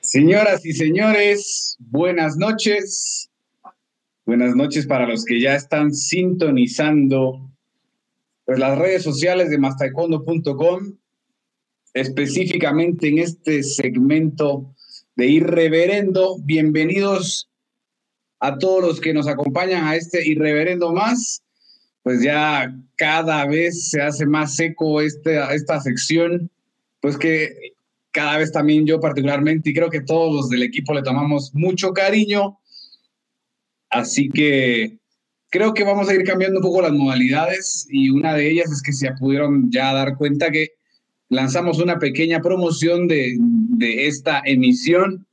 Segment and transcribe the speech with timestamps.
[0.00, 3.28] Señoras y señores, buenas noches.
[4.24, 7.50] Buenas noches para los que ya están sintonizando
[8.44, 10.96] pues, las redes sociales de mastaekwondo.com,
[11.92, 14.74] específicamente en este segmento
[15.14, 16.38] de Irreverendo.
[16.38, 17.50] Bienvenidos
[18.40, 21.42] a todos los que nos acompañan a este Irreverendo más.
[22.02, 26.50] Pues ya cada vez se hace más seco esta sección,
[27.00, 27.75] pues que
[28.16, 31.92] cada vez también yo particularmente, y creo que todos los del equipo le tomamos mucho
[31.92, 32.58] cariño.
[33.90, 34.96] Así que
[35.50, 38.82] creo que vamos a ir cambiando un poco las modalidades y una de ellas es
[38.82, 40.70] que se pudieron ya dar cuenta que
[41.28, 45.26] lanzamos una pequeña promoción de, de esta emisión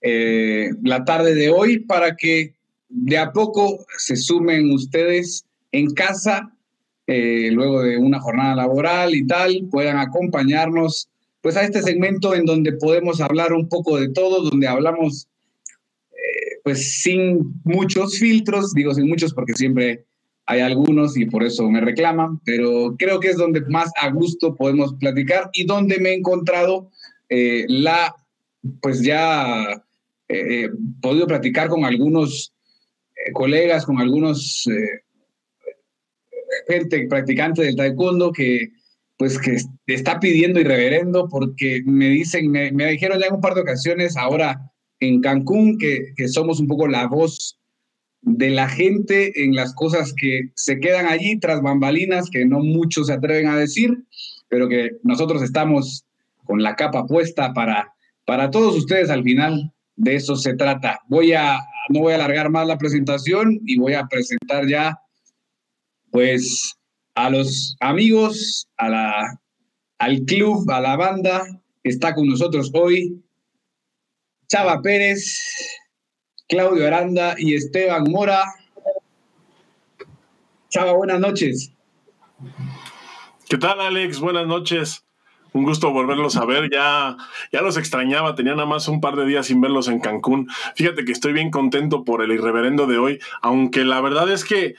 [0.00, 2.54] eh, la tarde de hoy para que
[2.88, 6.52] de a poco se sumen ustedes en casa,
[7.08, 11.08] eh, luego de una jornada laboral y tal, puedan acompañarnos
[11.46, 15.28] pues a este segmento en donde podemos hablar un poco de todo, donde hablamos
[16.10, 20.06] eh, pues sin muchos filtros, digo sin muchos porque siempre
[20.46, 24.56] hay algunos y por eso me reclaman, pero creo que es donde más a gusto
[24.56, 26.90] podemos platicar y donde me he encontrado
[27.28, 28.12] eh, la,
[28.82, 29.84] pues ya
[30.26, 30.70] he eh,
[31.00, 32.52] podido platicar con algunos
[33.34, 34.68] colegas, con algunos
[36.66, 38.72] gente practicante del taekwondo que
[39.16, 43.54] pues que está pidiendo y reverendo porque me dicen, me, dijeron ya en un par
[43.54, 47.58] de ocasiones ahora en Cancún que, que, somos un poco la voz
[48.22, 53.06] de la gente en las cosas que se quedan allí tras bambalinas que no muchos
[53.06, 53.96] se atreven a decir,
[54.48, 56.04] pero que nosotros estamos
[56.46, 57.92] con la capa puesta para,
[58.24, 59.72] para todos ustedes al final.
[59.96, 61.00] De eso se trata.
[61.08, 61.58] Voy a,
[61.88, 64.98] no voy a alargar más la presentación y voy a presentar ya,
[66.10, 66.75] pues,
[67.16, 69.40] a los amigos, a la,
[69.98, 71.44] al club, a la banda
[71.82, 73.22] está con nosotros hoy
[74.48, 75.40] Chava Pérez,
[76.48, 78.44] Claudio Aranda y Esteban Mora.
[80.68, 81.72] Chava, buenas noches.
[83.48, 84.20] ¿Qué tal, Alex?
[84.20, 85.04] Buenas noches.
[85.52, 86.70] Un gusto volverlos a ver.
[86.70, 87.16] Ya,
[87.50, 88.36] ya los extrañaba.
[88.36, 90.48] Tenía nada más un par de días sin verlos en Cancún.
[90.76, 94.74] Fíjate que estoy bien contento por el irreverendo de hoy, aunque la verdad es que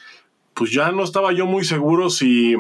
[0.58, 2.56] pues ya no estaba yo muy seguro si,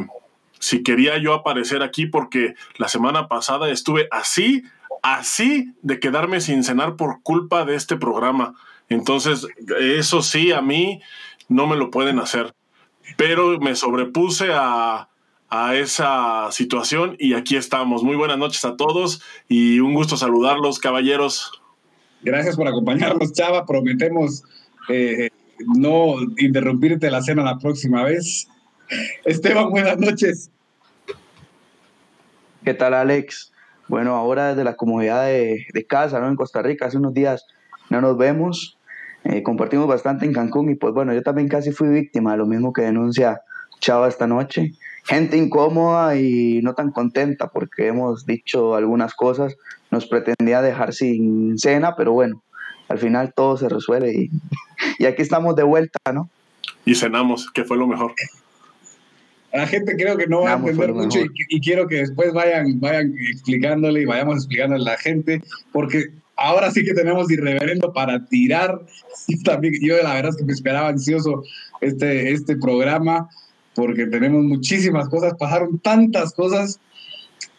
[0.59, 4.63] si quería yo aparecer aquí porque la semana pasada estuve así,
[5.01, 8.53] así de quedarme sin cenar por culpa de este programa.
[8.87, 9.47] Entonces,
[9.79, 11.01] eso sí, a mí
[11.49, 12.53] no me lo pueden hacer.
[13.17, 15.09] Pero me sobrepuse a,
[15.49, 18.03] a esa situación y aquí estamos.
[18.03, 21.51] Muy buenas noches a todos y un gusto saludarlos, caballeros.
[22.21, 23.65] Gracias por acompañarnos, Chava.
[23.65, 24.43] Prometemos
[24.89, 25.26] eh,
[25.65, 28.47] no interrumpirte la cena la próxima vez.
[29.25, 30.51] Esteban, buenas noches.
[32.63, 33.51] ¿Qué tal, Alex?
[33.87, 36.27] Bueno, ahora desde la comodidad de, casa, ¿no?
[36.27, 37.45] En Costa Rica, hace unos días
[37.89, 38.77] no nos vemos,
[39.23, 42.45] eh, compartimos bastante en Cancún y pues bueno, yo también casi fui víctima de lo
[42.45, 43.41] mismo que denuncia
[43.79, 44.73] Chava esta noche.
[45.05, 49.55] Gente incómoda y no tan contenta porque hemos dicho algunas cosas,
[49.89, 52.43] nos pretendía dejar sin cena, pero bueno,
[52.89, 54.29] al final todo se resuelve y,
[54.97, 56.29] y aquí estamos de vuelta, ¿no?
[56.85, 58.13] Y cenamos, que fue lo mejor.
[59.53, 63.13] La gente creo que no va a entender mucho y, quiero que después vayan, vayan
[63.31, 68.81] explicándole y vayamos explicándole a la gente, porque ahora sí que tenemos irreverendo para tirar.
[69.29, 71.43] Y también yo la verdad es que me esperaba ansioso
[71.81, 73.27] este, este programa,
[73.75, 76.79] porque tenemos muchísimas cosas, pasaron tantas cosas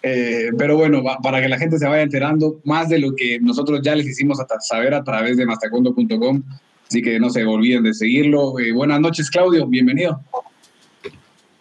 [0.03, 3.81] eh, pero bueno, para que la gente se vaya enterando más de lo que nosotros
[3.83, 6.43] ya les hicimos saber a través de mastacondo.com.
[6.89, 8.59] Así que no se olviden de seguirlo.
[8.59, 9.67] Eh, buenas noches, Claudio.
[9.67, 10.23] Bienvenido.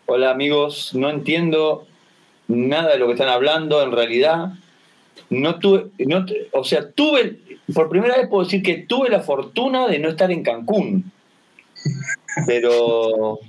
[0.05, 0.91] Hola, amigos.
[0.93, 1.85] No entiendo
[2.47, 3.83] nada de lo que están hablando.
[3.83, 4.53] En realidad,
[5.29, 7.39] no tuve, no, o sea, tuve,
[7.73, 11.11] por primera vez puedo decir que tuve la fortuna de no estar en Cancún.
[12.45, 13.39] Pero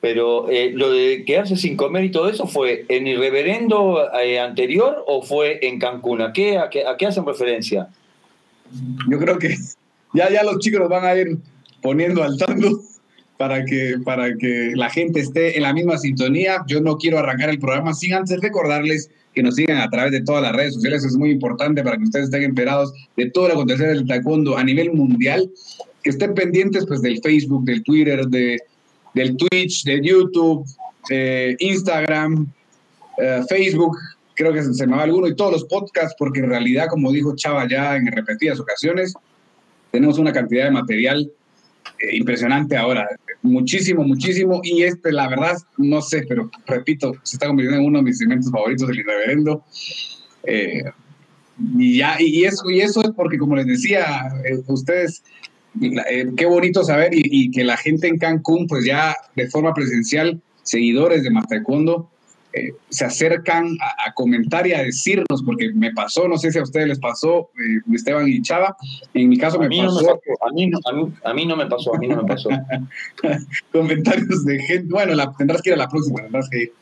[0.00, 4.38] pero eh, lo de quedarse sin comer y todo eso fue en el reverendo eh,
[4.38, 6.20] anterior o fue en Cancún?
[6.20, 7.88] ¿A qué, a qué, hacen referencia?
[9.08, 9.56] Yo creo que
[10.14, 11.38] ya, ya los chicos van a ir
[11.82, 12.80] poniendo al tanto
[13.36, 16.64] para que, para que la gente esté en la misma sintonía.
[16.66, 20.22] Yo no quiero arrancar el programa sin antes recordarles que nos sigan a través de
[20.22, 21.04] todas las redes sociales.
[21.04, 24.64] Es muy importante para que ustedes estén enterados de todo lo acontecer del taekwondo a
[24.64, 25.50] nivel mundial.
[26.02, 28.60] Que estén pendientes pues, del Facebook, del Twitter, de,
[29.14, 30.64] del Twitch, de YouTube,
[31.58, 32.46] Instagram,
[33.18, 33.96] eh, Facebook,
[34.34, 37.34] creo que se me va alguno, y todos los podcasts, porque en realidad, como dijo
[37.36, 39.14] Chava ya en repetidas ocasiones,
[39.94, 41.30] tenemos una cantidad de material
[42.00, 43.08] eh, impresionante ahora,
[43.42, 47.98] muchísimo, muchísimo, y este, la verdad, no sé, pero repito, se está convirtiendo en uno
[47.98, 49.64] de mis segmentos favoritos del irreverendo.
[50.42, 50.82] Eh,
[51.78, 55.22] y ya, y eso, y eso es porque, como les decía, eh, ustedes,
[55.80, 61.22] qué bonito saber y, que la gente en Cancún, pues ya de forma presencial, seguidores
[61.22, 62.10] de Taekwondo,
[62.54, 66.62] eh, se acercan a, comentar y a decirnos, porque me pasó, no sé si a
[66.62, 67.50] ustedes les pasó,
[67.92, 68.76] Esteban y Chava,
[69.12, 70.70] en mi caso me, pasó, A, mí,
[71.24, 72.50] a, mí, no me pasó, a mí no me pasó.
[73.72, 76.72] comentarios de gente, bueno, la, tendrás que ir a la próxima, tendrás que ir.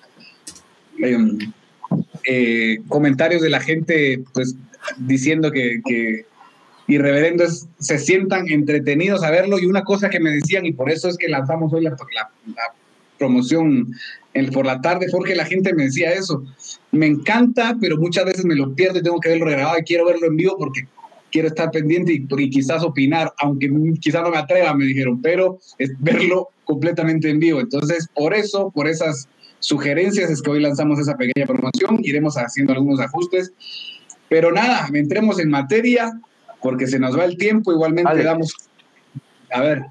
[0.99, 1.39] Em,
[2.27, 4.55] eh, comentarios de la gente, pues
[4.99, 6.27] diciendo que, que
[7.79, 9.59] se sientan entretenidos a verlo.
[9.59, 11.97] Y una cosa que me decían, y por eso es que lanzamos hoy la,
[13.23, 13.95] promoción
[14.53, 16.43] por la tarde, porque la gente me decía eso.
[16.91, 20.07] Me encanta, pero muchas veces me lo pierdo y tengo que verlo grabado y quiero
[20.07, 20.87] verlo en vivo porque
[21.31, 23.71] quiero estar pendiente y, y, quizás opinar, aunque
[24.01, 27.61] quizás no me atreva, me dijeron, pero es verlo completamente en vivo.
[27.61, 29.29] Entonces, por eso, por esas
[29.61, 33.53] sugerencias es que hoy lanzamos esa pequeña promoción, iremos haciendo algunos ajustes,
[34.29, 36.13] pero nada, entremos en materia
[36.61, 38.55] porque se nos va el tiempo, igualmente damos...
[39.53, 39.83] A ver.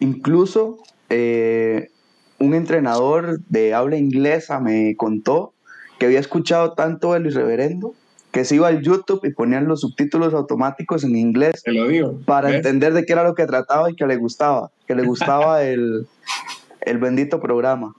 [0.00, 1.90] Incluso eh,
[2.38, 5.52] un entrenador de habla inglesa me contó
[5.98, 7.94] que había escuchado tanto el irreverendo
[8.32, 12.54] que se iba al YouTube y ponían los subtítulos automáticos en inglés lo digo, para
[12.54, 16.06] entender de qué era lo que trataba y que le gustaba, que le gustaba el,
[16.82, 17.94] el bendito programa.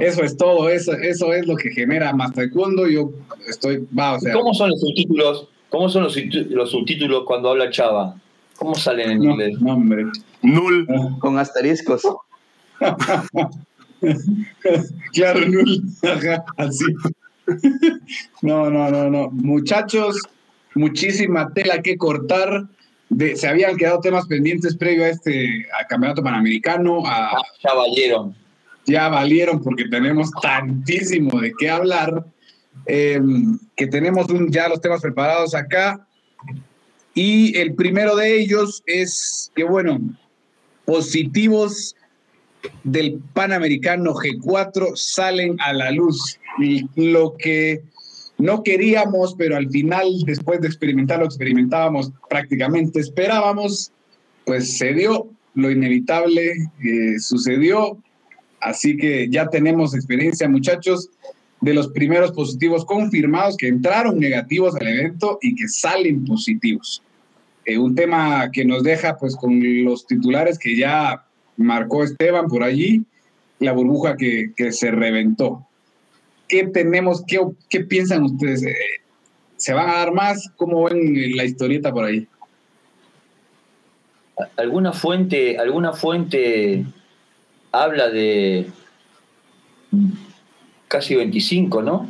[0.00, 2.88] Eso es todo, eso, eso es lo que genera más taekwondo.
[2.88, 3.10] Yo
[3.46, 5.48] estoy, va, ¿Cómo son los subtítulos?
[5.68, 6.16] ¿Cómo son los,
[6.50, 8.16] los subtítulos cuando habla Chava?
[8.56, 9.60] ¿Cómo salen en inglés?
[9.60, 10.06] No, hombre.
[10.42, 10.86] Null.
[10.90, 11.16] Ah.
[11.20, 12.02] Con asteriscos.
[15.12, 15.40] claro,
[16.56, 16.84] así.
[18.42, 19.30] no, no, no, no.
[19.30, 20.20] Muchachos,
[20.74, 22.68] muchísima tela que cortar
[23.34, 27.06] se habían quedado temas pendientes previo a este campeonato panamericano.
[27.06, 28.34] A, ah, ya valieron.
[28.86, 32.24] Ya valieron porque tenemos tantísimo de qué hablar.
[32.86, 36.06] Em, que tenemos ya los temas preparados acá.
[37.14, 39.98] Y el primero de ellos es que, bueno,
[40.84, 41.96] positivos
[42.84, 46.38] del Panamericano G4 salen a la luz.
[46.96, 47.82] Lo que
[48.38, 53.92] no queríamos, pero al final, después de experimentarlo, experimentábamos prácticamente, esperábamos,
[54.44, 56.52] pues se dio, lo inevitable
[56.84, 57.98] eh, sucedió,
[58.60, 61.10] así que ya tenemos experiencia, muchachos,
[61.60, 67.02] de los primeros positivos confirmados que entraron negativos al evento y que salen positivos.
[67.64, 71.24] Eh, un tema que nos deja pues con los titulares que ya
[71.58, 73.02] marcó Esteban por allí,
[73.58, 75.68] la burbuja que, que se reventó.
[76.48, 77.22] ¿qué tenemos?
[77.26, 78.64] ¿Qué, qué piensan ustedes?
[78.64, 78.74] Eh,
[79.56, 80.50] ¿Se van a dar más?
[80.56, 82.26] ¿Cómo ven la historieta por ahí?
[84.56, 86.84] ¿Alguna fuente, alguna fuente
[87.72, 88.66] habla de
[90.86, 92.08] casi 25, ¿no?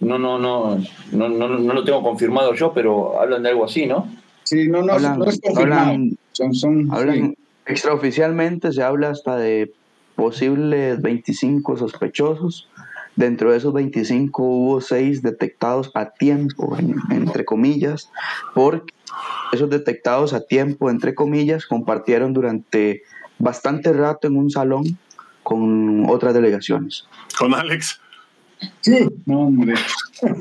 [0.00, 0.78] No, no, no,
[1.12, 4.08] no, no, no lo tengo confirmado yo, pero hablan de algo así, ¿no?
[4.44, 5.96] Sí, no, no, no es confirmado.
[6.32, 7.36] son, son,
[7.72, 9.72] Extraoficialmente se habla hasta de
[10.14, 12.68] posibles 25 sospechosos
[13.16, 16.76] Dentro de esos 25 hubo 6 detectados a tiempo,
[17.10, 18.10] entre comillas,
[18.54, 18.94] porque
[19.52, 23.02] esos detectados a tiempo, entre comillas, compartieron durante
[23.38, 24.98] bastante rato en un salón
[25.42, 27.06] con otras delegaciones.
[27.38, 28.00] ¿Con Alex?
[28.80, 29.74] Sí, no, hombre.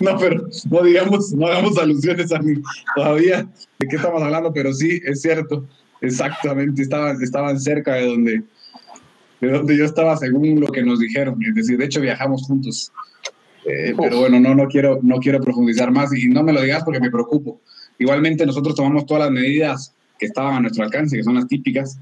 [0.00, 2.54] No, pero no digamos, no hagamos alusiones a mí
[2.96, 3.46] todavía
[3.78, 5.66] de qué estamos hablando, pero sí, es cierto,
[6.00, 8.42] exactamente, estaban, estaban cerca de donde,
[9.40, 11.42] de donde yo estaba según lo que nos dijeron.
[11.42, 12.92] Es decir, de hecho viajamos juntos.
[13.66, 16.82] Eh, pero bueno, no, no, quiero, no quiero profundizar más y no me lo digas
[16.84, 17.60] porque me preocupo.
[17.98, 21.98] Igualmente nosotros tomamos todas las medidas que estaban a nuestro alcance, que son las típicas.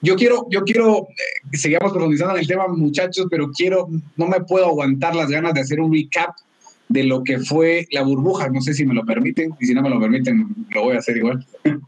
[0.00, 4.40] Yo quiero, yo quiero eh, sigamos profundizando en el tema, muchachos, pero quiero, no me
[4.40, 6.36] puedo aguantar las ganas de hacer un recap
[6.88, 8.48] de lo que fue la burbuja.
[8.48, 11.00] No sé si me lo permiten, y si no me lo permiten, lo voy a
[11.00, 11.44] hacer igual.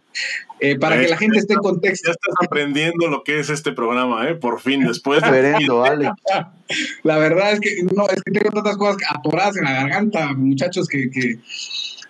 [0.61, 2.09] Eh, para que la gente esté en contexto.
[2.09, 4.35] Ya estás aprendiendo lo que es este programa, ¿eh?
[4.35, 5.67] Por fin, después de...
[5.69, 6.11] vale.
[7.02, 10.87] La verdad es que, no, es que tengo tantas cosas atoradas en la garganta, muchachos,
[10.87, 11.38] que, que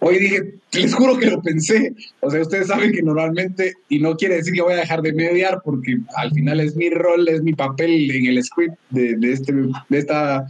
[0.00, 1.95] hoy dije, les juro que lo pensé.
[2.21, 5.12] O sea, ustedes saben que normalmente, y no quiere decir que voy a dejar de
[5.12, 9.33] mediar, porque al final es mi rol, es mi papel en el script de, de,
[9.33, 10.47] este, de esta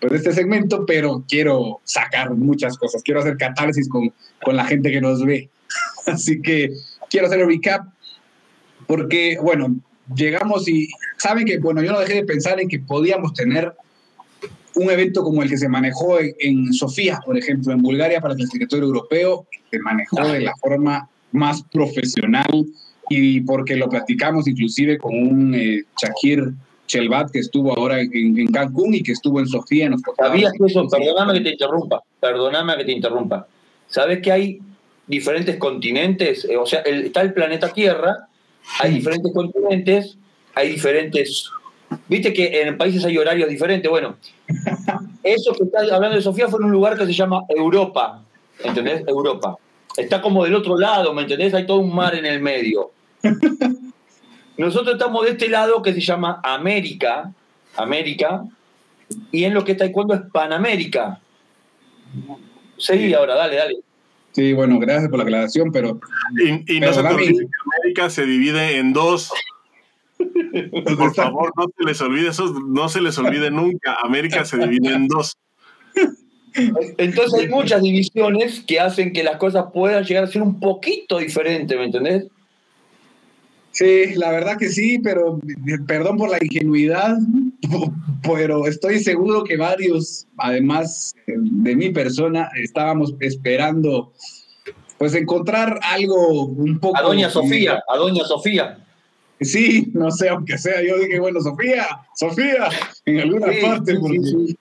[0.00, 4.90] pues, este segmento, pero quiero sacar muchas cosas, quiero hacer catarsis con, con la gente
[4.90, 5.48] que nos ve.
[6.06, 6.70] Así que
[7.10, 7.86] quiero hacer el recap,
[8.86, 9.76] porque, bueno,
[10.14, 13.74] llegamos y saben que, bueno, yo no dejé de pensar en que podíamos tener
[14.74, 18.38] un evento como el que se manejó en, Sofía, por ejemplo, en Bulgaria para el
[18.38, 22.66] clasificatorio europeo, se manejó de la forma más profesional
[23.10, 26.52] y porque lo platicamos inclusive con un eh, Shakir
[26.86, 29.90] Chelbat, que estuvo ahora en, Cancún y que estuvo en Sofía.
[29.90, 30.88] Nos ¿Sabías eso?
[30.88, 33.46] Perdóname que te interrumpa, perdóname que te interrumpa.
[33.88, 34.60] ¿Sabes que hay
[35.08, 36.44] diferentes continentes?
[36.44, 38.28] Eh, o sea, está el planeta Tierra,
[38.80, 40.16] hay diferentes continentes,
[40.54, 41.50] hay diferentes...
[42.06, 43.90] Viste que en países hay horarios diferentes.
[43.90, 44.16] Bueno,
[45.22, 48.22] eso que estás hablando de Sofía fue en un lugar que se llama Europa,
[48.62, 49.02] ¿entendés?
[49.06, 49.56] Europa.
[49.96, 51.54] Está como del otro lado, ¿me entendés?
[51.54, 52.92] Hay todo un mar en el medio.
[54.58, 57.32] Nosotros estamos de este lado que se llama América,
[57.76, 58.44] América,
[59.32, 61.20] y en lo que está taekwondo es Panamérica.
[62.76, 63.76] Seguí ahora, dale, dale.
[64.32, 66.00] Sí, bueno, gracias por la aclaración, pero.
[66.66, 67.34] Y, nosotros que
[67.80, 69.32] América se divide en dos.
[70.98, 73.96] Por favor, no se les olvide eso, no se les olvide nunca.
[74.02, 75.36] América se divide en dos.
[76.54, 81.18] Entonces hay muchas divisiones que hacen que las cosas puedan llegar a ser un poquito
[81.18, 82.26] diferentes, ¿me entendés?
[83.78, 85.38] Sí, la verdad que sí, pero
[85.86, 87.16] perdón por la ingenuidad,
[88.24, 94.12] pero estoy seguro que varios, además de mi persona, estábamos esperando
[94.98, 96.96] pues encontrar algo un poco...
[96.98, 98.84] A doña Sofía, a doña Sofía.
[99.40, 102.70] Sí, no sé, aunque sea, yo dije, bueno, Sofía, Sofía,
[103.04, 104.56] en alguna parte, porque,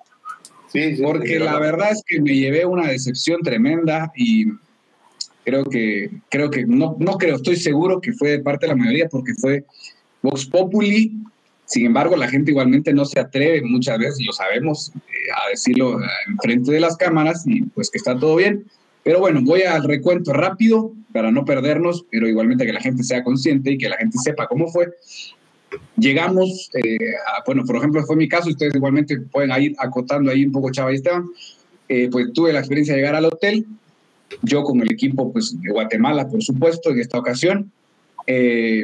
[0.68, 4.46] sí, porque la verdad es que me llevé una decepción tremenda y
[5.48, 8.76] creo que, creo que, no, no creo, estoy seguro que fue de parte de la
[8.76, 9.64] mayoría porque fue
[10.22, 11.14] Vox Populi.
[11.64, 16.00] Sin embargo, la gente igualmente no se atreve muchas veces, lo sabemos, eh, a decirlo
[16.28, 18.66] en frente de las cámaras y pues que está todo bien.
[19.04, 23.24] Pero bueno, voy al recuento rápido para no perdernos, pero igualmente que la gente sea
[23.24, 24.88] consciente y que la gente sepa cómo fue.
[25.96, 26.98] Llegamos, eh,
[27.46, 30.92] bueno, por ejemplo, fue mi caso, ustedes igualmente pueden ir acotando ahí un poco, Chava
[30.92, 31.26] y Esteban.
[31.88, 33.66] Eh, pues tuve la experiencia de llegar al hotel,
[34.42, 37.72] yo con el equipo pues, de Guatemala, por supuesto, en esta ocasión.
[38.26, 38.84] Eh,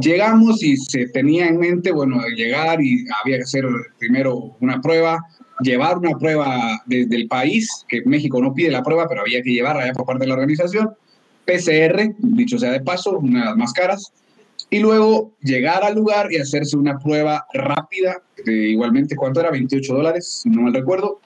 [0.00, 3.64] llegamos y se tenía en mente, bueno, llegar y había que hacer
[3.98, 5.18] primero una prueba,
[5.60, 9.52] llevar una prueba desde el país, que México no pide la prueba, pero había que
[9.52, 10.90] llevarla ya por parte de la organización,
[11.44, 14.12] PCR, dicho sea de paso, una de las más caras,
[14.70, 19.50] y luego llegar al lugar y hacerse una prueba rápida, igualmente, ¿cuánto era?
[19.50, 21.20] 28 dólares, si no mal recuerdo,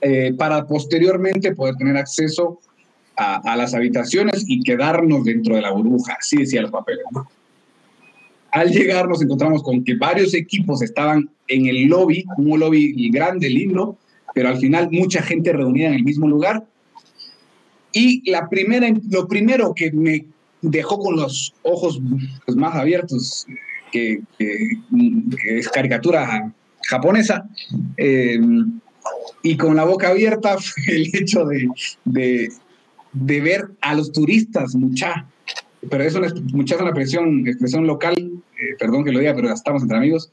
[0.00, 2.60] eh, para posteriormente poder tener acceso
[3.16, 7.04] a, las habitaciones y quedarnos dentro de la burbuja, así decía los papeles.
[8.50, 13.48] Al llegar nos encontramos con que varios equipos estaban en el lobby, un lobby grande,
[13.48, 13.96] lindo,
[14.34, 16.66] pero al final mucha gente reunida en el mismo lugar.
[17.92, 20.26] Y la primera, lo primero que me
[20.60, 22.00] dejó con los ojos
[22.44, 23.46] pues, más abiertos,
[23.90, 27.48] que, es caricatura japonesa,
[27.96, 28.38] eh,
[29.42, 31.68] y con la boca abierta fue el hecho de,
[32.04, 32.48] de,
[33.12, 35.26] de ver a los turistas, mucha,
[35.90, 39.82] pero eso es mucha una expresión, expresión local, eh, perdón que lo diga, pero estamos
[39.82, 40.30] entre amigos,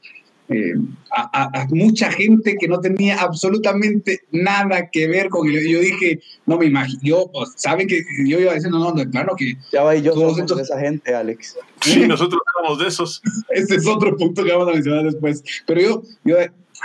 [0.48, 0.74] eh,
[1.10, 5.66] a, mucha gente que no tenía absolutamente nada que ver con él.
[5.66, 9.34] Yo dije, no me imagino, yo, pues, saben que yo iba diciendo, no, no, claro
[9.36, 9.54] que...
[9.72, 11.56] Ya va y yo somos de esa gente, Alex.
[11.80, 13.22] Sí, nosotros somos de esos.
[13.50, 15.42] Ese es otro punto que vamos a mencionar después.
[15.66, 16.36] Pero yo, yo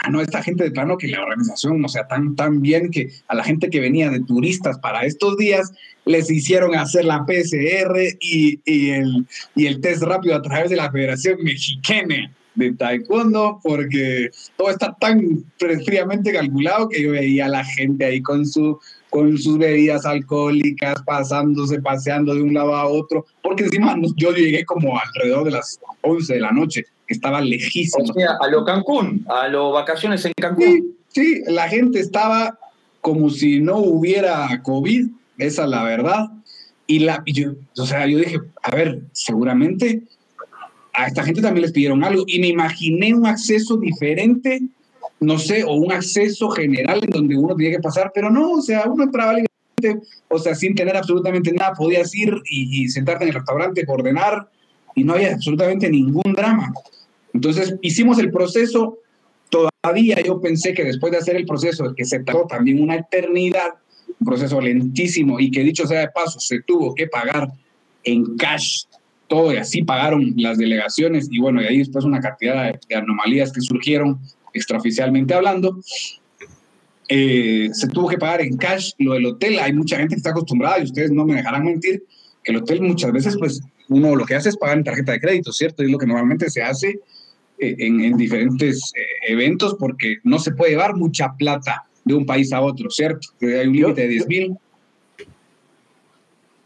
[0.10, 3.36] no, esta gente de plano que la organización, o sea, tan, tan bien que a
[3.36, 5.72] la gente que venía de turistas para estos días
[6.06, 10.77] les hicieron hacer la PCR y, y el, y el test rápido a través de
[10.77, 15.46] la Federación Mexicana de Taekwondo, porque todo está tan
[15.86, 18.79] fríamente calculado que yo veía a la gente ahí con, su,
[19.10, 24.65] con sus bebidas alcohólicas, pasándose, paseando de un lado a otro, porque encima yo llegué
[24.65, 28.05] como alrededor de las 11 de la noche estaba lejísimo.
[28.09, 30.95] O sea, a lo Cancún, a lo vacaciones en Cancún.
[31.09, 32.57] Sí, la gente estaba
[33.01, 36.27] como si no hubiera COVID, esa es la verdad.
[36.85, 40.03] Y, la, yo, o sea, yo dije, a ver, seguramente
[40.93, 42.23] a esta gente también les pidieron algo.
[42.27, 44.61] Y me imaginé un acceso diferente,
[45.19, 48.61] no sé, o un acceso general en donde uno tenía que pasar, pero no, o
[48.61, 53.23] sea, uno entraba libremente, o sea, sin tener absolutamente nada, podías ir y, y sentarte
[53.23, 54.49] en el restaurante, ordenar,
[54.95, 56.73] y no había absolutamente ningún drama.
[57.33, 59.00] Entonces hicimos el proceso,
[59.50, 63.75] todavía yo pensé que después de hacer el proceso, que se tardó también una eternidad,
[64.19, 67.50] un proceso lentísimo y que dicho sea de paso, se tuvo que pagar
[68.03, 68.83] en cash
[69.27, 73.53] todo y así pagaron las delegaciones y bueno, y ahí después una cantidad de, anomalías
[73.53, 74.19] que surgieron
[74.53, 75.79] extraoficialmente hablando.
[77.07, 79.59] Eh, se tuvo que pagar en cash lo del hotel.
[79.59, 82.03] Hay mucha gente que está acostumbrada y ustedes no me dejarán mentir
[82.43, 85.19] que el hotel muchas veces pues uno lo que hace es pagar en tarjeta de
[85.19, 85.83] crédito, ¿cierto?
[85.83, 87.00] Y es lo que normalmente se hace
[87.59, 92.53] eh, en, diferentes eh, eventos porque no se puede llevar mucha plata de un país
[92.53, 93.27] a otro, ¿cierto?
[93.41, 94.57] Hay un límite de 10 mil.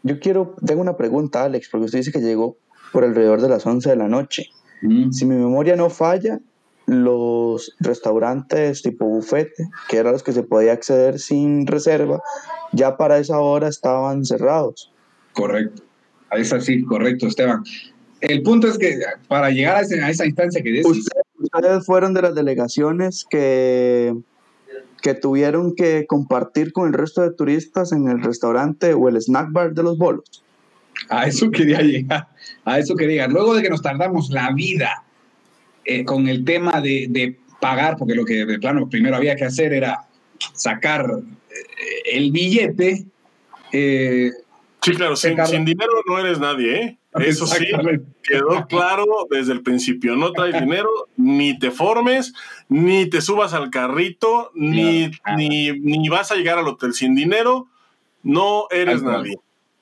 [0.02, 2.56] Yo quiero, tengo una pregunta, Alex, porque usted dice que llegó
[2.92, 4.50] por alrededor de las 11 de la noche.
[4.82, 5.10] Mm.
[5.10, 6.40] Si mi memoria no falla,
[6.86, 12.22] los restaurantes tipo bufete, que eran los que se podía acceder sin reserva,
[12.72, 14.92] ya para esa hora estaban cerrados.
[15.32, 15.82] Correcto.
[16.32, 17.62] Es así, correcto, Esteban.
[18.28, 21.10] El punto es que para llegar a, esa instancia que dices...
[21.38, 24.14] Ustedes fueron de las delegaciones que,
[25.02, 29.52] que tuvieron que compartir con el resto de turistas en el restaurante o el snack
[29.52, 30.42] bar de los bolos.
[31.10, 32.28] A eso quería llegar,
[32.64, 33.32] a eso quería llegar.
[33.32, 35.04] Luego de que nos tardamos la vida
[35.84, 39.44] eh, con el tema de, de, pagar, porque lo que de plano primero había que
[39.44, 40.06] hacer era
[40.52, 43.04] sacar eh, el billete.
[43.72, 44.30] Eh,
[44.82, 46.98] sí, claro, sin, sin, dinero no eres nadie, ¿eh?
[47.14, 47.66] Eso sí,
[48.22, 50.16] quedó claro desde el principio.
[50.16, 52.32] No traes dinero, ni te formes,
[52.68, 57.68] ni te subas al carrito, ni, ni, ni, vas a llegar al hotel sin dinero.
[58.24, 59.36] No eres nadie.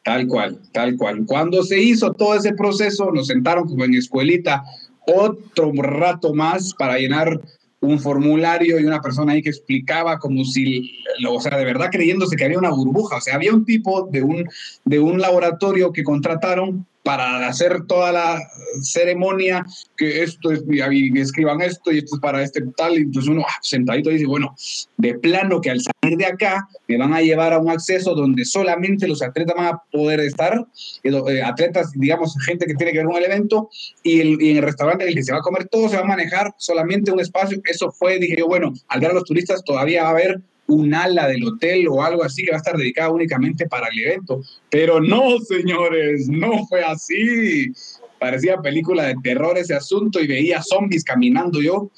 [0.05, 1.25] Tal cual, tal cual.
[1.27, 4.65] Cuando se hizo todo ese proceso, nos sentaron como en escuelita
[5.07, 7.41] otro rato más para llenar
[7.81, 10.99] un formulario y una persona ahí que explicaba como si,
[11.29, 13.17] o sea, de verdad creyéndose que había una burbuja.
[13.17, 14.49] O sea, había un tipo de un,
[14.85, 18.41] de un laboratorio que contrataron para hacer toda la
[18.81, 19.67] ceremonia,
[19.97, 23.45] que esto es, y escriban esto y esto es para este tal, y entonces uno
[23.47, 24.55] ah, sentadito dice, bueno,
[24.99, 28.45] de plano que al salir de acá me van a llevar a un acceso donde
[28.45, 30.65] solamente los atletas van a poder estar,
[31.03, 33.69] eh, eh, atletas, digamos, gente que tiene que ver con el evento,
[34.03, 36.03] y, y en el restaurante en el que se va a comer todo se va
[36.03, 39.65] a manejar solamente un espacio, eso fue, dije yo, bueno, al ver a los turistas
[39.65, 42.77] todavía va a haber un ala del hotel o algo así que va a estar
[42.77, 44.43] dedicada únicamente para el evento.
[44.71, 47.73] Pero no, señores, no fue así.
[48.19, 51.91] Parecía película de terror ese asunto y veía zombies caminando yo.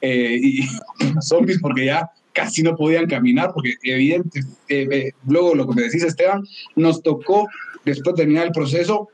[0.00, 0.60] Eh, y
[1.20, 5.82] zombies porque ya casi no podían caminar, porque evidente, eh, eh, luego lo que me
[5.82, 6.46] decís Esteban,
[6.76, 7.48] nos tocó,
[7.84, 9.08] después de terminar el proceso,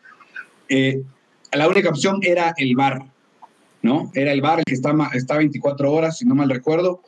[0.69, 3.03] la única opción era el bar,
[3.81, 4.11] ¿no?
[4.15, 7.01] Era el bar el que está, está 24 horas, si no mal recuerdo,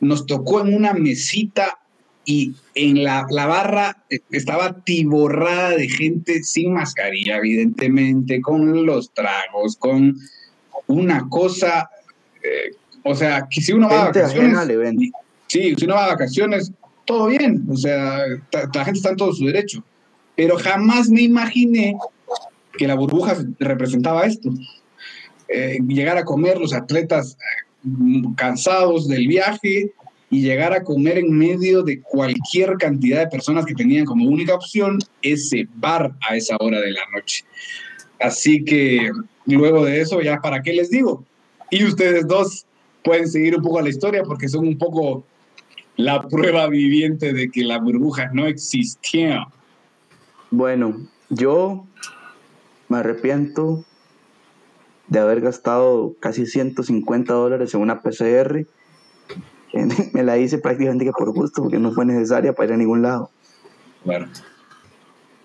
[0.00, 1.78] nos tocó en una mesita
[2.24, 10.14] y en la, barra estaba tiborrada de gente sin mascarilla, evidentemente, con los tragos, con
[10.88, 11.88] una cosa,
[12.42, 14.58] eh, o sea, que si uno va a vacaciones,
[15.46, 16.70] sí, si uno va a vacaciones,
[17.06, 18.18] todo bien, o sea,
[18.52, 19.82] la gente está en todo su derecho,
[20.36, 21.96] pero jamás me imaginé
[22.76, 24.50] que la burbuja representaba esto.
[25.48, 27.38] Eh, llegar a comer los atletas
[28.36, 29.92] cansados del viaje
[30.30, 34.54] y llegar a comer en medio de cualquier cantidad de personas que tenían como única
[34.54, 37.44] opción ese bar a esa hora de la noche.
[38.20, 39.10] Así que
[39.46, 41.24] luego de eso, ya para qué les digo.
[41.70, 42.66] Y ustedes dos
[43.02, 45.24] pueden seguir un poco la historia porque son un poco
[45.96, 49.46] la prueba viviente de que la burbuja no existía.
[50.50, 51.86] Bueno, yo
[52.88, 53.84] me arrepiento
[55.08, 58.66] de haber gastado casi 150 dólares en una PCR.
[60.12, 63.30] me la hice prácticamente por gusto, porque no fue necesaria para ir a ningún lado.
[64.04, 64.28] Bueno.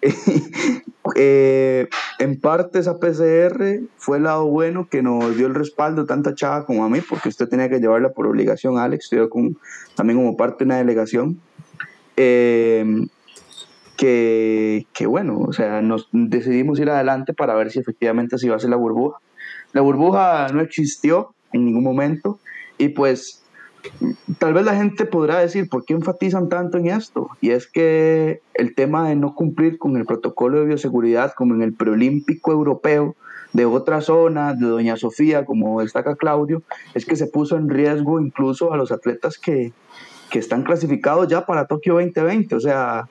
[1.17, 6.29] Eh, en parte esa PCR fue el lado bueno que nos dio el respaldo tanto
[6.29, 9.57] a Chava como a mí, porque usted tenía que llevarla por obligación, Alex, yo con,
[9.95, 11.41] también como parte de una delegación.
[12.15, 13.05] Eh,
[13.97, 18.55] que, que, bueno, o sea, nos decidimos ir adelante para ver si efectivamente se iba
[18.55, 19.19] a hacer la burbuja.
[19.73, 22.39] La burbuja no existió en ningún momento
[22.77, 23.43] y pues
[24.39, 27.29] tal vez la gente podrá decir, ¿por qué enfatizan tanto en esto?
[27.41, 31.61] Y es que el tema de no cumplir con el protocolo de bioseguridad como en
[31.61, 33.15] el preolímpico europeo
[33.51, 38.19] de otras zonas, de Doña Sofía, como destaca Claudio, es que se puso en riesgo
[38.19, 39.73] incluso a los atletas que,
[40.29, 42.55] que están clasificados ya para Tokio 2020.
[42.55, 43.07] O sea,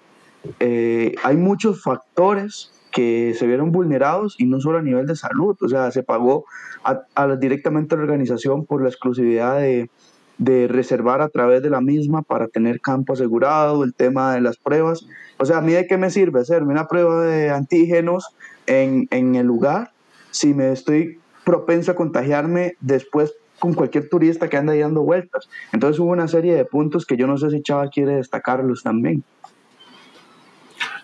[0.58, 5.56] eh, hay muchos factores que se vieron vulnerados y no solo a nivel de salud,
[5.60, 6.44] o sea, se pagó
[6.84, 9.90] a, directamente a la organización por la exclusividad de,
[10.38, 14.56] de, reservar a través de la misma para tener campo asegurado, el tema de las
[14.58, 15.06] pruebas.
[15.38, 18.28] O sea, a mí de qué me sirve hacerme una prueba de antígenos
[18.66, 19.90] en, en el lugar
[20.30, 25.48] si me estoy propenso a contagiarme después con cualquier turista que anda dando vueltas.
[25.72, 29.22] Entonces hubo una serie de puntos que yo no sé si Chava quiere destacarlos también.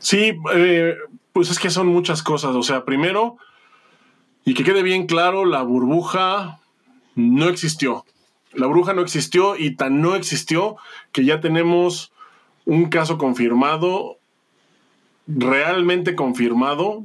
[0.00, 0.96] Sí, eh,
[1.32, 2.54] pues es que son muchas cosas.
[2.54, 3.36] O sea, primero,
[4.44, 6.60] y que quede bien claro, la burbuja
[7.14, 8.04] no existió.
[8.52, 10.76] La burbuja no existió y tan no existió
[11.12, 12.12] que ya tenemos
[12.64, 14.18] un caso confirmado,
[15.26, 17.02] realmente confirmado.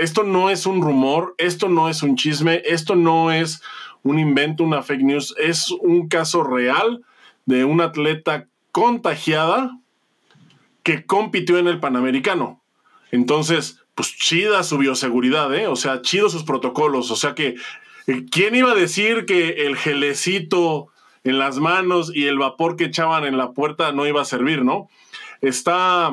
[0.00, 3.62] Esto no es un rumor, esto no es un chisme, esto no es
[4.02, 7.04] un invento, una fake news, es un caso real
[7.46, 9.78] de una atleta contagiada
[10.82, 12.60] que compitió en el Panamericano.
[13.14, 15.68] Entonces, pues chida su bioseguridad, ¿eh?
[15.68, 17.12] O sea, chido sus protocolos.
[17.12, 17.54] O sea que
[18.08, 20.88] eh, ¿quién iba a decir que el gelecito
[21.22, 24.64] en las manos y el vapor que echaban en la puerta no iba a servir,
[24.64, 24.88] ¿no?
[25.40, 26.10] Está,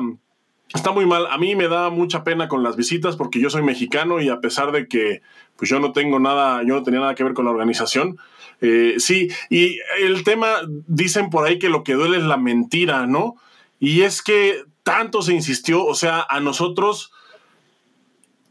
[0.72, 1.26] está muy mal.
[1.26, 4.40] A mí me da mucha pena con las visitas porque yo soy mexicano y a
[4.40, 5.22] pesar de que
[5.56, 8.16] pues yo no tengo nada, yo no tenía nada que ver con la organización,
[8.60, 10.46] eh, sí, y el tema,
[10.86, 13.34] dicen por ahí que lo que duele es la mentira, ¿no?
[13.80, 17.12] Y es que tanto se insistió, o sea, a nosotros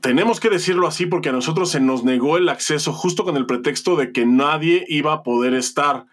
[0.02, 3.46] tenemos que decirlo así porque a nosotros se nos negó el acceso justo con el
[3.46, 6.06] pretexto de que nadie iba a poder estar.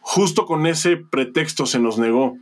[0.00, 2.38] Justo con ese pretexto se nos negó.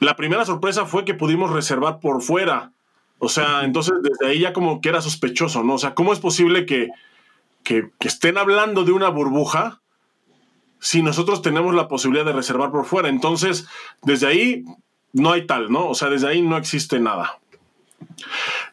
[0.00, 2.72] La primera sorpresa fue que pudimos reservar por fuera.
[3.18, 5.74] O sea, entonces desde ahí ya como que era sospechoso, ¿no?
[5.74, 6.88] O sea, ¿cómo es posible que,
[7.64, 9.80] que, que estén hablando de una burbuja
[10.80, 13.08] si nosotros tenemos la posibilidad de reservar por fuera?
[13.08, 13.66] Entonces,
[14.02, 14.64] desde ahí
[15.12, 15.88] no hay tal, ¿no?
[15.88, 17.38] O sea, desde ahí no existe nada.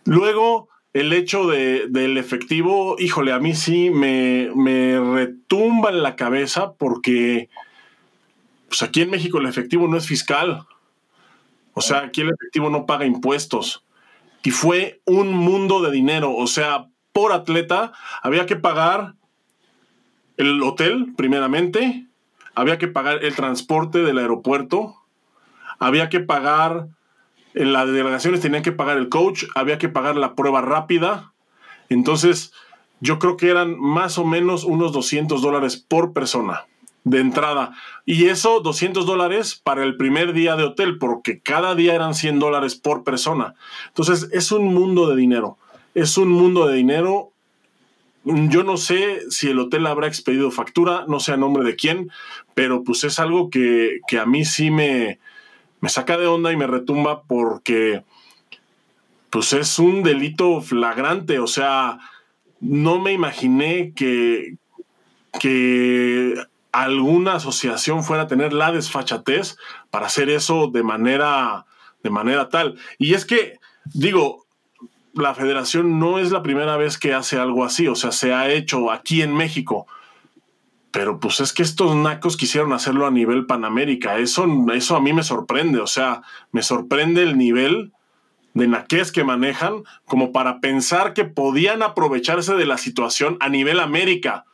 [0.04, 6.16] Luego, el hecho de, del efectivo, híjole, a mí sí me, me retumba en la
[6.16, 7.50] cabeza porque
[8.68, 10.66] pues aquí en México el efectivo no es fiscal.
[11.74, 13.86] O sea, aquí el efectivo no paga impuestos.
[14.44, 16.34] Y fue un mundo de dinero.
[16.36, 19.16] O sea, por atleta había que pagar
[20.38, 22.08] el hotel, primeramente.
[22.54, 24.96] Había que pagar el transporte del aeropuerto.
[25.80, 26.88] Había que pagar
[27.56, 31.32] en las delegaciones tenían que pagar el coach, había que pagar la prueba rápida.
[31.90, 32.52] Entonces,
[33.00, 36.66] yo creo que eran más o menos unos 200 dólares por persona
[37.06, 37.74] de entrada.
[38.06, 42.40] Y eso, 200 dólares para el primer día de hotel, porque cada día eran 100
[42.40, 43.56] dólares por persona.
[43.88, 45.58] Entonces, es un mundo de dinero.
[45.94, 47.32] Es un mundo de dinero.
[48.26, 52.10] Yo no sé si el hotel habrá expedido factura, no sé a nombre de quién,
[52.54, 55.20] pero pues es algo que, que a mí sí me,
[55.86, 58.04] me saca de onda y me retumba porque
[59.30, 62.00] pues es un delito flagrante, o sea,
[62.60, 64.56] no me imaginé que,
[65.40, 66.34] que
[66.72, 69.58] alguna asociación fuera a tener la desfachatez
[69.92, 71.68] para hacer eso de manera,
[72.02, 72.80] de manera tal.
[72.98, 73.60] Y es que,
[73.94, 74.48] digo,
[75.14, 78.50] la federación no es la primera vez que hace algo así, o sea, se ha
[78.50, 79.86] hecho aquí en México.
[80.96, 84.18] Pero pues es que estos nacos quisieron hacerlo a nivel Panamérica.
[84.18, 85.82] Eso, eso a mí me sorprende.
[85.82, 86.22] O sea,
[86.54, 87.92] me sorprende el nivel
[88.54, 93.82] de naques que manejan como para pensar que podían aprovecharse de la situación a nivel
[93.82, 94.46] América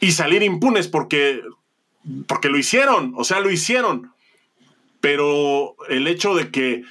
[0.00, 1.42] y salir impunes porque,
[2.26, 3.12] porque lo hicieron.
[3.14, 4.14] O sea, lo hicieron.
[5.02, 6.84] Pero el hecho de que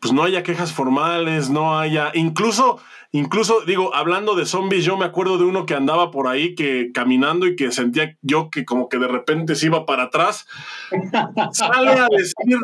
[0.00, 2.80] pues no haya quejas formales, no haya, incluso
[3.14, 6.92] Incluso, digo, hablando de zombies, yo me acuerdo de uno que andaba por ahí que
[6.94, 10.46] caminando y que sentía yo que como que de repente se iba para atrás.
[11.52, 12.58] Sale a decir,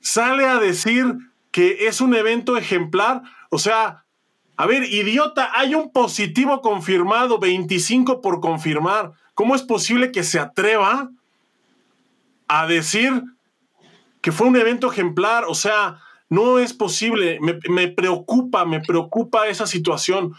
[0.00, 1.16] sale a decir
[1.52, 3.22] que es un evento ejemplar.
[3.50, 4.04] O sea,
[4.56, 9.12] a ver, idiota, hay un positivo confirmado, 25 por confirmar.
[9.34, 11.10] ¿Cómo es posible que se atreva
[12.48, 13.22] a decir
[14.20, 15.44] que fue un evento ejemplar?
[15.46, 20.34] O sea, no es posible, me, preocupa, me preocupa esa situación,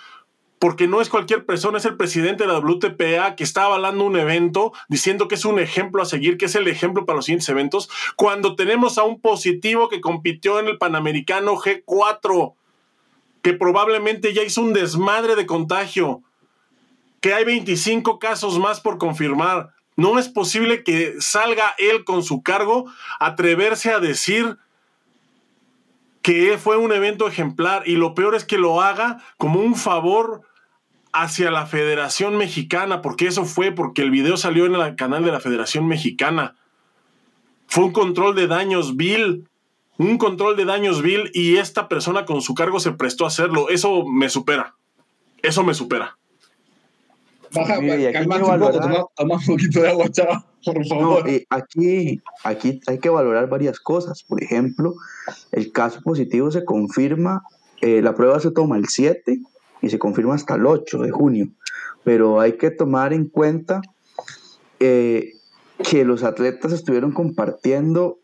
[0.57, 4.15] porque no es cualquier persona, es el presidente de la WTPA que está avalando un
[4.15, 7.49] evento, diciendo que es un ejemplo a seguir, que es el ejemplo para los siguientes
[7.49, 12.53] eventos, cuando tenemos a un positivo que compitió en el Panamericano G4,
[13.41, 16.21] que probablemente ya hizo un desmadre de contagio,
[17.19, 19.73] que hay 25 casos más por confirmar.
[19.97, 22.85] No es posible que salga él con su cargo
[23.19, 24.57] atreverse a decir
[26.21, 30.41] que fue un evento ejemplar y lo peor es que lo haga como un favor
[31.13, 35.31] hacia la Federación Mexicana, porque eso fue porque el video salió en el canal de
[35.31, 36.55] la Federación Mexicana.
[37.67, 39.47] Fue un control de daños vil,
[39.97, 43.69] un control de daños vil y esta persona con su cargo se prestó a hacerlo.
[43.69, 44.75] Eso me supera.
[45.41, 46.17] Eso me supera.
[47.53, 47.79] Baja,
[48.13, 50.05] calmate un poco, toma, un poquito de agua,
[50.99, 54.23] No, eh, aquí, aquí hay que valorar varias cosas.
[54.23, 54.93] Por ejemplo,
[55.51, 57.41] el caso positivo se confirma,
[57.81, 59.39] eh, la prueba se toma el 7
[59.81, 61.47] y se confirma hasta el 8 de junio.
[62.03, 63.81] Pero hay que tomar en cuenta
[64.79, 65.33] eh,
[65.89, 68.19] que los atletas estuvieron compartiendo,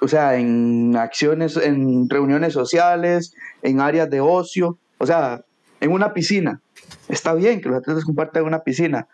[0.00, 5.44] o sea, en acciones, en reuniones sociales, en áreas de ocio, o sea,
[5.80, 6.60] en una piscina.
[7.08, 9.06] Está bien que los atletas compartan una piscina,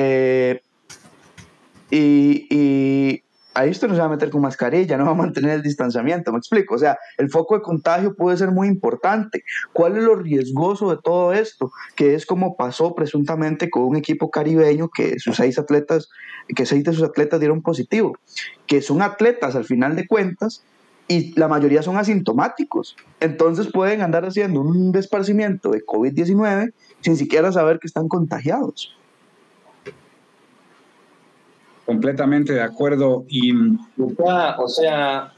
[0.00, 0.60] eh,
[1.90, 5.62] y, ahí usted no se va a meter con mascarilla, no va a mantener el
[5.62, 6.76] distanciamiento, me explico.
[6.76, 9.42] O sea, el foco de contagio puede ser muy importante.
[9.72, 11.72] ¿Cuál es lo riesgoso de todo esto?
[11.96, 16.08] Que es como pasó presuntamente con un equipo caribeño que sus seis atletas,
[16.54, 18.16] que seis de sus atletas dieron positivo,
[18.66, 20.64] que son atletas al final de cuentas
[21.08, 22.96] y la mayoría son asintomáticos.
[23.18, 28.94] Entonces pueden andar haciendo un desparcimiento de COVID-19 sin siquiera saber que están contagiados.
[31.90, 33.24] Completamente de acuerdo.
[33.28, 35.32] Y o sea,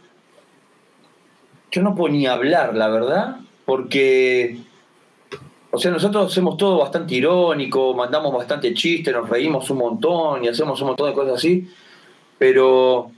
[1.70, 4.58] yo no puedo ni hablar, la verdad, porque,
[5.70, 10.48] o sea, nosotros hacemos todo bastante irónico, mandamos bastante chiste, nos reímos un montón y
[10.48, 11.66] hacemos un montón de cosas así,
[12.36, 13.10] pero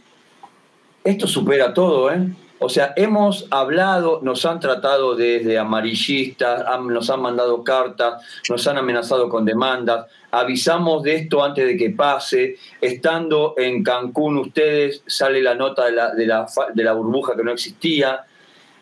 [1.02, 2.32] esto supera todo, ¿eh?
[2.64, 8.78] O sea, hemos hablado, nos han tratado desde amarillistas, nos han mandado cartas, nos han
[8.78, 15.42] amenazado con demandas, avisamos de esto antes de que pase, estando en Cancún ustedes, sale
[15.42, 18.24] la nota de la, de la, burbuja que no existía,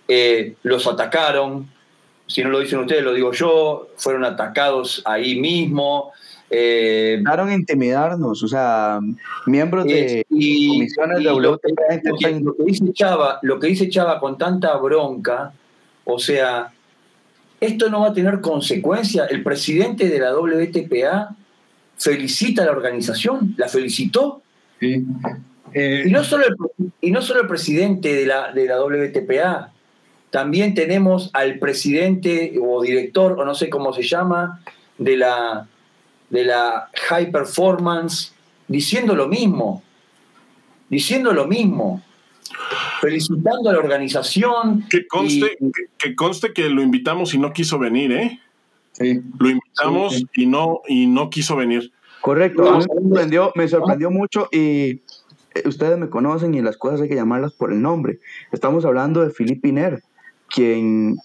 [0.06, 1.68] eh, los atacaron,
[2.28, 6.12] si no lo dicen ustedes, lo digo yo, fueron atacados ahí mismo,
[6.54, 9.00] eh, Intentaron intimidarnos, o sea,
[9.46, 12.04] miembros de comisiones de WTP.
[12.04, 15.54] Lo que, lo, que dice Chava, lo que dice Chava con tanta bronca,
[16.04, 16.70] o sea,
[17.58, 19.24] esto no va a tener consecuencia.
[19.24, 21.34] El presidente de la WTPA
[21.96, 24.42] felicita a la organización, la felicitó.
[24.78, 25.06] Sí.
[25.72, 26.56] Eh, y, no solo el,
[27.00, 29.72] y no solo el presidente de la, de la WTPA,
[30.28, 34.60] también tenemos al presidente o director, o no sé cómo se llama,
[34.98, 35.66] de la,
[36.32, 38.32] de la high performance,
[38.66, 39.82] diciendo lo mismo,
[40.88, 42.02] diciendo lo mismo,
[43.02, 44.86] felicitando a la organización.
[44.88, 45.58] Que conste,
[45.98, 48.40] que, conste que lo invitamos y no quiso venir, ¿eh?
[48.92, 49.20] Sí.
[49.38, 51.92] Lo invitamos Y, no, y no quiso venir.
[52.22, 55.02] Correcto, me sorprendió, me sorprendió mucho y
[55.54, 58.20] eh, ustedes me conocen y las cosas hay que llamarlas por el nombre.
[58.52, 60.02] Estamos hablando de Philippe Iner,
[60.48, 61.16] quien,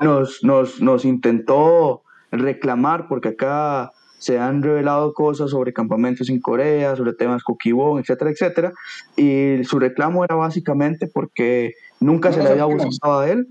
[0.00, 6.94] nos, nos, nos intentó reclamar, porque acá se han revelado cosas sobre campamentos en Corea,
[6.96, 8.72] sobre temas Kukibon, etcétera, etcétera,
[9.16, 13.48] y su reclamo era básicamente porque nunca se le había buscado a él.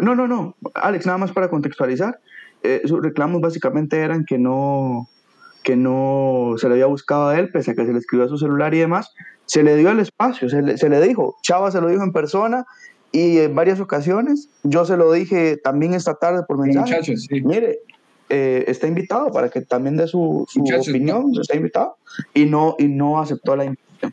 [0.00, 2.18] No, no, no, Alex, nada más para contextualizar,
[2.62, 5.08] eh, sus reclamos básicamente eran que no,
[5.62, 8.28] que no se le había buscado a él, pese a que se le escribió a
[8.30, 9.12] su celular y demás,
[9.44, 12.12] se le dio el espacio, se le, se le dijo, Chava se lo dijo en
[12.12, 12.64] persona,
[13.14, 16.96] y en varias ocasiones, yo se lo dije también esta tarde por mensaje.
[16.96, 17.40] Muchachos, sí.
[17.42, 17.78] Mire,
[18.28, 21.96] eh, está invitado para que también dé su, su opinión, está invitado,
[22.34, 24.12] y no, y no aceptó la invitación.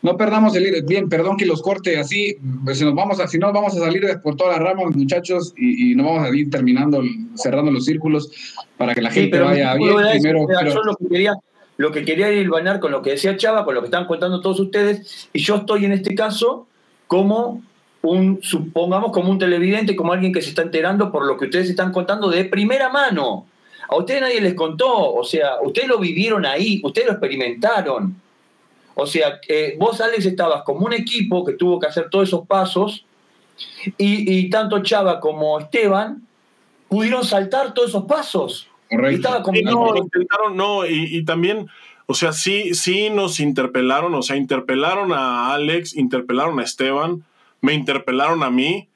[0.00, 0.82] No perdamos el ir.
[0.86, 2.38] Bien, perdón que los corte así.
[2.64, 5.52] Pues si, nos vamos a, si no, vamos a salir por todas las ramas, muchachos,
[5.54, 7.02] y, y no vamos a ir terminando,
[7.34, 8.30] cerrando los círculos
[8.78, 9.94] para que la gente vaya bien.
[10.12, 11.34] Primero, Yo lo que quería,
[11.76, 14.40] lo que quería ir bañar con lo que decía Chava, con lo que están contando
[14.40, 16.66] todos ustedes, y yo estoy en este caso
[17.06, 17.62] como
[18.10, 21.70] un, supongamos como un televidente, como alguien que se está enterando por lo que ustedes
[21.70, 23.46] están contando de primera mano.
[23.88, 28.20] A ustedes nadie les contó, o sea, ustedes lo vivieron ahí, ustedes lo experimentaron.
[28.94, 32.46] O sea, eh, vos, Alex, estabas como un equipo que tuvo que hacer todos esos
[32.46, 33.04] pasos
[33.96, 36.22] y, tanto Chava como Esteban
[36.88, 38.68] pudieron saltar todos esos pasos.
[38.90, 41.68] Estaba no, intentaron, no, y, y, también,
[42.06, 47.22] o sea, sí, sí nos interpelaron, o sea, interpelaron a Alex, interpelaron a Esteban,
[47.60, 48.88] me interpelaron a mí,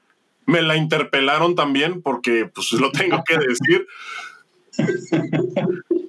[0.46, 3.86] me la interpelaron también, porque pues lo tengo que decir.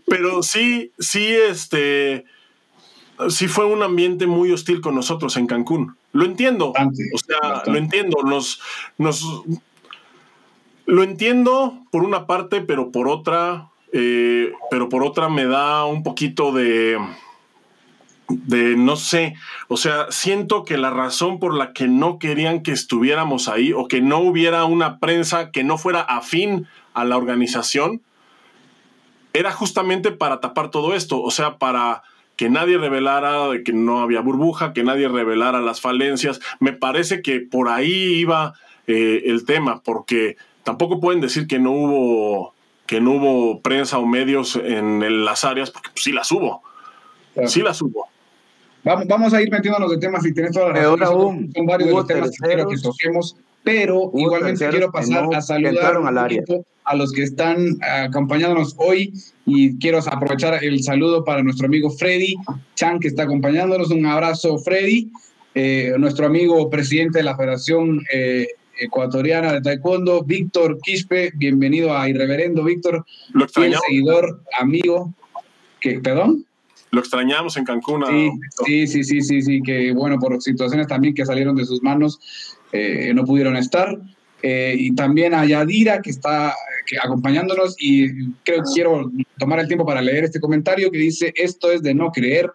[0.08, 2.26] Pero sí, sí, este,
[3.30, 5.96] sí fue un ambiente muy hostil con nosotros en Cancún.
[6.12, 6.70] Lo entiendo.
[6.72, 8.18] o sea, lo entiendo.
[8.24, 8.62] Nos,
[8.98, 9.26] nos,
[10.86, 16.04] lo entiendo por una parte, pero por otra, eh, pero por otra me da un
[16.04, 16.98] poquito de,
[18.30, 19.36] de no sé,
[19.68, 23.88] o sea, siento que la razón por la que no querían que estuviéramos ahí o
[23.88, 28.02] que no hubiera una prensa que no fuera afín a la organización
[29.34, 32.04] era justamente para tapar todo esto, o sea, para
[32.36, 36.40] que nadie revelara de que no había burbuja, que nadie revelara las falencias.
[36.60, 38.54] Me parece que por ahí iba
[38.88, 42.54] eh, el tema, porque tampoco pueden decir que no hubo
[42.86, 46.62] que no hubo prensa o medios en las áreas, porque sí las hubo.
[47.46, 48.08] Sí las hubo.
[48.84, 51.50] Vamos, vamos a ir metiéndonos de temas y tienes toda la razón.
[51.56, 55.96] son varios de los temas que quiero que toquemos, pero igualmente quiero pasar a saludar
[55.96, 56.44] al área.
[56.84, 59.14] a los que están acompañándonos hoy
[59.46, 62.36] y quiero aprovechar el saludo para nuestro amigo Freddy
[62.76, 63.90] Chan que está acompañándonos.
[63.90, 65.10] Un abrazo, Freddy,
[65.56, 71.32] eh, nuestro amigo presidente de la Federación eh, Ecuatoriana de Taekwondo, Víctor Quispe.
[71.36, 73.06] Bienvenido a Irreverendo, Víctor.
[73.32, 75.14] Lo seguidor, amigo.
[75.80, 76.46] que ¿Perdón?
[76.94, 78.06] Lo extrañamos en Cancún.
[78.66, 82.20] Sí, sí, sí, sí, sí, que bueno, por situaciones también que salieron de sus manos,
[82.72, 84.00] eh, no pudieron estar.
[84.44, 86.54] Eh, y también a Yadira, que está
[87.02, 91.72] acompañándonos, y creo que quiero tomar el tiempo para leer este comentario que dice, esto
[91.72, 92.52] es de no creer.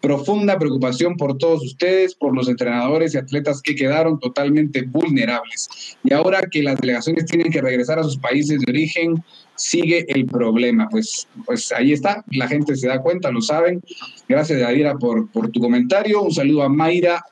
[0.00, 5.98] Profunda preocupación por todos ustedes, por los entrenadores y atletas que quedaron totalmente vulnerables.
[6.04, 9.22] Y ahora que las delegaciones tienen que regresar a sus países de origen,
[9.60, 10.88] sigue el problema.
[10.88, 13.80] Pues, pues ahí está, la gente se da cuenta, lo saben.
[14.28, 16.22] Gracias, Yadira, por, por tu comentario.
[16.22, 17.24] Un saludo a Mayra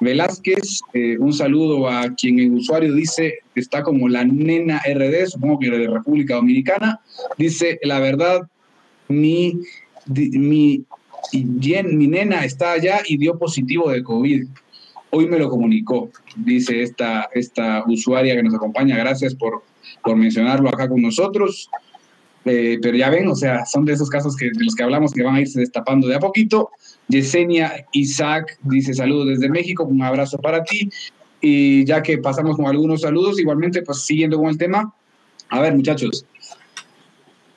[0.00, 5.60] Velázquez, eh, un saludo a quien el usuario dice está como la nena RD, supongo
[5.60, 7.00] que de República Dominicana.
[7.38, 8.48] Dice, la verdad,
[9.08, 9.60] mi,
[10.06, 10.84] mi
[11.32, 14.46] mi nena está allá y dio positivo de COVID.
[15.10, 18.96] Hoy me lo comunicó, dice esta, esta usuaria que nos acompaña.
[18.96, 19.62] Gracias por,
[20.02, 21.70] por mencionarlo acá con nosotros.
[22.44, 25.12] Eh, pero ya ven, o sea, son de esos casos que, de los que hablamos
[25.12, 26.70] que van a irse destapando de a poquito.
[27.08, 30.90] Yesenia Isaac dice saludos desde México, un abrazo para ti.
[31.40, 34.94] Y ya que pasamos con algunos saludos, igualmente, pues siguiendo con el tema,
[35.48, 36.24] a ver muchachos,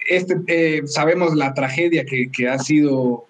[0.08, 3.28] este, eh, sabemos la tragedia que, que ha sido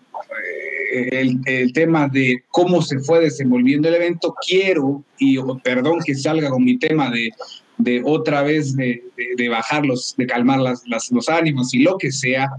[0.95, 6.63] el, tema de cómo se fue desenvolviendo el evento, quiero, y perdón que salga con
[6.63, 7.31] mi tema de,
[7.77, 9.03] de otra vez de,
[9.37, 12.49] de, bajar los, de calmar las, los ánimos y lo que sea,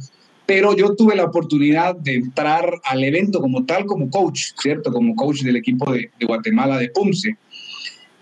[0.46, 4.92] pero yo tuve la oportunidad de entrar al evento como tal, como coach, ¿cierto?
[4.92, 7.36] Como coach del equipo de, Guatemala de PUMSE.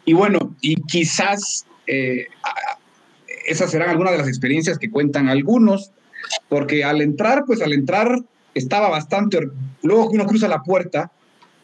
[0.06, 2.26] Y bueno, y quizás eh,
[3.46, 5.90] esas serán algunas de las experiencias que cuentan algunos,
[6.48, 8.20] porque al entrar, pues al entrar
[8.54, 9.40] estaba bastante,
[9.82, 11.12] luego que uno cruza la puerta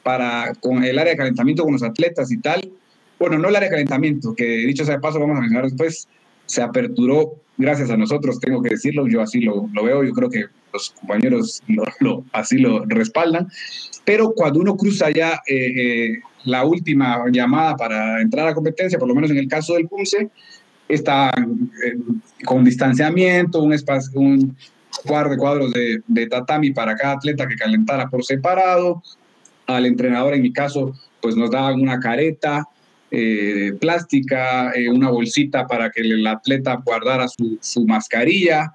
[0.02, 2.70] para, con el área de calentamiento con los atletas y tal,
[3.20, 6.08] bueno, no el área de calentamiento, que dicho sea de paso, vamos a mencionar después,
[6.46, 10.30] se aperturó gracias a nosotros, tengo que decirlo, yo así lo, lo veo, yo creo
[10.30, 11.62] que los compañeros
[12.00, 13.48] lo, así lo respaldan,
[14.06, 19.08] pero cuando uno cruza ya eh, eh, la última llamada para entrar a competencia, por
[19.08, 20.30] lo menos en el caso del PUMSE,
[20.88, 21.30] está
[21.84, 21.98] eh,
[22.46, 24.56] con distanciamiento, un espacio, un,
[25.06, 29.02] par de cuadros de, de, tatami para cada atleta que calentara por separado.
[29.66, 32.68] Al entrenador, en mi caso, pues nos daban una careta
[33.10, 38.72] eh, plástica, eh, una bolsita para que el atleta guardara su, su mascarilla.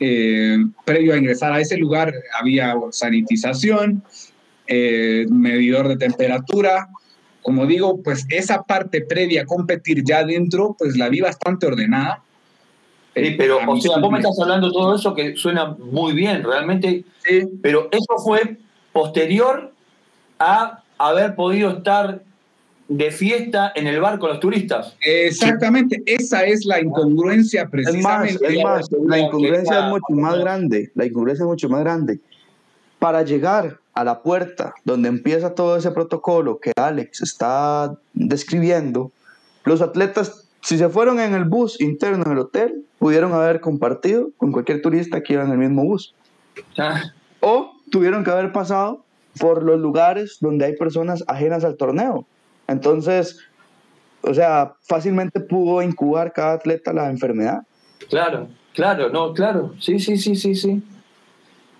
[0.00, 4.02] Eh, previo a ingresar a ese lugar había sanitización,
[4.68, 6.88] medidor de temperatura.
[7.42, 12.22] Como digo, pues esa parte previa a competir ya dentro, pues la vi bastante ordenada
[13.14, 17.04] Sí, pero, o sea, vos me estás hablando todo eso que suena muy bien, realmente.
[17.24, 17.42] Sí.
[17.60, 18.56] Pero eso fue
[18.92, 19.72] posterior
[20.38, 22.22] a haber podido estar
[22.88, 24.96] de fiesta en el bar con los turistas.
[25.00, 28.46] Exactamente, esa es la incongruencia precisamente.
[28.46, 32.20] Es más, la incongruencia es mucho más grande, la incongruencia es mucho más grande.
[32.98, 39.10] Para llegar a la puerta donde empieza todo ese protocolo que Alex está describiendo,
[39.64, 44.52] los atletas si se fueron en el bus interno del hotel, pudieron haber compartido con
[44.52, 46.14] cualquier turista que iba en el mismo bus.
[46.78, 47.02] Ah.
[47.40, 49.04] O tuvieron que haber pasado
[49.40, 52.26] por los lugares donde hay personas ajenas al torneo.
[52.68, 53.38] Entonces,
[54.22, 57.62] o sea, fácilmente pudo incubar cada atleta la enfermedad.
[58.08, 59.74] Claro, claro, no, claro.
[59.78, 60.82] Sí, sí, sí, sí, sí.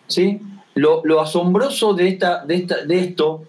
[0.06, 0.40] Sí.
[0.74, 3.44] Lo, lo asombroso de, esta, de, esta, de esto,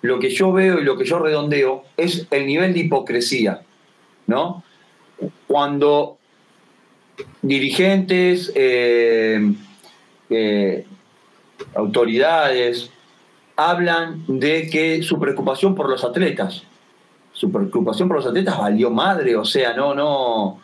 [0.00, 3.62] lo que yo veo y lo que yo redondeo, es el nivel de hipocresía,
[4.26, 4.64] ¿no?
[5.46, 6.18] cuando
[7.42, 9.52] dirigentes, eh,
[10.30, 10.86] eh,
[11.74, 12.90] autoridades
[13.56, 16.64] hablan de que su preocupación por los atletas,
[17.32, 20.60] su preocupación por los atletas valió madre, o sea, no, no.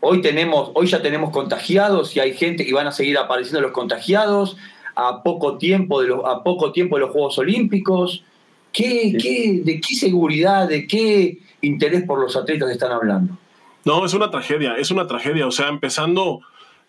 [0.00, 3.70] Hoy tenemos, hoy ya tenemos contagiados y hay gente que van a seguir apareciendo los
[3.70, 4.56] contagiados
[4.94, 8.24] a poco tiempo de los, a poco tiempo de los Juegos Olímpicos.
[8.72, 13.36] ¿Qué, qué, ¿De qué seguridad, de qué interés por los atletas están hablando?
[13.84, 15.46] No, es una tragedia, es una tragedia.
[15.46, 16.40] O sea, empezando,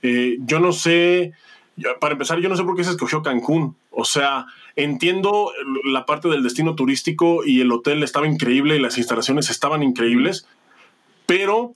[0.02, 1.34] eh, yo no sé,
[2.00, 3.76] para empezar, yo no sé por qué se escogió Cancún.
[3.90, 5.52] O sea, entiendo
[5.86, 10.48] la parte del destino turístico y el hotel estaba increíble y las instalaciones estaban increíbles,
[11.26, 11.76] pero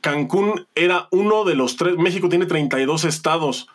[0.00, 3.68] Cancún era uno de los tres, México tiene 32 estados.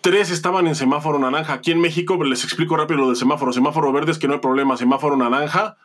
[0.00, 1.52] Tres estaban en semáforo naranja.
[1.52, 3.52] Aquí en México, les explico rápido lo del semáforo.
[3.52, 4.76] Semáforo verde es que no hay problema.
[4.76, 5.76] Semáforo naranja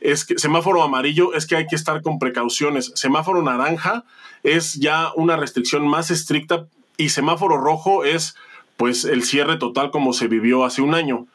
[0.00, 2.92] es que semáforo amarillo es que hay que estar con precauciones.
[2.94, 4.04] Semáforo naranja
[4.42, 6.66] es ya una restricción más estricta
[6.96, 8.36] y semáforo rojo es
[8.76, 11.26] pues el cierre total como se vivió hace un año.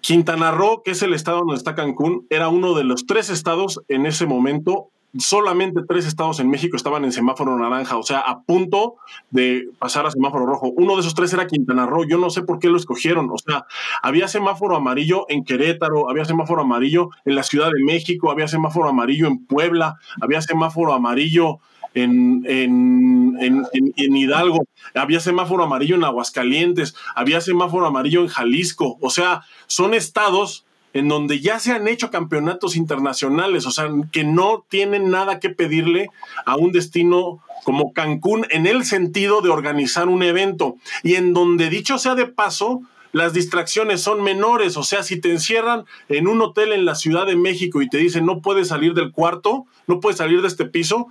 [0.00, 3.80] Quintana Roo, que es el estado donde está Cancún, era uno de los tres estados
[3.88, 4.88] en ese momento
[5.18, 8.96] solamente tres estados en México estaban en semáforo naranja, o sea, a punto
[9.30, 10.72] de pasar a semáforo rojo.
[10.76, 13.38] Uno de esos tres era Quintana Roo, yo no sé por qué lo escogieron, o
[13.38, 13.66] sea,
[14.02, 18.88] había semáforo amarillo en Querétaro, había semáforo amarillo en la Ciudad de México, había semáforo
[18.88, 21.58] amarillo en Puebla, había semáforo amarillo
[21.94, 24.64] en, en, en, en, Hidalgo,
[24.94, 28.98] había semáforo amarillo en Aguascalientes, había semáforo amarillo en Jalisco.
[29.00, 34.24] O sea, son estados en donde ya se han hecho campeonatos internacionales, o sea, que
[34.24, 36.08] no tienen nada que pedirle
[36.46, 40.76] a un destino como Cancún en el sentido de organizar un evento.
[41.02, 42.82] Y en donde dicho sea de paso,
[43.12, 47.26] las distracciones son menores, o sea, si te encierran en un hotel en la Ciudad
[47.26, 50.64] de México y te dicen no puedes salir del cuarto, no puedes salir de este
[50.64, 51.08] piso,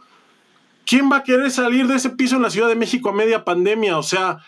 [0.90, 3.46] ¿quién va a querer salir de ese piso en la Ciudad de México a media
[3.46, 4.00] pandemia?
[4.00, 4.40] O sea,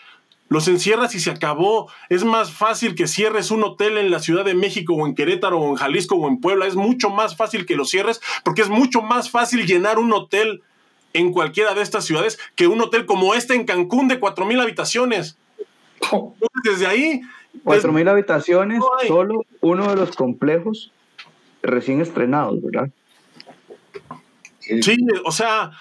[0.48, 1.88] los encierras y se acabó.
[2.08, 5.60] Es más fácil que cierres un hotel en la Ciudad de México o en Querétaro
[5.60, 6.66] o en Jalisco o en Puebla.
[6.66, 10.62] Es mucho más fácil que lo cierres porque es mucho más fácil llenar un hotel
[11.12, 15.38] en cualquiera de estas ciudades que un hotel como este en Cancún de 4.000 habitaciones.
[16.64, 17.20] desde ahí...
[17.64, 20.90] 4.000 habitaciones, solo uno de los complejos
[21.62, 22.88] recién estrenados, ¿verdad?
[24.80, 25.72] Sí, o sea,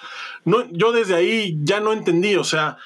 [0.45, 2.77] no, yo desde ahí ya no entendí, o sea,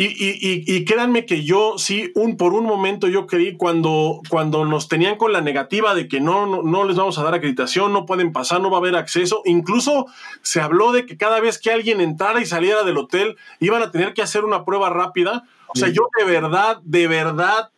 [0.00, 4.64] y, y, y, créanme que yo sí, un, por un momento yo creí cuando, cuando
[4.64, 7.92] nos tenían con la negativa de que no, no, no, les vamos a dar acreditación,
[7.92, 9.42] no pueden pasar, no va a haber acceso.
[9.44, 10.06] Incluso
[10.42, 13.90] se habló de que cada vez que alguien entrara y saliera del hotel iban a
[13.90, 15.42] tener que hacer una prueba rápida.
[15.66, 17.70] O sea, yo de verdad, de verdad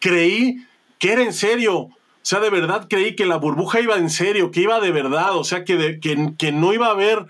[0.00, 0.64] creí
[0.98, 1.74] que era en serio.
[1.76, 1.90] O
[2.22, 5.44] sea, de verdad creí que la burbuja iba en serio, que iba de verdad, o
[5.44, 7.26] sea, que, que, que no iba a haber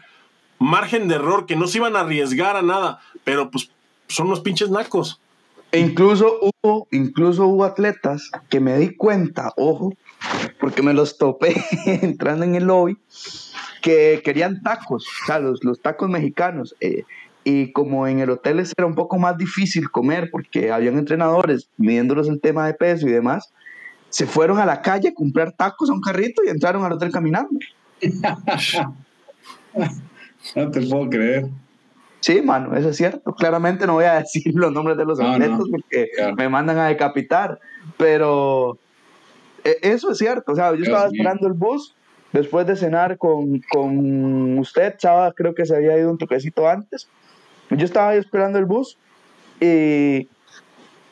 [0.59, 3.01] margen de error, que no se iban a arriesgar a nada.
[3.25, 3.71] Pero pues
[4.09, 5.21] son los pinches nacos.
[5.73, 9.93] E incluso hubo, incluso hubo atletas que me di cuenta, ojo,
[10.61, 11.55] porque me los topé
[11.87, 12.97] entrando en el lobby,
[13.83, 16.75] que querían tacos, o sea, los, tacos mexicanos.
[16.81, 17.05] Eh,
[17.45, 22.29] y como en el hotel era un poco más difícil comer porque habían entrenadores midiéndolos
[22.29, 23.53] el tema de peso y demás,
[24.09, 27.13] se fueron a la calle a comprar tacos a un carrito y entraron al hotel
[27.13, 27.59] caminando.
[30.55, 31.47] no te puedo creer.
[32.21, 33.35] Sí, mano, eso es cierto.
[33.35, 37.59] Claramente no voy a decir los nombres de los atletas porque me mandan a decapitar,
[37.97, 38.79] pero
[39.65, 40.53] e, eso es cierto.
[40.53, 41.95] O sea, yo estaba esperando el bus
[42.33, 47.09] después de cenar con, con usted, Chava, creo que se había ido un toquecito antes.
[47.71, 48.99] Yo estaba ahí esperando el bus
[49.61, 50.29] y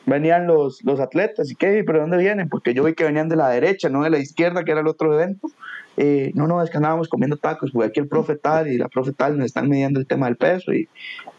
[0.07, 2.49] venían los, los atletas y qué, pero ¿dónde vienen?
[2.49, 4.87] Porque yo vi que venían de la derecha, no de la izquierda, que era el
[4.87, 5.49] otro evento.
[5.97, 8.89] Eh, no, no, es que andábamos comiendo tacos, porque aquí el profe tal y la
[8.89, 10.89] profe tal nos están midiendo el tema del peso y,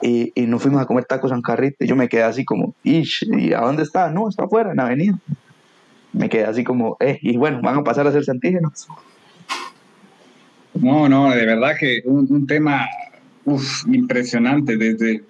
[0.02, 3.04] y, nos fuimos a comer tacos en carrito y yo me quedé así como, ¿y
[3.54, 4.10] a dónde está?
[4.10, 5.20] No, está afuera, en la avenida.
[6.14, 8.88] Me quedé así como, eh, y bueno, van a pasar a ser antígenos.
[10.74, 12.88] No, no, de verdad que un, un tema
[13.46, 15.24] uf, impresionante, desde,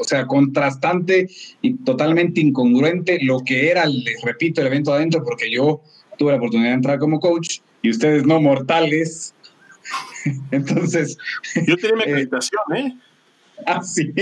[0.00, 1.28] o sea, contrastante
[1.62, 5.82] y totalmente incongruente lo que era, les repito, el evento adentro, porque yo
[6.16, 9.34] tuve la oportunidad de entrar como coach y ustedes no mortales.
[10.50, 11.16] Entonces.
[11.66, 12.96] Yo tenía mi eh, acreditación, ¿eh?
[13.66, 14.12] Ah, sí.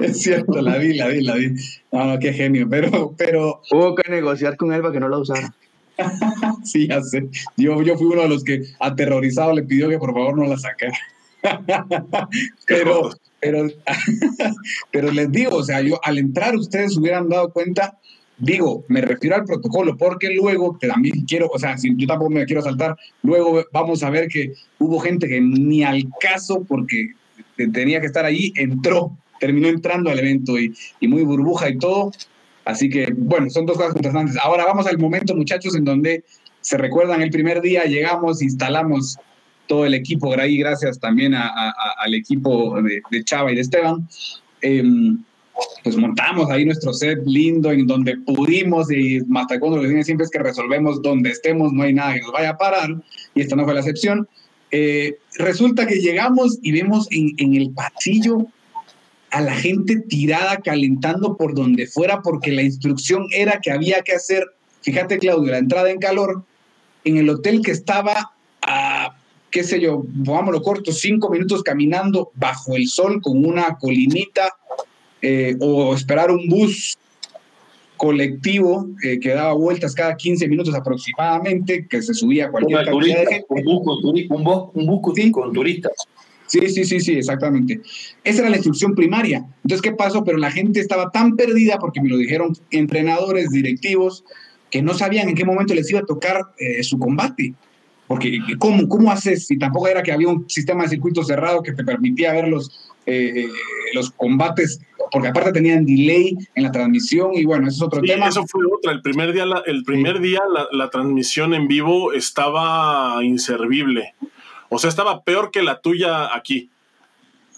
[0.00, 1.54] Es cierto, la vi, la vi, la vi.
[1.92, 3.62] Ah, qué genio, pero, pero.
[3.70, 5.54] Hubo que negociar con él para que no la usara.
[6.64, 7.28] sí, ya sé.
[7.56, 10.58] Yo, yo fui uno de los que aterrorizado le pidió que por favor no la
[10.58, 10.98] sacara.
[12.66, 13.66] pero, pero,
[14.90, 17.98] pero les digo, o sea, yo al entrar ustedes hubieran dado cuenta
[18.42, 22.44] Digo, me refiero al protocolo, porque luego también quiero, o sea, si yo tampoco me
[22.44, 27.12] quiero saltar, luego vamos a ver que hubo gente que ni al caso, porque
[27.72, 32.10] tenía que estar allí, entró, terminó entrando al evento y, y muy burbuja y todo.
[32.64, 34.36] Así que, bueno, son dos cosas contrastantes.
[34.42, 36.24] Ahora vamos al momento, muchachos, en donde
[36.62, 39.18] se recuerdan el primer día, llegamos, instalamos
[39.72, 44.06] todo el equipo, ahí gracias también al equipo de, Chava y de Esteban.
[44.60, 44.84] Eh,
[45.82, 49.20] pues montamos ahí nuestro set lindo en donde pudimos y
[49.58, 52.50] cuando lo que siempre es que resolvemos donde estemos, no hay nada que nos vaya
[52.50, 52.90] a parar
[53.34, 54.28] y esta no fue la excepción.
[54.70, 58.48] Eh, resulta que llegamos y vemos en, en el pasillo
[59.30, 64.12] a la gente tirada calentando por donde fuera porque la instrucción era que había que
[64.12, 64.44] hacer,
[64.82, 66.44] fíjate Claudio, la entrada en calor
[67.04, 69.16] en el hotel que estaba a,
[69.52, 74.56] qué sé yo, vámonos corto, cinco minutos caminando bajo el sol con una colinita
[75.20, 76.98] eh, o esperar un bus
[77.96, 83.26] colectivo eh, que daba vueltas cada 15 minutos aproximadamente, que se subía a cualquier de
[83.26, 83.44] gente.
[83.48, 85.30] Un bus, con, un bus, un bus ¿Sí?
[85.30, 85.92] con turistas.
[86.46, 87.80] Sí, sí, sí, sí, exactamente.
[88.24, 89.46] Esa era la instrucción primaria.
[89.62, 90.24] Entonces, ¿qué pasó?
[90.24, 94.24] Pero la gente estaba tan perdida, porque me lo dijeron entrenadores, directivos,
[94.70, 97.54] que no sabían en qué momento les iba a tocar eh, su combate.
[98.12, 99.46] Porque, ¿cómo, ¿cómo haces?
[99.46, 102.92] Si tampoco era que había un sistema de circuito cerrado que te permitía ver los,
[103.94, 108.28] los combates porque aparte tenían delay en la transmisión y bueno, eso es otro tema.
[108.28, 108.92] Eso fue otra.
[108.92, 110.42] El primer día, la, el primer día
[110.72, 114.14] la, transmisión en vivo estaba inservible.
[114.68, 116.68] O sea, estaba peor que la tuya aquí.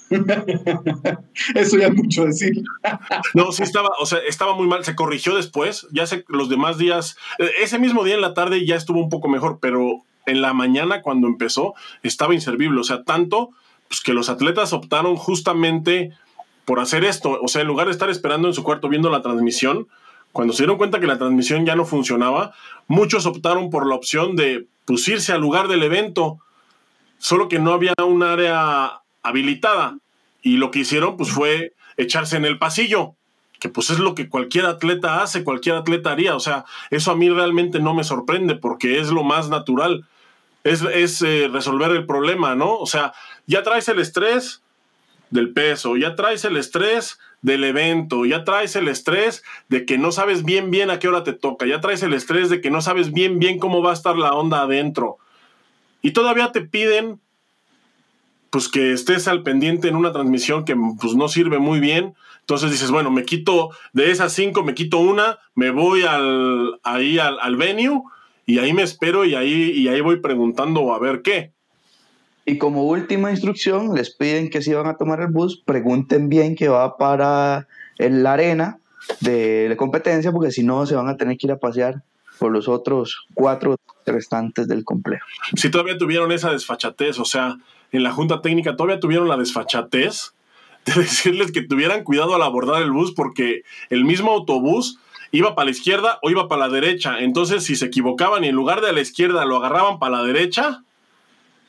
[1.57, 2.63] Eso ya es mucho decir.
[3.35, 4.85] no, sí estaba, o sea, estaba muy mal.
[4.85, 5.89] Se corrigió después.
[5.91, 9.09] Ya sé, los demás días, eh, ese mismo día en la tarde ya estuvo un
[9.09, 12.81] poco mejor, pero en la mañana cuando empezó estaba inservible.
[12.81, 13.51] O sea, tanto
[13.89, 16.13] pues, que los atletas optaron justamente
[16.65, 17.39] por hacer esto.
[17.43, 19.89] O sea, en lugar de estar esperando en su cuarto viendo la transmisión,
[20.33, 22.55] cuando se dieron cuenta que la transmisión ya no funcionaba,
[22.89, 26.39] muchos optaron por la opción de pues, irse al lugar del evento,
[27.19, 29.99] solo que no había un área habilitada.
[30.43, 33.15] Y lo que hicieron pues, fue echarse en el pasillo,
[33.61, 36.35] que pues es lo que cualquier atleta hace, cualquier atleta haría.
[36.35, 40.07] O sea, eso a mí realmente no me sorprende porque es lo más natural.
[40.65, 42.77] Es, es eh, resolver el problema, ¿no?
[42.77, 43.13] O sea,
[43.47, 44.65] ya traes el estrés,
[45.35, 50.13] del peso, ya traes el estrés del evento, ya traes el estrés de que no
[50.13, 52.81] sabes bien bien a qué hora te toca, ya traes el estrés de que no
[52.81, 55.19] sabes bien bien cómo va a estar la onda adentro.
[56.03, 57.21] Y todavía te piden
[58.51, 62.15] pues que estés al pendiente en una transmisión que pues no sirve muy bien.
[62.41, 67.19] Entonces dices, bueno, me quito de esas cinco, me quito una, me voy al, ahí
[67.19, 68.05] al, al venue
[68.47, 71.53] y ahí me espero y ahí, y ahí voy preguntando a ver qué.
[72.47, 76.55] Y como última instrucción, les piden que si van a tomar el bus, pregunten bien
[76.55, 77.67] que va para
[77.99, 78.79] la arena
[79.21, 82.03] de la competencia, porque si no, se van a tener que ir a pasear
[82.39, 85.27] por los otros cuatro restantes del complejo.
[85.57, 87.57] Si todavía tuvieron esa desfachatez, o sea,
[87.93, 90.35] en la junta técnica todavía tuvieron la desfachatez
[90.85, 94.99] de decirles que tuvieran cuidado al abordar el bus, porque el mismo autobús
[95.35, 97.19] iba para la izquierda o iba para la derecha.
[97.19, 100.23] Entonces, si se equivocaban y en lugar de a la izquierda lo agarraban para la
[100.23, 100.85] derecha,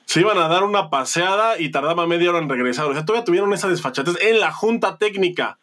[0.05, 2.85] se iban a dar una paseada y tardaba media hora en regresar.
[2.85, 5.57] O sea, todavía tuvieron esa desfachatez en la junta técnica.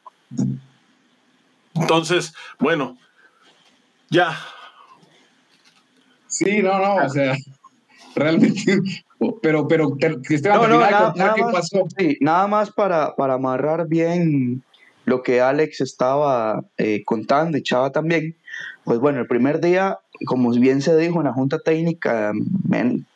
[1.75, 2.99] Entonces, bueno,
[4.11, 4.37] ya.
[6.27, 7.37] Sí, no, no, o sea,
[8.17, 8.81] realmente,
[9.41, 9.97] pero, pero,
[10.29, 11.85] Esteban, no, nada, ¿qué más, pasó?
[11.97, 14.65] Sí, nada más para, para amarrar bien
[15.05, 18.37] lo que Alex estaba eh, contando y Chava también.
[18.85, 22.33] Pues bueno, el primer día, como bien se dijo en la junta técnica,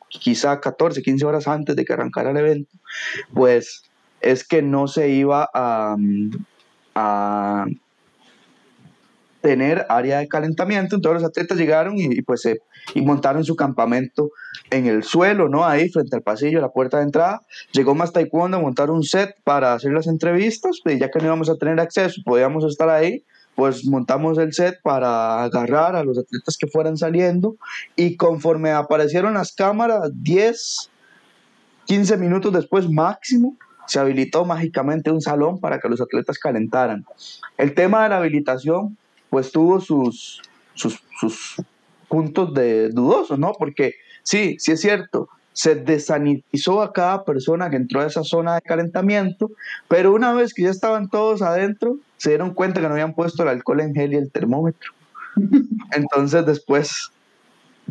[0.08, 2.72] quizá 14, 15 horas antes de que arrancara el evento,
[3.34, 3.84] pues
[4.20, 5.96] es que no se iba a,
[6.94, 7.66] a
[9.46, 12.58] tener área de calentamiento, entonces los atletas llegaron y, pues se
[12.96, 14.30] y montaron su campamento
[14.70, 15.64] en el suelo, ¿no?
[15.64, 17.42] Ahí frente al pasillo, la puerta de entrada.
[17.70, 21.26] Llegó más taekwondo a montar un set para hacer las entrevistas, pues ya que no
[21.26, 23.24] íbamos a tener acceso, podíamos estar ahí
[23.54, 27.56] pues montamos el set para agarrar a los atletas que fueran saliendo
[27.94, 30.90] y conforme aparecieron las cámaras, 10,
[31.86, 37.06] 15 minutos después máximo, se habilitó mágicamente un salón para que los atletas calentaran.
[37.56, 38.98] El tema de la habilitación,
[39.30, 40.42] pues tuvo sus,
[40.74, 41.56] sus, sus
[42.08, 43.52] puntos de dudosos, ¿no?
[43.58, 48.56] Porque sí, sí es cierto, se desanitizó a cada persona que entró a esa zona
[48.56, 49.50] de calentamiento,
[49.88, 53.42] pero una vez que ya estaban todos adentro, se dieron cuenta que no habían puesto
[53.42, 54.92] el alcohol en gel y el termómetro.
[55.92, 57.10] Entonces después,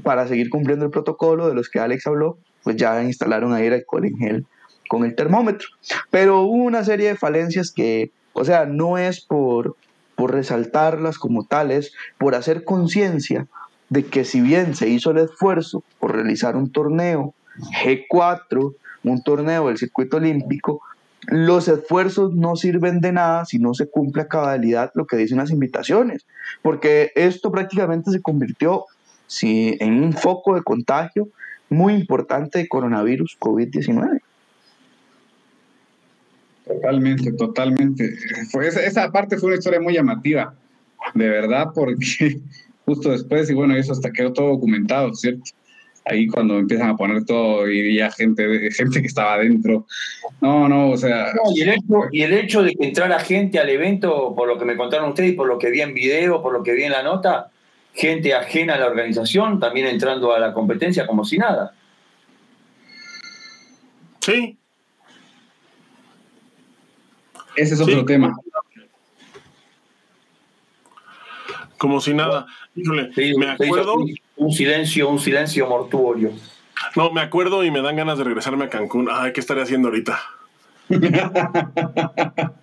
[0.04, 3.74] para seguir cumpliendo el protocolo de los que Alex habló, pues ya instalaron ahí el
[3.74, 4.46] alcohol en gel
[4.88, 5.68] con el termómetro.
[6.12, 9.76] Pero hubo una serie de falencias que, o sea, no es por,
[10.16, 13.48] por resaltarlas como tales, por hacer conciencia
[13.90, 17.34] de que si bien se hizo el esfuerzo por realizar un torneo
[17.84, 20.82] G4, un torneo del circuito olímpico,
[21.28, 25.38] los esfuerzos no sirven de nada si no se cumple a cabalidad lo que dicen
[25.38, 26.26] las invitaciones,
[26.62, 28.86] porque esto prácticamente se convirtió
[29.28, 31.30] sí, en un foco de contagio
[31.70, 34.22] muy importante de coronavirus COVID-19.
[36.68, 38.16] Totalmente, totalmente.
[38.52, 40.56] Fue, esa, esa parte fue una historia muy llamativa,
[41.14, 42.42] de verdad, porque
[42.86, 45.52] justo después, y bueno, eso hasta quedó todo documentado, ¿cierto?
[46.06, 49.86] ahí cuando empiezan a poner todo y ya gente, gente que estaba adentro.
[50.40, 51.34] No, no, o sea.
[51.54, 54.66] y, el hecho, y el hecho de que entrara gente al evento, por lo que
[54.66, 56.92] me contaron ustedes y por lo que vi en video, por lo que vi en
[56.92, 57.50] la nota,
[57.94, 61.74] gente ajena a la organización también entrando a la competencia como si nada.
[64.22, 64.58] Sí.
[67.56, 68.36] Ese es otro tema.
[71.78, 72.46] Como si nada.
[72.76, 73.96] me acuerdo.
[74.38, 76.32] Un silencio, un silencio mortuorio.
[76.96, 79.08] No, me acuerdo y me dan ganas de regresarme a Cancún.
[79.12, 80.20] Ay, ¿qué estaré haciendo ahorita?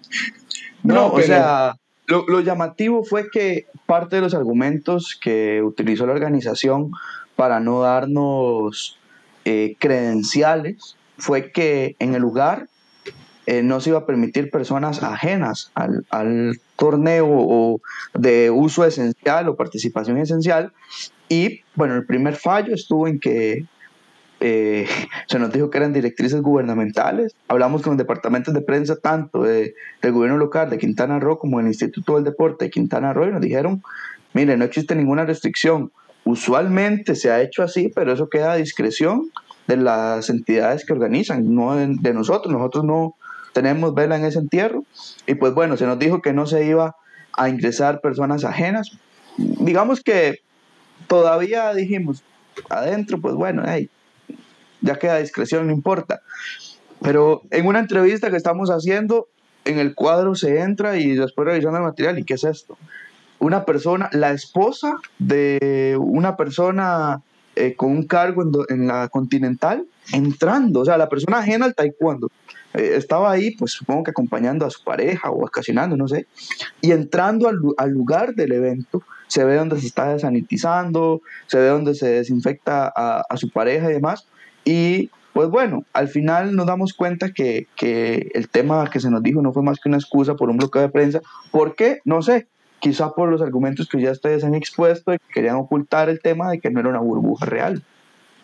[0.82, 1.76] no, o sea,
[2.07, 6.93] lo, llamativo fue que parte de los argumentos que utilizó la organización
[7.36, 8.99] para no darnos
[9.45, 12.68] eh, credenciales fue que en el lugar
[13.47, 17.80] eh, no se iba a permitir personas ajenas al, al, torneo o
[18.14, 20.72] de uso esencial o participación esencial.
[21.28, 23.66] Y bueno, el primer fallo estuvo en que
[24.43, 24.86] eh,
[25.28, 27.34] se nos dijo que eran directrices gubernamentales.
[27.49, 29.72] Hablamos con departamentos de prensa tanto del
[30.03, 33.40] gobierno local de Quintana Roo como del Instituto del Deporte de Quintana Roo y nos
[33.40, 33.82] dijeron,
[34.34, 35.93] mire, no existe ninguna restricción.
[36.24, 39.30] Usualmente se ha hecho así, pero eso queda a discreción
[39.66, 42.53] de las entidades que organizan, no de, nosotros.
[42.53, 43.14] Nosotros no
[43.53, 44.84] tenemos vela en ese entierro.
[45.26, 46.96] Y pues bueno, se nos dijo que no se iba
[47.36, 48.90] a ingresar personas ajenas.
[49.36, 50.40] Digamos que
[51.07, 52.22] todavía dijimos,
[52.68, 53.62] adentro, pues bueno,
[54.80, 56.20] ya queda discreción, no importa.
[57.00, 59.28] Pero en una entrevista que estamos haciendo,
[59.64, 62.76] en el cuadro se entra y después revisando el material, ¿y qué es esto?
[63.38, 67.22] Una persona, la esposa de una persona
[67.57, 72.28] eh, con un cargo en, la Continental, entrando, o sea, la persona ajena al taekwondo.
[72.74, 76.26] Eh, estaba ahí, pues supongo que acompañando a su pareja o vacacionando, no sé,
[76.80, 81.68] y entrando al, al lugar del evento, se ve donde se está desanitizando, se ve
[81.68, 84.26] donde se desinfecta a, su pareja y demás.
[84.62, 89.22] Y pues bueno, al final nos damos cuenta que, que, el tema que se nos
[89.22, 91.22] dijo no fue más que una excusa por un bloqueo de prensa.
[91.50, 92.00] ¿Por qué?
[92.05, 92.46] No sé.
[92.82, 96.50] Quizá por los argumentos que ya ustedes han expuesto y que querían ocultar el tema
[96.50, 97.82] de que no era una burbuja real.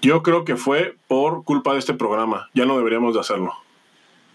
[0.00, 2.48] Yo creo que fue por culpa de este programa.
[2.54, 3.52] Ya no deberíamos de hacerlo.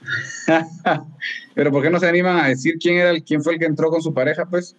[1.55, 3.65] Pero ¿por qué no se animan a decir quién era el, quién fue el que
[3.65, 4.75] entró con su pareja, pues?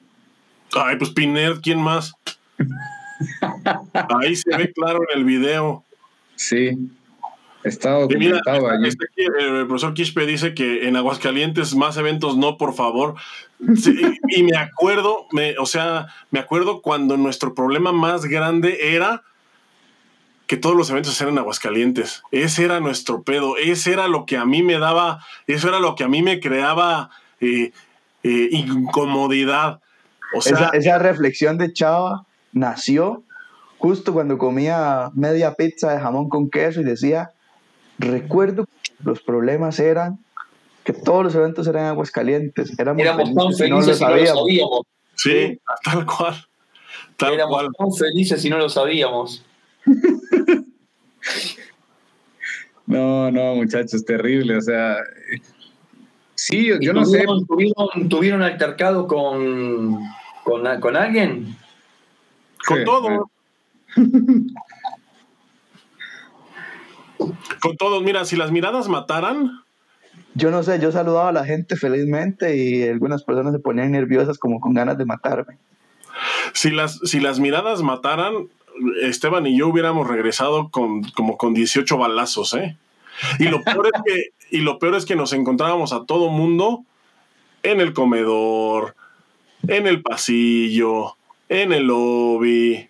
[0.75, 2.13] Ay, pues Pined, ¿quién más?
[4.21, 5.85] Ahí se ve claro en el video.
[6.37, 6.77] Sí.
[7.65, 8.91] Está documentado allí.
[9.17, 13.15] el profesor Quispe dice que en Aguascalientes más eventos no, por favor.
[14.29, 19.23] y me acuerdo, me, o sea, me acuerdo cuando nuestro problema más grande era
[20.47, 22.23] que todos los eventos eran en Aguascalientes.
[22.31, 23.57] Ese era nuestro pedo.
[23.57, 26.39] Ese era lo que a mí me daba, eso era lo que a mí me
[26.41, 27.11] creaba
[27.41, 27.73] eh,
[28.23, 29.81] eh, incomodidad
[30.39, 33.23] esa, reflexión de Chava nació
[33.79, 37.33] justo cuando comía media pizza de jamón con queso y decía,
[37.99, 40.19] recuerdo que los problemas eran
[40.85, 42.79] que todos los eventos eran aguas calientes.
[42.79, 43.03] Éramos,
[43.35, 44.83] tan felices no lo sabíamos.
[45.15, 46.35] Sí, tal cual.
[47.19, 49.45] Éramos tan felices si no lo sabíamos.
[52.87, 54.59] no, no, muchachos, terrible.
[54.59, 54.97] O sea,
[56.35, 57.25] sí, yo, no sé.
[57.49, 59.99] Tuvieron, tuvieron altercado con,
[60.45, 61.57] ¿Con, con alguien?
[62.67, 63.31] Con todo.
[67.61, 69.51] con todos, mira, si las miradas mataran.
[70.37, 74.39] Yo no sé, yo saludaba a la gente felizmente y algunas personas se ponían nerviosas
[74.39, 75.59] como con ganas de matarme.
[76.53, 78.49] Si las, si las miradas mataran,
[79.03, 82.77] Esteban y yo hubiéramos regresado con, como con 18 balazos, ¿eh?
[83.39, 86.85] Y lo peor es que, y lo peor es que nos encontrábamos a todo mundo
[87.63, 88.97] en el comedor,
[89.69, 91.17] en el pasillo,
[91.49, 92.89] en el lobby,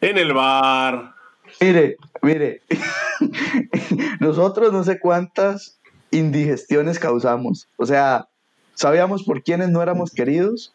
[0.00, 1.14] en el bar.
[1.60, 2.62] Mire, mire,
[4.20, 5.78] nosotros no sé cuántas
[6.10, 7.68] indigestiones causamos.
[7.76, 8.28] O sea,
[8.74, 10.72] sabíamos por quiénes no éramos queridos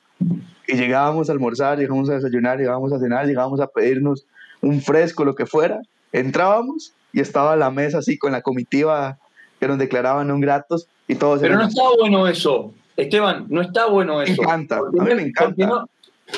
[0.68, 4.26] y llegábamos a almorzar, llegábamos a desayunar, llegábamos a cenar, llegábamos a pedirnos
[4.62, 5.82] un fresco, lo que fuera.
[6.12, 9.18] Entrábamos y estaba la mesa así con la comitiva
[9.60, 11.42] que nos declaraban un gratos y todos.
[11.42, 12.74] Pero no estaba bueno eso.
[12.96, 14.34] Esteban, no está bueno eso.
[14.42, 15.86] Me encanta, porque a mí me encanta.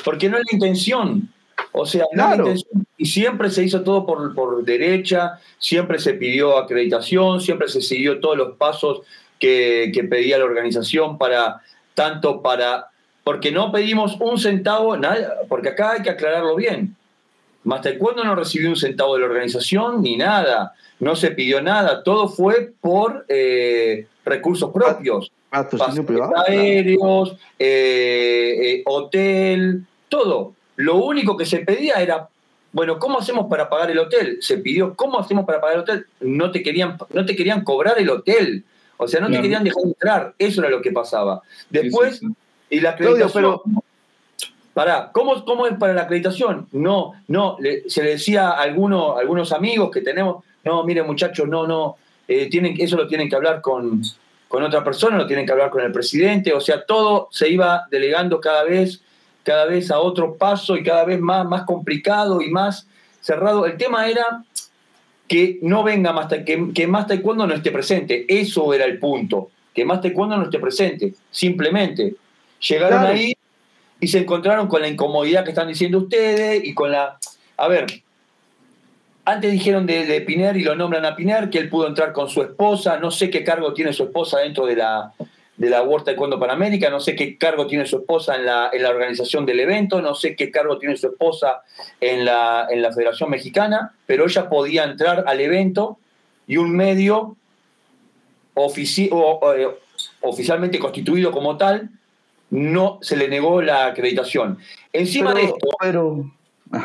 [0.04, 1.28] Porque no, es la intención.
[1.78, 2.54] O sea, no.
[2.96, 8.18] Y siempre se hizo todo por, por derecha, siempre se pidió acreditación, siempre se siguió
[8.18, 9.02] todos los pasos
[9.38, 11.60] que, pedía la organización para,
[11.92, 12.86] tanto para,
[13.24, 16.96] porque no pedimos un centavo, nada, porque acá hay que aclararlo bien.
[17.64, 22.02] Más cuando no recibió un centavo de la organización ni nada, no se pidió nada,
[22.02, 25.30] todo fue por eh, recursos propios.
[26.46, 30.55] Aéreos, eh, eh, hotel, todo.
[30.76, 32.28] Lo único que se pedía era,
[32.72, 34.38] bueno, ¿cómo hacemos para pagar el hotel?
[34.40, 36.06] Se pidió, ¿cómo hacemos para pagar el hotel?
[36.20, 38.64] No te querían, no te querían cobrar el hotel.
[38.98, 40.34] O sea, no te querían dejar entrar.
[40.38, 41.42] Eso era lo que pasaba.
[41.68, 42.20] Después,
[42.70, 43.60] y la acreditación.
[44.76, 46.68] Pará, ¿cómo, ¿cómo, es para la acreditación?
[46.72, 47.56] No, no,
[47.86, 51.96] se le decía a algunos, algunos amigos que tenemos, no, miren muchachos, no, no,
[52.28, 54.02] eh, tienen, eso lo tienen que hablar con,
[54.48, 57.86] con otra persona, no tienen que hablar con el presidente, o sea, todo se iba
[57.90, 59.00] delegando cada vez,
[59.46, 62.88] cada vez a otro paso y cada vez más, más complicado y más
[63.20, 63.64] cerrado.
[63.64, 64.42] El tema era
[65.28, 69.50] que no venga más, que, que más taekwondo no esté presente, eso era el punto,
[69.72, 72.16] que más taekwondo no esté presente, simplemente.
[72.68, 73.36] Llegaron ahí
[74.00, 77.16] y se encontraron con la incomodidad que están diciendo ustedes y con la...
[77.56, 77.86] A ver,
[79.24, 82.28] antes dijeron de, de, Piner y lo nombran a Piner, que él pudo entrar con
[82.28, 82.98] su esposa.
[82.98, 85.12] No sé qué cargo tiene su esposa dentro de la,
[85.56, 88.82] de la World Taekwondo Panamérica, no sé qué cargo tiene su esposa en la, en
[88.82, 91.62] la organización del evento, no sé qué cargo tiene su esposa
[92.00, 95.98] en la, en la Federación Mexicana, pero ella podía entrar al evento
[96.46, 97.36] y un medio
[98.54, 99.68] ofici o, eh,
[100.20, 101.90] oficialmente constituido como tal,
[102.50, 104.58] no se le negó la acreditación.
[104.92, 106.30] Encima Pero- de esto, Pero,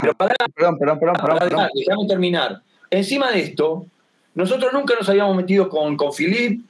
[0.01, 1.69] pero pará, perdón, perdón, perdón, pará, perdón, perdón.
[1.75, 2.61] déjame terminar.
[2.89, 3.85] Encima de esto,
[4.33, 6.61] nosotros nunca nos habíamos metido con, con Philip,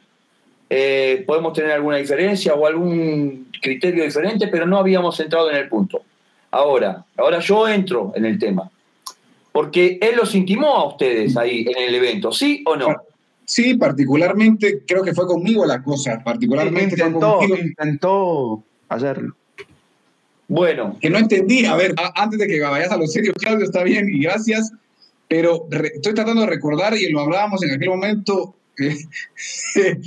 [0.74, 5.68] eh, podemos tener alguna diferencia o algún criterio diferente, pero no habíamos entrado en el
[5.68, 6.02] punto.
[6.50, 8.72] Ahora, ahora yo entro en el tema.
[9.52, 12.88] Porque él los intimó a ustedes ahí en el evento, ¿sí o no?
[13.44, 19.36] Sí, particularmente, creo que fue conmigo la cosa, particularmente Intentó, conmigo, intentó hacerlo.
[20.48, 21.66] Bueno, que no entendí.
[21.66, 24.72] A ver, a- antes de que vayas a lo serio, Claudio, está bien y gracias,
[25.28, 28.56] pero re- estoy tratando de recordar y lo hablábamos en aquel momento.
[28.80, 30.00] eh,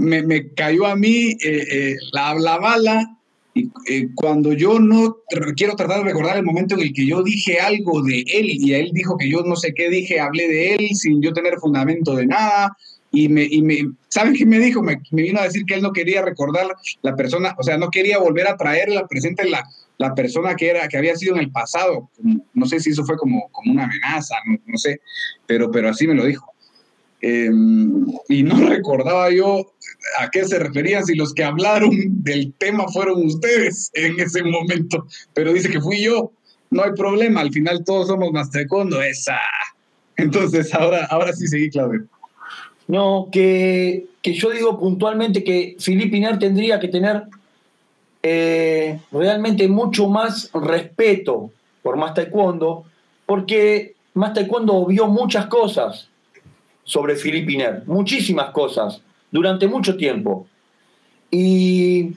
[0.00, 1.36] me, cayó a mí eh,
[1.70, 3.16] eh, la, la bala
[3.52, 5.18] y eh, cuando yo no
[5.56, 8.74] quiero tratar de recordar el momento en el que yo dije algo de él y
[8.74, 12.14] él dijo que yo no sé qué dije, hablé de él sin yo tener fundamento
[12.14, 12.76] de nada
[13.12, 14.82] y me, y me ¿saben qué me dijo?
[14.82, 16.68] Me, vino a decir que él no quería recordar
[17.02, 20.88] la persona, o sea, no quería volver a traerla presente la, la persona que era
[20.88, 22.08] que había sido en el pasado.
[22.54, 25.00] No sé si eso fue como, como una amenaza, no, no sé,
[25.46, 26.50] pero, pero así me lo dijo.
[27.22, 27.50] Eh,
[28.28, 29.72] y no recordaba yo
[30.18, 31.90] a qué se referían, si los que hablaron
[32.22, 36.32] del tema fueron ustedes en ese momento, pero dice que fui yo.
[36.70, 39.38] No hay problema, al final todos somos más taekwondo, esa.
[40.16, 42.04] Entonces, ahora, ahora sí seguí, Claudio.
[42.86, 47.24] No, que, que yo digo puntualmente que Philippe Iner tendría que tener
[48.22, 51.50] eh, realmente mucho más respeto
[51.82, 52.84] por Más Taekwondo,
[53.26, 56.08] porque Más Taekwondo vio muchas cosas
[56.84, 60.46] sobre Iner, muchísimas cosas, durante mucho tiempo.
[61.30, 62.12] Y,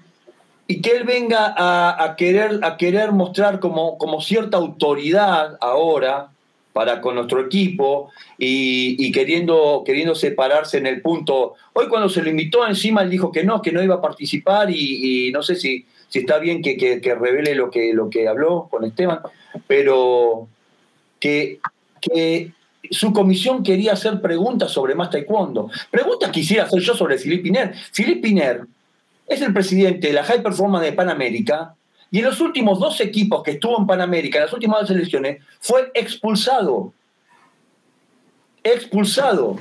[0.67, 6.29] y que él venga a, querer, a querer mostrar como, como cierta autoridad ahora
[6.73, 8.09] para con nuestro equipo
[8.39, 11.53] y, y queriendo, queriendo separarse en el punto.
[11.73, 14.71] Hoy cuando se lo invitó encima, él dijo que no, que no iba a participar
[14.71, 18.09] y, y no sé si, si está bien que, que- que revele lo que, lo
[18.09, 19.19] que habló con Esteban,
[19.67, 20.47] pero
[21.19, 21.59] que,
[22.01, 22.51] que
[22.91, 25.69] su comisión quería hacer preguntas sobre más taekwondo.
[25.89, 27.73] Preguntas quisiera hacer yo sobre Philippe Piner.
[27.93, 28.61] Philippe Piner
[29.27, 31.75] es el presidente de la High Performance de Panamérica
[32.11, 35.41] y en los últimos dos equipos que estuvo en Panamérica, en las últimas dos elecciones,
[35.59, 36.93] fue expulsado.
[38.63, 39.57] Expulsado.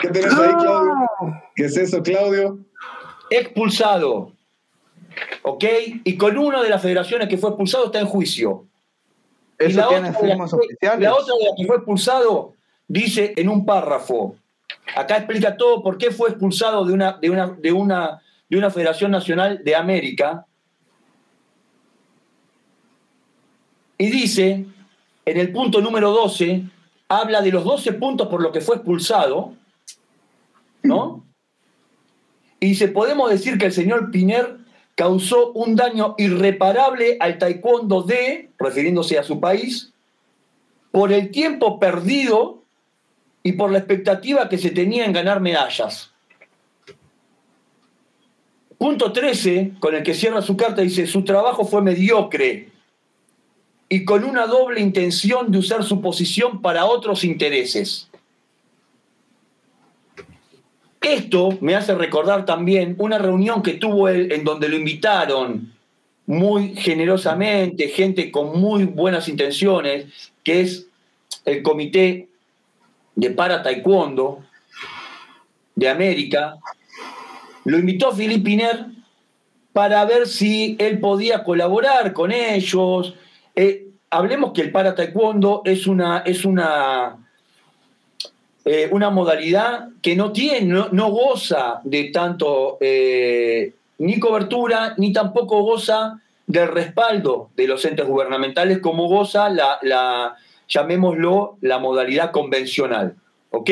[0.00, 0.94] ¿Qué tenés ahí, Claudio?
[1.56, 2.58] ¿Qué es eso, Claudio?
[3.30, 4.32] Expulsado.
[5.42, 5.64] ¿Ok?
[6.04, 8.67] Y con una de las federaciones que fue expulsado está en juicio.
[9.58, 11.00] Eso la tiene otra, de la firmas que fue- oficiales.
[11.00, 12.52] la otra de la que fue expulsado
[12.86, 14.36] dice en un párrafo.
[14.96, 18.70] Acá explica todo por qué fue expulsado de una, de una, de una, de una
[18.70, 20.46] Federación Nacional de América.
[23.98, 24.64] Y dice,
[25.24, 26.62] en el punto número 12,
[27.08, 29.54] habla de los 12 puntos por los que fue expulsado,
[30.82, 31.24] ¿no?
[32.60, 34.58] Y dice, podemos decir que el señor Piner
[34.98, 39.92] causó un daño irreparable al taekwondo de, refiriéndose a su país,
[40.90, 42.64] por el tiempo perdido
[43.44, 46.10] y por la expectativa que se tenía en ganar medallas.
[48.76, 52.70] Punto 13, con el que cierra su carta, dice, su trabajo fue mediocre
[53.88, 58.07] y con una doble intención de usar su posición para otros intereses.
[61.00, 65.72] Esto me hace recordar también una reunión que tuvo él en donde lo invitaron
[66.26, 70.06] muy generosamente, gente con muy buenas intenciones,
[70.44, 70.86] que es
[71.44, 72.28] el Comité
[73.14, 74.44] de Para Taekwondo
[75.74, 76.56] de América.
[77.64, 78.86] Lo invitó Philippe Piner
[79.72, 83.14] para ver si él podía colaborar con ellos.
[83.54, 87.27] Eh, hablemos que el Para Taekwondo es una, es una
[88.70, 95.62] eh, una modalidad que no tiene, no, goza de tanto eh, ni cobertura, ni tampoco
[95.62, 100.36] goza del respaldo de los entes gubernamentales como goza la, la
[100.68, 103.16] llamémoslo, la modalidad convencional.
[103.52, 103.70] ¿Ok?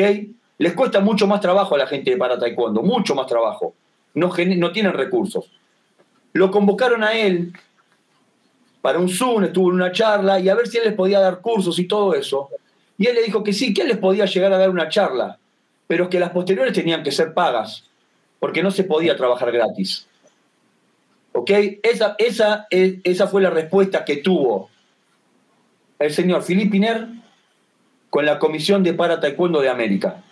[0.57, 3.75] Les cuesta mucho más trabajo a la gente de para taekwondo, mucho más trabajo.
[4.15, 5.51] No, no tienen recursos.
[6.33, 7.53] Lo convocaron a él
[8.81, 11.39] para un Zoom, estuvo en una charla y a ver si él les podía dar
[11.41, 12.49] cursos y todo eso.
[12.97, 15.37] Y él le dijo que sí, que él les podía llegar a dar una charla,
[15.87, 17.83] pero que las posteriores tenían que ser pagas,
[18.39, 20.07] porque no se podía trabajar gratis.
[21.33, 21.51] ¿Ok?
[21.83, 24.69] Esa, esa, es- esa fue la respuesta que tuvo
[25.99, 27.07] el señor Philippe Piner
[28.09, 30.23] con la Comisión de Para Taekwondo de América.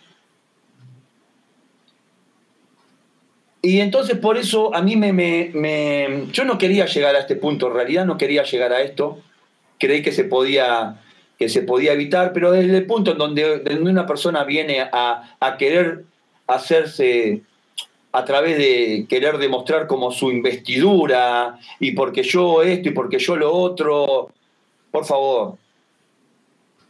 [3.62, 7.36] y entonces por eso a mí me, me, me, Yo no quería llegar a este
[7.36, 9.20] punto, en realidad no quería llegar a esto.
[9.80, 11.02] Creí que se podía,
[11.38, 15.58] que se podía evitar, pero desde el punto en donde, una persona viene a, a
[15.58, 16.06] querer
[16.48, 17.42] hacerse
[18.12, 23.36] a través de querer demostrar como su investidura y porque yo esto y porque yo
[23.36, 24.30] lo otro,
[24.90, 25.58] por favor,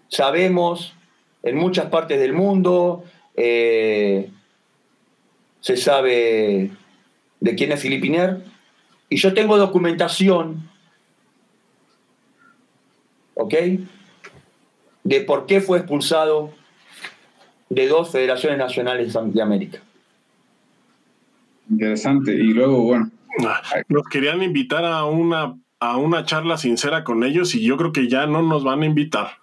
[0.08, 0.94] sabemos
[1.42, 3.04] en muchas partes del mundo,
[3.36, 4.30] eh,
[5.62, 6.70] se sabe
[7.40, 8.44] de quién es Filipiner,
[9.10, 10.70] y yo tengo documentación,
[13.34, 13.54] ¿ok?
[15.06, 16.52] De por qué fue expulsado
[17.70, 19.80] de dos federaciones nacionales de América.
[21.70, 22.34] Interesante.
[22.34, 23.10] Y luego, bueno.
[23.88, 28.08] Nos querían invitar a una, a una charla sincera con ellos y yo creo que
[28.08, 29.38] ya no nos van a invitar.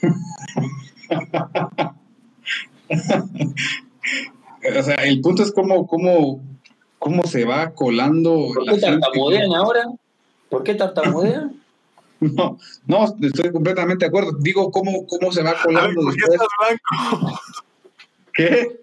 [4.78, 6.40] o sea, el punto es cómo, cómo,
[6.98, 8.48] cómo se va colando.
[8.54, 9.84] ¿Por qué tartamudean ahora?
[10.48, 11.57] ¿Por qué tartamudean?
[12.20, 14.32] No, no, estoy completamente de acuerdo.
[14.40, 17.40] Digo, ¿cómo, cómo se va colando ¿Por qué estás blanco?
[18.34, 18.80] ¿Qué?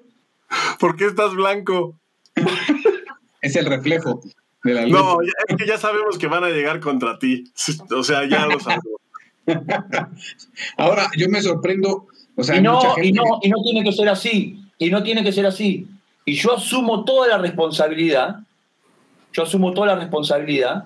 [0.80, 2.00] ¿Por qué estás blanco?
[3.42, 4.22] es el reflejo
[4.64, 4.92] de la luz.
[4.92, 5.18] No,
[5.48, 7.52] es que ya sabemos que van a llegar contra ti.
[7.92, 9.02] O sea, ya lo sabemos.
[10.78, 12.08] Ahora, yo me sorprendo.
[12.36, 14.60] O sea, y, no, y, no, y no tiene que ser así.
[14.78, 15.88] Y no tiene que ser así.
[16.26, 18.40] Y yo asumo toda la responsabilidad.
[19.34, 20.86] Yo asumo toda la responsabilidad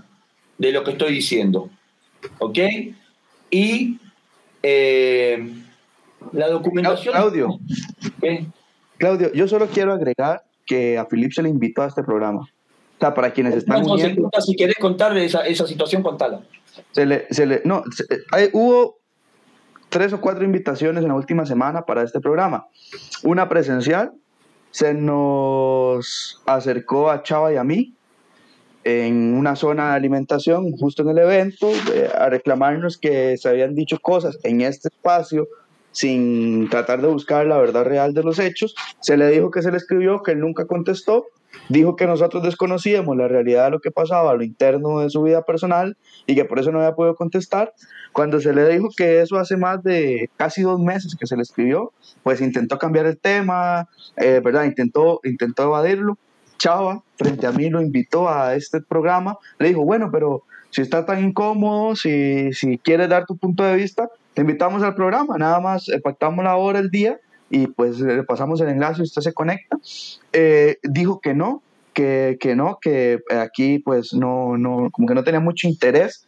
[0.57, 1.69] de lo que estoy diciendo.
[2.39, 2.57] ¿Ok?
[3.49, 3.97] Y
[4.63, 5.53] eh,
[6.31, 7.13] la documentación.
[7.13, 7.59] Claudio.
[8.97, 12.41] Claudio, yo solo quiero agregar que a Philip se le invitó a este programa.
[12.41, 16.41] O sea, para quienes están no, si quieres contarle esa, esa situación, contala.
[16.91, 17.83] Se le, se le, no,
[18.53, 18.97] hubo
[19.87, 22.67] tres o cuatro invitaciones en la última semana para este programa.
[23.23, 24.11] Una presencial,
[24.71, 27.93] se nos acercó a Chava y a mí
[28.83, 33.75] en una zona de alimentación, justo en el evento, eh, a reclamarnos que se habían
[33.75, 35.47] dicho cosas en este espacio
[35.91, 38.75] sin tratar de buscar la verdad real de los hechos.
[39.01, 41.25] Se le dijo que se le escribió, que él nunca contestó.
[41.67, 45.41] Dijo que nosotros desconocíamos la realidad de lo que pasaba, lo interno de su vida
[45.43, 47.73] personal y que por eso no había podido contestar.
[48.13, 51.41] Cuando se le dijo que eso hace más de casi dos meses que se le
[51.41, 51.91] escribió,
[52.23, 54.65] pues intentó cambiar el tema, eh, ¿verdad?
[54.65, 56.17] Intentó, intentó evadirlo.
[56.59, 59.39] Chava, frente a mí, lo invitó a este programa.
[59.57, 63.75] Le dijo, bueno, pero si está tan incómodo, si, si quieres dar tu punto de
[63.75, 67.99] vista, te invitamos al programa, nada más eh, pactamos la hora, el día y pues
[67.99, 69.77] le pasamos el enlace y usted se conecta.
[70.33, 75.23] Eh, dijo que no, que, que, no, que aquí pues no, no, como que no
[75.23, 76.27] tenía mucho interés.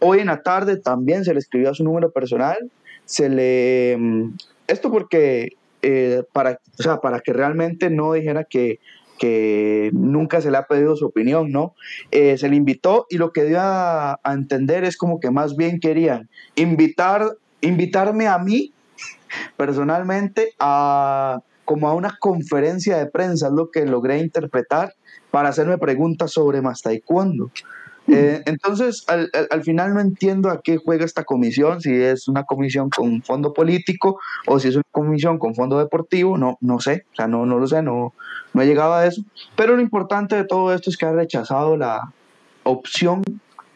[0.00, 2.56] Hoy en la tarde también se le escribió a su número personal,
[3.04, 3.96] se le...
[3.98, 5.50] Mm, esto porque,
[5.82, 8.80] eh, para, o sea, para que realmente no dijera que
[9.18, 11.74] que nunca se le ha pedido su opinión, ¿no?
[12.10, 15.80] Eh, se le invitó y lo que dio a, entender es como que más bien
[15.80, 18.72] querían invitar, invitarme a mí
[19.56, 24.94] personalmente a como a una conferencia de prensa, es lo que logré interpretar
[25.30, 27.50] para hacerme preguntas sobre más taekwondo.
[28.06, 32.44] Eh, entonces, al, al, final no entiendo a qué juega esta comisión, si es una
[32.44, 37.06] comisión con fondo político o si es una comisión con fondo deportivo, no, no sé,
[37.12, 38.12] o sea, no, no lo sé, no,
[38.52, 39.22] no he llegado a eso.
[39.56, 42.12] Pero lo importante de todo esto es que ha rechazado la
[42.62, 43.22] opción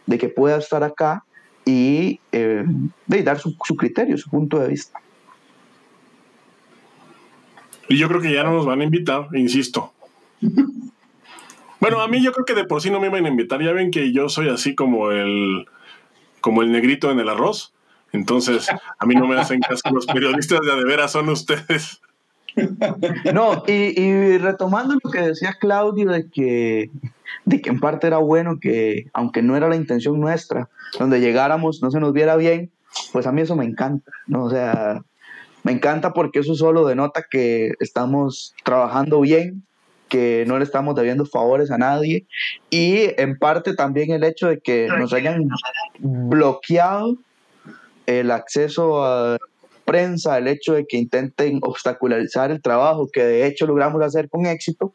[0.06, 1.24] de que pueda estar acá
[1.64, 2.64] y eh,
[3.06, 5.00] de dar su, su criterio, su punto de vista.
[7.88, 9.92] Y yo creo que ya no nos van a invitar, insisto.
[11.80, 13.62] Bueno, a mí yo creo que de por sí no me iban a invitar.
[13.62, 15.66] Ya ven que yo soy así como el,
[16.40, 17.72] como el negrito en el arroz.
[18.12, 18.68] Entonces,
[18.98, 19.82] a mí no me hacen caso.
[19.92, 22.00] Los periodistas de, de veras son ustedes.
[23.32, 26.90] No, y, retomando lo que decía Claudio de que,
[27.44, 30.68] de que en parte era bueno que, aunque no era la intención nuestra,
[30.98, 32.70] donde llegáramos no se nos viera bien,
[33.12, 34.44] pues a mí eso me encanta, ¿no?
[34.44, 35.02] O sea,
[35.62, 39.64] me encanta porque eso solo denota que estamos trabajando bien,
[40.08, 42.26] que no le estamos debiendo favores a nadie.
[42.70, 45.48] Y en parte también el hecho de que nos hayan
[45.98, 47.16] bloqueado
[48.06, 49.36] el acceso a
[49.84, 54.44] prensa, el hecho de que intenten obstaculizar el trabajo que de hecho logramos hacer con
[54.44, 54.92] éxito,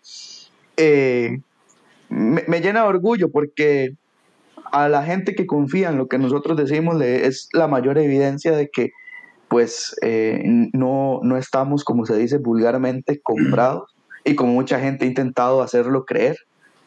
[0.78, 1.39] eh,
[2.09, 3.95] me, llena de orgullo porque
[4.72, 8.70] a la gente que confía en lo que nosotros decimos es la mayor evidencia de
[8.70, 8.91] que
[9.47, 10.41] pues eh,
[10.74, 13.93] no, no estamos, como se dice vulgarmente, comprados
[14.24, 16.38] y como mucha gente ha intentado hacerlo creer,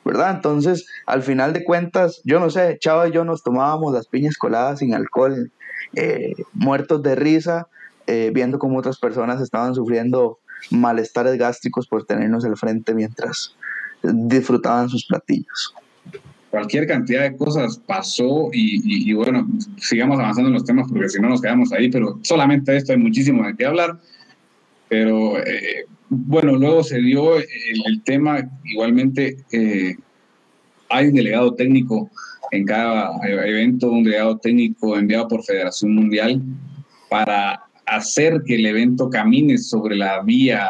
[0.05, 0.35] ¿verdad?
[0.37, 4.37] Entonces, al final de cuentas, yo no sé, Chava y yo nos tomábamos las piñas
[4.37, 5.51] coladas sin alcohol,
[5.95, 7.69] eh, muertos de risa,
[8.07, 10.39] eh, viendo cómo otras personas estaban sufriendo
[10.71, 13.55] malestares gástricos por tenernos al frente mientras
[14.03, 15.75] disfrutaban sus platillos.
[16.51, 21.29] Cualquier cantidad de cosas pasó y, bueno, sigamos avanzando en los temas porque si no
[21.29, 23.99] nos quedamos ahí, pero solamente esto hay muchísimo de qué hablar.
[24.89, 29.97] Pero eh, bueno, luego se dio el, tema, igualmente eh,
[30.89, 32.11] hay un delegado técnico
[32.53, 36.41] en cada evento, un delegado técnico enviado por Federación Mundial
[37.11, 40.69] para hacer que el evento camine sobre la vía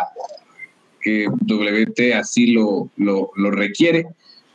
[1.01, 4.07] que WT así lo, lo, lo, requiere.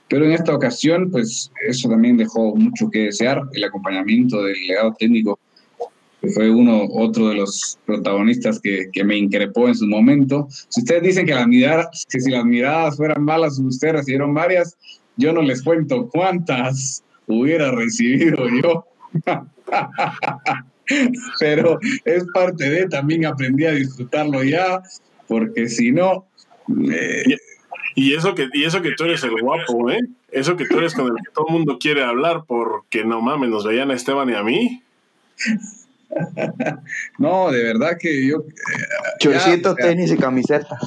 [0.09, 4.93] Pero en esta ocasión, pues eso también dejó mucho que desear, el acompañamiento del delegado
[4.99, 5.39] técnico,
[6.21, 10.47] que fue uno, otro de los protagonistas que, que me increpó en su momento.
[10.69, 14.77] Si ustedes dicen que, las miradas, que si las miradas fueran malas, ustedes recibieron varias,
[15.17, 18.85] yo no les cuento cuántas hubiera recibido yo.
[21.39, 24.81] Pero es parte de, también aprendí a disfrutarlo ya,
[25.27, 26.25] porque si no...
[27.93, 29.99] Y eso que, y eso que tú eres el guapo, ¿eh?
[30.31, 33.49] Eso que tú eres con el que todo el mundo quiere hablar porque no mames,
[33.49, 34.81] nos veían a Esteban y a mí.
[37.19, 38.37] no, de verdad que yo...
[38.37, 40.77] Eh, Chorcito, tenis y camiseta.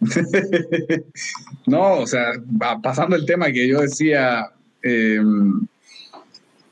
[1.66, 2.32] no, o sea,
[2.82, 4.50] pasando el tema que yo decía,
[4.82, 5.66] em,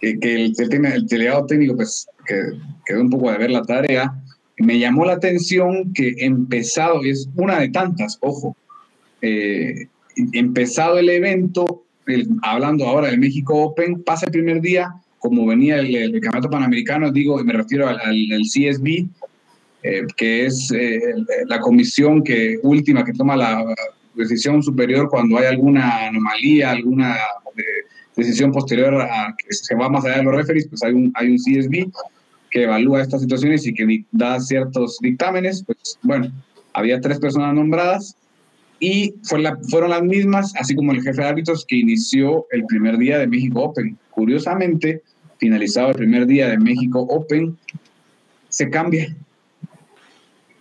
[0.01, 2.53] que, el, el, delegado técnico pues que
[2.87, 4.15] quedó un poco de ver la tarea,
[4.59, 8.57] me llamó la atención que empezado, y es una de tantas, ojo,
[9.23, 9.89] eh,
[10.33, 11.85] empezado el evento,
[12.43, 17.41] hablando ahora del México Open, pasa el primer día, como venía el, Campeonato Panamericano, digo,
[17.41, 17.99] y me refiero al,
[18.43, 19.07] CSB,
[19.83, 21.01] eh, que es eh,
[21.47, 23.64] la comisión que, última que toma la
[24.14, 27.16] decisión superior cuando hay alguna anomalía, alguna
[28.19, 31.29] decisión posterior a que se va más allá de los referees, pues hay un, hay
[31.31, 31.91] un CSB
[32.51, 35.62] que evalúa estas situaciones y que da ciertos dictámenes.
[35.64, 36.33] Pues bueno,
[36.73, 38.16] había tres personas nombradas
[38.81, 42.64] y fue la, fueron las mismas, así como el jefe de árbitros que inició el
[42.66, 43.97] primer día de México Open.
[44.11, 45.03] Curiosamente,
[45.39, 47.57] finalizado el primer día de México Open,
[48.49, 49.14] se cambia.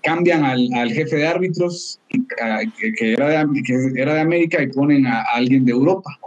[0.04, 5.24] Cambian al, jefe de árbitros, que, era de, que era de América, y ponen a,
[5.34, 6.18] alguien de Europa.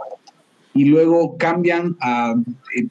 [0.73, 1.97] Y luego cambian,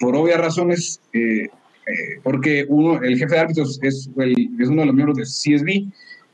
[0.00, 1.48] por obvias razones, eh,
[1.86, 5.90] eh, porque uno, el jefe de árbitros es, es uno de los miembros del CSB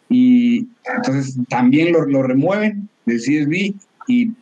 [0.08, 3.74] y entonces también lo, lo remueven del CSB
[4.08, 4.32] y,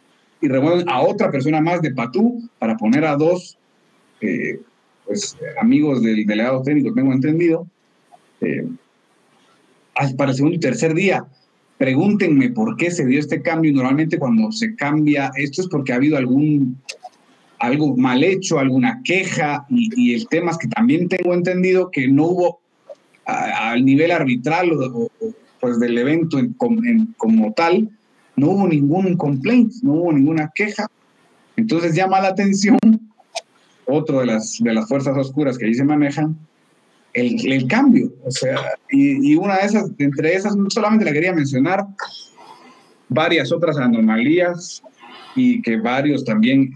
[0.41, 3.57] y, remueven a otra persona más de Patú para poner a dos
[4.21, 4.61] eh,
[5.07, 7.67] pues, amigos del delegado técnico, tengo entendido,
[8.41, 8.67] eh,
[10.17, 11.25] para el segundo y tercer día.
[11.79, 13.73] Pregúntenme por qué se dio este cambio.
[13.73, 16.79] Normalmente cuando se cambia esto es porque ha habido algún
[17.59, 22.25] algo mal hecho, alguna queja, y, el tema es que también tengo entendido que no
[22.25, 22.61] hubo
[23.25, 25.11] al nivel arbitral o,
[25.61, 26.39] pues del evento
[27.17, 27.89] como tal,
[28.37, 30.87] no hubo ningún complaint, no hubo ninguna queja.
[31.57, 32.79] Entonces llama la atención,
[33.87, 36.37] otro de las, de las fuerzas oscuras que ahí se manejan,
[37.13, 38.13] el, el cambio.
[38.25, 38.59] O sea,
[38.91, 41.87] y, y, una de esas, entre esas, solamente la quería mencionar,
[43.09, 44.83] varias otras anomalías
[45.37, 46.73] y que varios también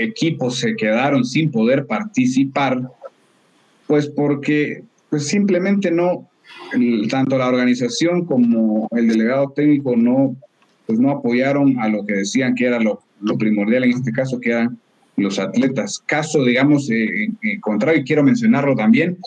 [0.00, 2.82] equipos se quedaron sin poder participar,
[3.86, 6.28] pues porque pues simplemente no,
[7.10, 10.36] tanto la organización como el delegado técnico no,
[10.86, 14.40] pues no apoyaron a lo que decían que era lo, lo primordial en este caso,
[14.40, 14.78] que eran
[15.20, 16.02] los atletas.
[16.06, 19.18] Caso, digamos, eh, eh contrario, y quiero mencionarlo también,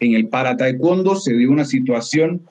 [0.00, 2.42] en el para taekwondo se dio una situación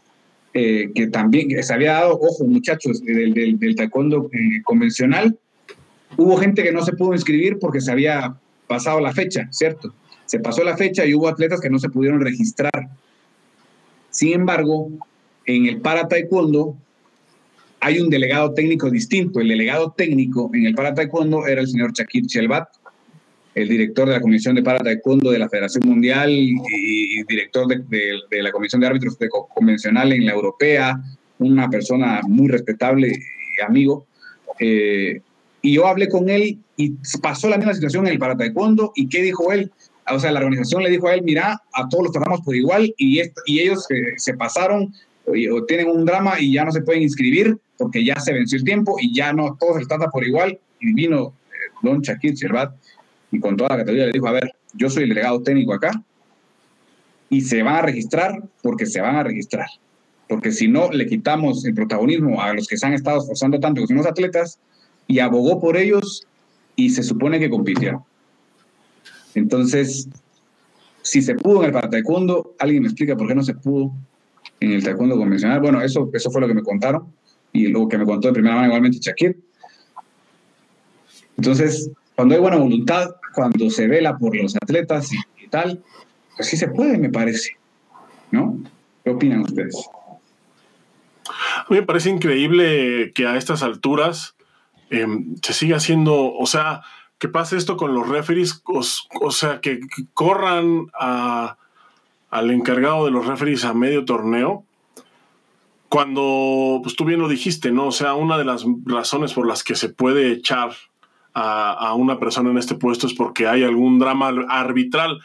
[0.54, 5.38] eh, que también se había dado, ojo muchachos, del, del, del taekwondo eh, convencional,
[6.18, 8.36] Hubo gente que no se pudo inscribir porque se había
[8.68, 9.94] pasado la fecha, ¿cierto?
[10.26, 12.90] Se pasó la fecha y hubo atletas que no se pudieron registrar.
[14.10, 14.90] Sin embargo,
[15.46, 16.76] en el para taekwondo
[17.82, 19.40] hay un delegado técnico distinto.
[19.40, 22.68] El delegado técnico en el para taekwondo era el señor Shakir Chelbat,
[23.56, 28.42] el director de la Comisión de Para Taekwondo de la Federación Mundial y, director de,
[28.42, 29.18] la Comisión de Árbitros
[29.54, 31.02] Convencional en la Europea,
[31.40, 34.06] una persona muy respetable y amigo.
[34.60, 35.22] Eh,
[35.62, 36.92] y yo hablé con él y
[37.22, 38.92] pasó la misma situación en el para taekwondo.
[38.94, 39.72] ¿Y qué dijo él?
[40.12, 42.94] O sea, la organización le dijo a él, mira, a todos los tratamos por igual
[42.98, 43.88] y, y ellos
[44.18, 44.94] se pasaron
[45.26, 48.64] o tienen un drama y ya no se pueden inscribir porque ya se venció el
[48.64, 50.60] tiempo y ya no, todos se trata por igual.
[50.80, 52.76] Y vino eh, don Shakir Cherbat
[53.36, 55.92] y con toda la categoría le dijo, a ver, yo soy el delegado técnico acá
[57.30, 59.68] y se van a registrar porque se van a registrar.
[60.30, 63.82] Porque si no, le quitamos el protagonismo a los que se han estado esforzando tanto,
[63.82, 64.58] que son los atletas,
[65.08, 66.26] y abogó por ellos
[66.76, 68.04] y se supone que compitieron.
[69.36, 70.08] Entonces,
[71.02, 73.92] si se pudo en el para taekwondo, alguien me explica por qué no se pudo
[74.62, 75.60] en el taekwondo convencional.
[75.60, 77.06] Bueno, eso, eso fue lo que me contaron
[77.52, 79.38] y lo que me contó de primera mano igualmente Shakir.
[81.38, 85.84] Entonces, cuando hay buena voluntad, cuando se vela por los atletas y, tal,
[86.36, 87.58] pues sí se puede, me parece.
[88.32, 88.58] ¿No?
[89.04, 89.88] ¿Qué opinan ustedes?
[91.30, 94.36] A mí me parece increíble que a estas alturas
[94.90, 96.82] em, se siga haciendo, o sea,
[97.18, 99.80] que pase esto con los referees, o, sea, que,
[100.14, 104.66] corran al encargado de los referees a medio torneo
[105.90, 107.88] cuando, pues tú bien lo dijiste, ¿no?
[107.88, 110.72] O sea, una de las razones por las que se puede echar
[111.36, 115.20] a, una persona en este puesto es porque hay algún drama arbitral.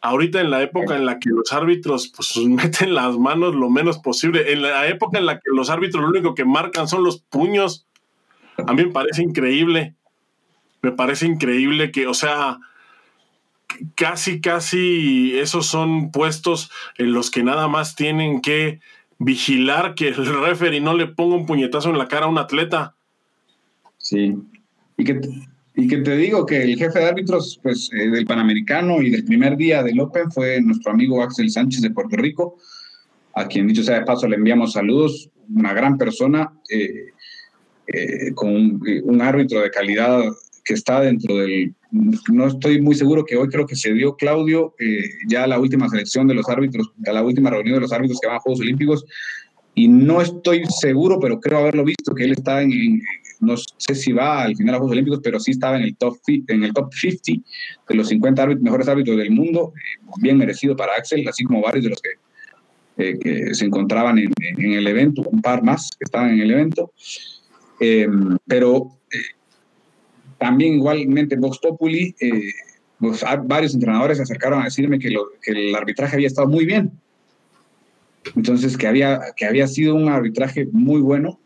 [0.00, 3.98] Ahorita en la época en la que los árbitros pues, meten las manos lo menos
[3.98, 7.20] posible, en la época en la que los árbitros lo único que marcan son los
[7.20, 7.86] puños,
[8.56, 9.94] a mí me parece increíble.
[10.82, 12.58] Me parece increíble que, o sea,
[13.94, 18.80] casi, casi esos son puestos en los que nada más tienen que
[19.18, 22.94] vigilar que el referee no le ponga un puñetazo en la cara a un atleta.
[23.98, 24.34] Sí.
[25.00, 25.18] Y que,
[25.76, 29.24] y que te digo que el jefe de árbitros pues, eh, del Panamericano y del
[29.24, 32.58] primer día del Open fue nuestro amigo Axel Sánchez de Puerto Rico,
[33.34, 37.06] a quien dicho sea de paso le enviamos saludos, una gran persona, eh,
[37.86, 40.22] eh, con un, árbitro de calidad
[40.66, 41.74] que está dentro del...
[41.90, 44.74] No estoy muy seguro que hoy creo que se dio Claudio
[45.26, 48.28] ya la última selección de los árbitros, a la última reunión de los árbitros que
[48.28, 49.06] van a Juegos Olímpicos,
[49.74, 53.00] y no estoy seguro, pero creo haberlo visto, que él está en,
[53.40, 55.96] no sé si va al final a los Juegos Olímpicos, pero sí estaba en el
[55.96, 57.42] top, en el top 50
[57.88, 61.84] de los 50 mejores árbitros del mundo, eh, bien merecido para Axel, así como varios
[61.84, 62.10] de los que,
[62.98, 66.92] eh, se encontraban en, el evento, un par más que estaban en el evento.
[67.80, 69.18] Em, pero eh,
[70.38, 72.14] también igualmente Vox Populi,
[72.98, 76.92] pues, varios entrenadores se acercaron a decirme que, que el arbitraje había estado muy bien.
[78.36, 81.40] Entonces, que había, que había sido un arbitraje muy bueno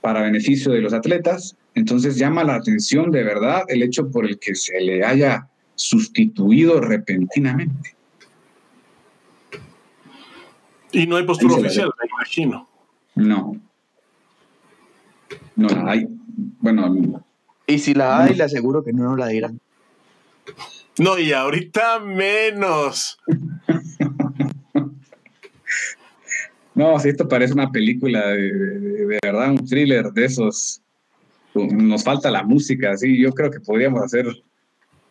[0.00, 1.56] para beneficio de los atletas.
[1.74, 6.80] Entonces llama la atención de verdad el hecho por el que se le haya sustituido
[6.80, 7.96] repentinamente.
[10.92, 12.68] Y no hay postura oficial, me imagino.
[13.14, 13.56] No.
[15.56, 16.06] No la hay.
[16.60, 17.24] Bueno.
[17.66, 19.60] Y si la hay, le aseguro que no la dirán.
[20.98, 23.18] No, y ahorita menos.
[26.78, 30.80] No, si esto parece una película de, verdad, un thriller de esos.
[31.52, 33.20] Nos falta la música, sí.
[33.20, 34.28] Yo creo que podríamos hacer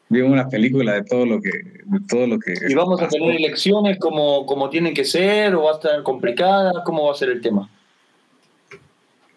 [0.09, 2.53] una película de todo lo que, de todo lo que.
[2.69, 6.85] ¿Y vamos a tener elecciones como, como tienen que ser o va a estar complicada?
[6.85, 7.69] ¿Cómo va a ser el tema?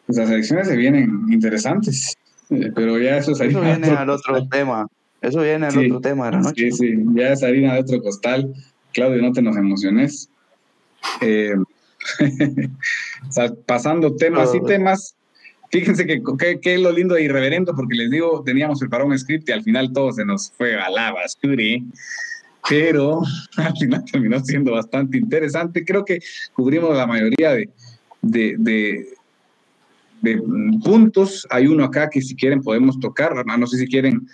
[0.06, 2.16] Pues las elecciones se vienen interesantes,
[2.50, 4.86] eh, pero ya eso, es eso viene al otro tema.
[5.20, 6.70] Eso viene al otro tema de la noche.
[6.70, 8.54] Sí, sí, ya es harina de otro costal.
[8.92, 10.30] Claudio, no te nos emociones.
[11.20, 11.54] Eh,
[13.66, 15.14] pasando temas y temas.
[15.70, 16.20] Fíjense que,
[16.60, 19.62] que, es lo lindo e irreverendo, porque les digo, teníamos preparado un script y al
[19.62, 21.62] final todo se nos fue a la basura,
[22.68, 23.20] pero
[23.56, 25.84] al final terminó siendo bastante interesante.
[25.84, 26.18] Creo que
[26.54, 27.68] cubrimos la mayoría de,
[28.20, 28.56] de,
[30.22, 30.42] de,
[30.82, 31.46] puntos.
[31.50, 34.26] Hay uno acá que si quieren podemos tocar, no sé si quieren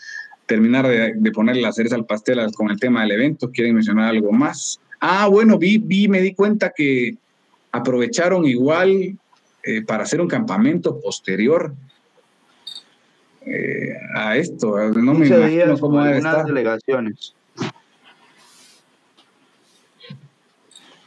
[0.46, 4.08] terminar de, de ponerle la cereza al pastel con el tema del evento, quieren mencionar
[4.08, 4.80] algo más.
[5.00, 7.16] Ah, bueno, vi, vi, me di cuenta que
[7.76, 9.18] aprovecharon igual
[9.62, 11.74] eh, para hacer un campamento posterior
[13.46, 14.76] eh, a esto.
[14.90, 17.34] No me imagino cómo delegaciones.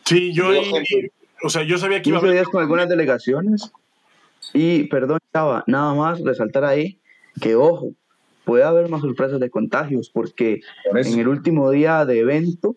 [0.06, 0.50] Sí, yo,
[1.44, 2.44] o sea, yo sabía que iba a haber...
[2.46, 3.72] con algunas delegaciones
[4.54, 7.00] y, perdón, estaba nada más resaltar ahí
[7.40, 7.92] que, ojo,
[8.44, 12.76] puede haber más sorpresas de contagios porque en el último día de evento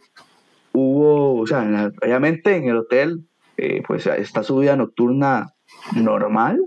[0.73, 3.25] hubo, o sea, obviamente en el hotel
[3.57, 5.55] eh, pues esta subida nocturna
[5.95, 6.61] normal,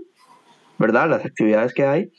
[0.78, 1.08] ¿verdad?
[1.10, 2.12] Las actividades que hay,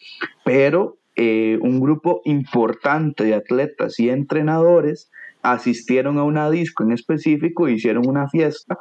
[0.44, 5.10] pero eh, un grupo importante de atletas y entrenadores
[5.42, 8.78] asistieron a una disco en específico e hicieron una fiesta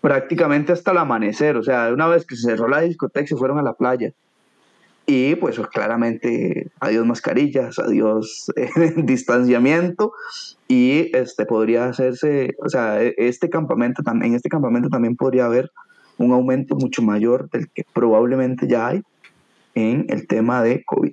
[0.00, 3.58] prácticamente hasta el amanecer, o sea, una vez que se cerró la discoteca se fueron
[3.58, 4.12] a la playa.
[5.06, 10.12] Y pues claramente adiós mascarillas, adiós eh, distanciamiento
[10.66, 15.46] y este podría hacerse, o sea, e, este campamento también, en este campamento también podría
[15.46, 15.70] haber
[16.18, 19.02] un aumento mucho mayor del que probablemente ya hay
[19.74, 21.12] en el tema de COVID.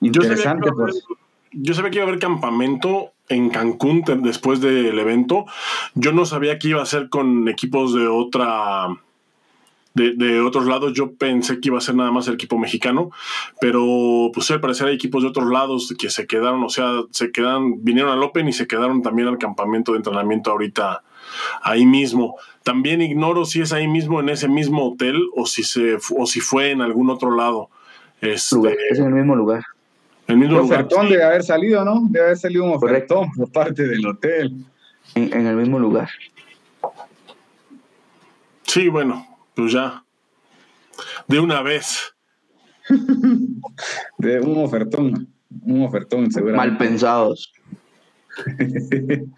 [0.00, 1.04] Interesante, pues.
[1.52, 5.46] Yo sabía que iba a haber campamento en Cancún después del evento.
[5.94, 8.88] Yo no sabía que iba a ser con equipos de otra
[9.96, 10.92] de, otros lados.
[10.92, 13.10] Yo pensé que iba a ser nada más el equipo mexicano,
[13.60, 17.32] pero pues al parecer hay equipos de otros lados que se quedaron, o sea, se
[17.32, 21.02] quedan, vinieron al Open y se quedaron también al campamento de entrenamiento ahorita
[21.62, 22.36] ahí mismo.
[22.62, 26.40] También ignoro si es ahí mismo en ese mismo hotel o si se o si
[26.40, 27.70] fue en algún otro lado.
[28.20, 29.62] Este, es en el mismo lugar.
[30.26, 30.80] El mismo lugar.
[30.80, 32.02] ofertón debe haber salido, ¿no?
[32.10, 34.52] Debe haber salido un ofertón por parte del hotel.
[35.14, 36.10] En, el mismo lugar.
[38.62, 40.04] Sí, bueno, pues ya.
[41.26, 42.14] De una vez.
[44.18, 45.28] de un ofertón.
[45.62, 46.68] Un ofertón, seguramente.
[46.68, 47.52] Mal pensados.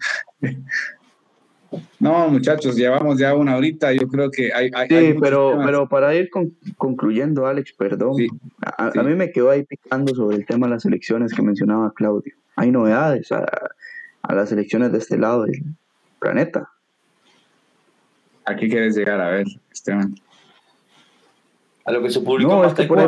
[1.99, 3.93] No, muchachos, llevamos ya una horita.
[3.93, 4.71] Yo creo que hay.
[4.87, 6.29] sí, pero, pero para ir
[6.77, 8.15] concluyendo, Alex, perdón.
[8.61, 12.33] a, mí me quedó ahí picando sobre el tema de las elecciones que mencionaba Claudio.
[12.55, 13.45] Hay novedades a,
[14.27, 15.63] las elecciones de este lado del
[16.19, 16.69] planeta.
[18.49, 20.15] ¿A qué quieres llegar a ver, Esteban?
[21.85, 23.05] A lo que se publicó no, es que por, ahí,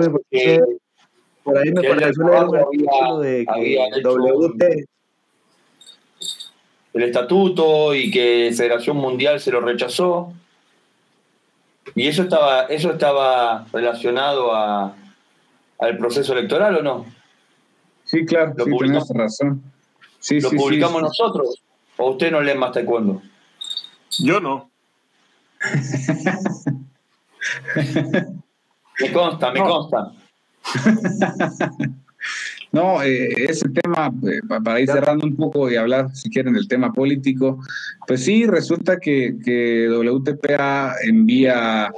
[1.44, 4.64] por ahí me pareció leer un artículo de que WT
[6.94, 10.32] el estatuto y que Federación Mundial se lo rechazó.
[11.96, 14.96] ¿Y eso estaba, eso estaba relacionado a,
[15.80, 17.06] al proceso electoral o no?
[18.04, 19.64] Sí, claro, ¿Lo publicamos, razón.
[20.30, 21.64] ¿Lo publicamos nosotros?
[21.98, 23.24] ¿O usted no lee más taekwondo?
[24.20, 24.71] Yo no.
[29.00, 30.12] Me consta, me consta.
[32.72, 36.70] No, eh, ese tema, eh, para ir cerrando un poco y hablar, si quieren, del
[36.70, 37.60] tema político,
[38.08, 41.92] pues sí, resulta que, WTPA envía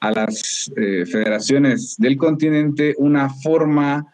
[0.00, 4.12] a las eh, federaciones del continente una forma,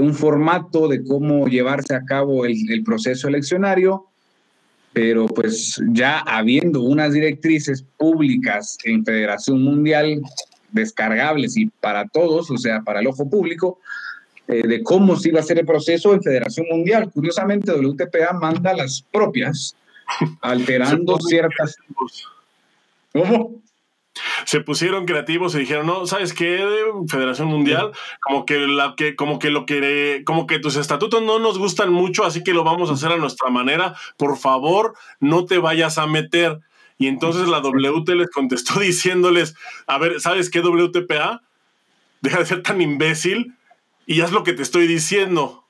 [0.00, 4.06] un formato de cómo llevarse a cabo el, el proceso eleccionario,
[4.96, 10.22] pero pues ya habiendo unas directrices públicas en Federación Mundial
[10.72, 13.78] descargables y para todos, o sea, para el ojo público,
[14.48, 17.10] eh, de cómo se iba a hacer el proceso en Federación Mundial.
[17.12, 19.76] Curiosamente, WTPA manda las propias,
[20.40, 21.76] alterando ciertas...
[23.12, 23.60] ¿Cómo?
[24.44, 26.64] Se pusieron creativos y dijeron, no, ¿sabes qué?
[27.08, 31.38] Federación Mundial, como que la que, como que lo que, como que tus estatutos no
[31.38, 33.94] nos gustan mucho, así que lo vamos a hacer a nuestra manera.
[34.16, 36.60] Por favor, no te vayas a meter.
[36.98, 39.54] Y entonces la WT les contestó diciéndoles,
[39.86, 41.42] a ver, ¿sabes qué WTPA?
[42.20, 43.54] Deja de ser tan imbécil
[44.06, 45.64] y haz lo que te estoy diciendo.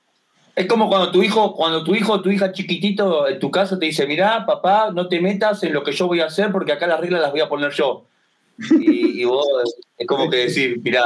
[0.55, 3.85] Es como cuando tu hijo, cuando tu hijo tu hija chiquitito en tu casa te
[3.85, 6.87] dice, mira, papá, no te metas en lo que yo voy a hacer porque acá
[6.87, 8.05] las reglas las voy a poner yo.
[8.79, 9.45] Y, vos
[9.97, 11.05] es como que decir, mira,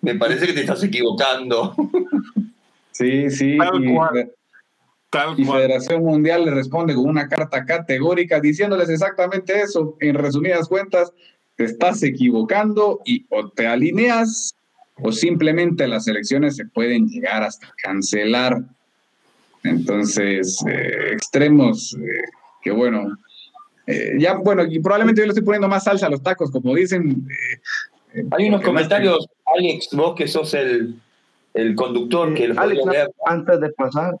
[0.00, 1.74] me parece que te estás equivocando.
[2.90, 3.56] Sí, sí.
[5.36, 9.96] y, Federación Mundial le responde con una carta categórica diciéndoles exactamente eso.
[10.00, 11.12] En resumidas cuentas,
[11.54, 14.56] te estás equivocando y o te alineas
[15.00, 18.64] o simplemente las elecciones se pueden llegar hasta cancelar.
[19.62, 22.22] Entonces, eh, extremos eh,
[22.62, 23.16] que bueno,
[23.88, 26.74] eh, ya bueno, y probablemente yo le estoy poniendo más salsa a los tacos, como
[26.74, 27.26] dicen.
[28.32, 30.94] Hay unos comentarios, Alex, vos que sos el,
[31.54, 32.82] el conductor que Alex,
[33.24, 34.14] antes de pasar,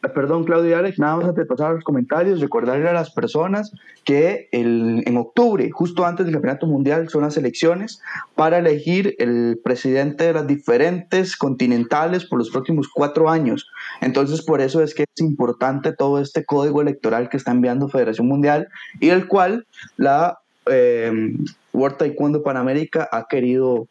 [0.00, 3.70] Perdón, Claudio Alex, nada más antes a los comentarios, recordarle a las personas
[4.04, 8.00] que el, en octubre, justo antes del Campeonato Mundial, son las elecciones
[8.34, 13.68] para elegir el presidente de las diferentes continentales por los próximos cuatro años.
[14.00, 18.26] Entonces, por eso es que es importante todo este código electoral que está enviando Federación
[18.26, 18.68] Mundial
[19.00, 19.66] y el cual
[19.98, 21.34] la eh,
[21.74, 23.86] World Taekwondo Panamérica ha querido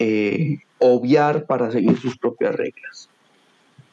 [0.00, 3.03] eh, obviar para seguir sus propias reglas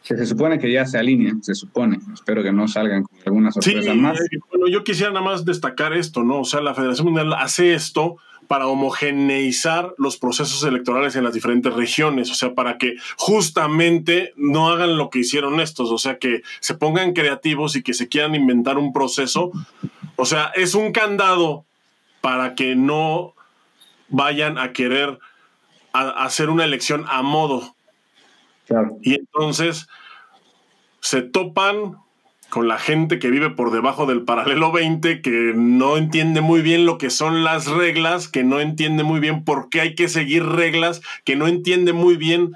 [0.03, 1.99] se supone que ya se alinean, se supone.
[2.13, 4.19] Espero que no salgan con alguna sorpresa más.
[4.49, 6.41] Bueno, yo quisiera nada más destacar esto, ¿no?
[6.41, 8.17] O sea, la Federación Mundial hace esto
[8.47, 14.69] para homogeneizar los procesos electorales en las diferentes regiones, o sea, para que justamente no
[14.69, 18.35] hagan lo que hicieron estos, o sea, que se pongan creativos y que se quieran
[18.35, 19.51] inventar un proceso.
[20.17, 21.63] O sea, es un candado
[22.19, 23.35] para que no
[24.09, 25.19] vayan a querer
[25.93, 27.75] hacer una elección a modo,
[29.01, 29.87] y entonces
[30.99, 31.97] se topan
[32.49, 36.85] con la gente que vive por debajo del paralelo 20, que no entiende muy bien
[36.85, 40.45] lo que son las reglas, que no entiende muy bien por qué hay que seguir
[40.45, 42.51] reglas, que no entiende muy bien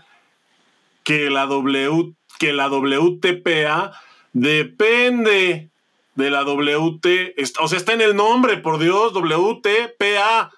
[1.03, 3.93] que la, w, que la WTPA
[4.33, 5.69] depende
[6.15, 10.51] de la WT, o sea, está en el nombre, por Dios, WTPA.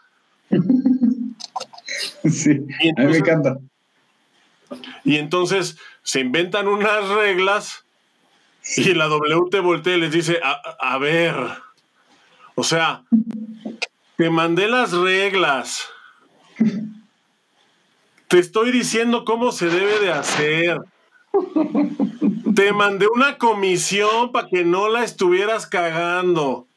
[2.30, 2.52] Sí,
[2.98, 3.58] a mí me encanta.
[5.04, 7.86] Y entonces se inventan unas reglas
[8.76, 11.36] y la WT voltea y les dice, a, ver,
[12.56, 13.04] o sea,
[14.18, 15.88] te mandé las reglas.
[18.28, 20.82] Te estoy diciendo cómo se debe de hacer.
[22.56, 26.68] Te mandé una comisión para que no la estuvieras cagando.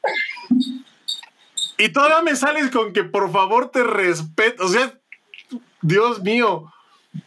[1.77, 4.65] Y todavía me sales con que por favor te respeto.
[4.65, 4.97] O sea,
[5.81, 6.71] Dios mío.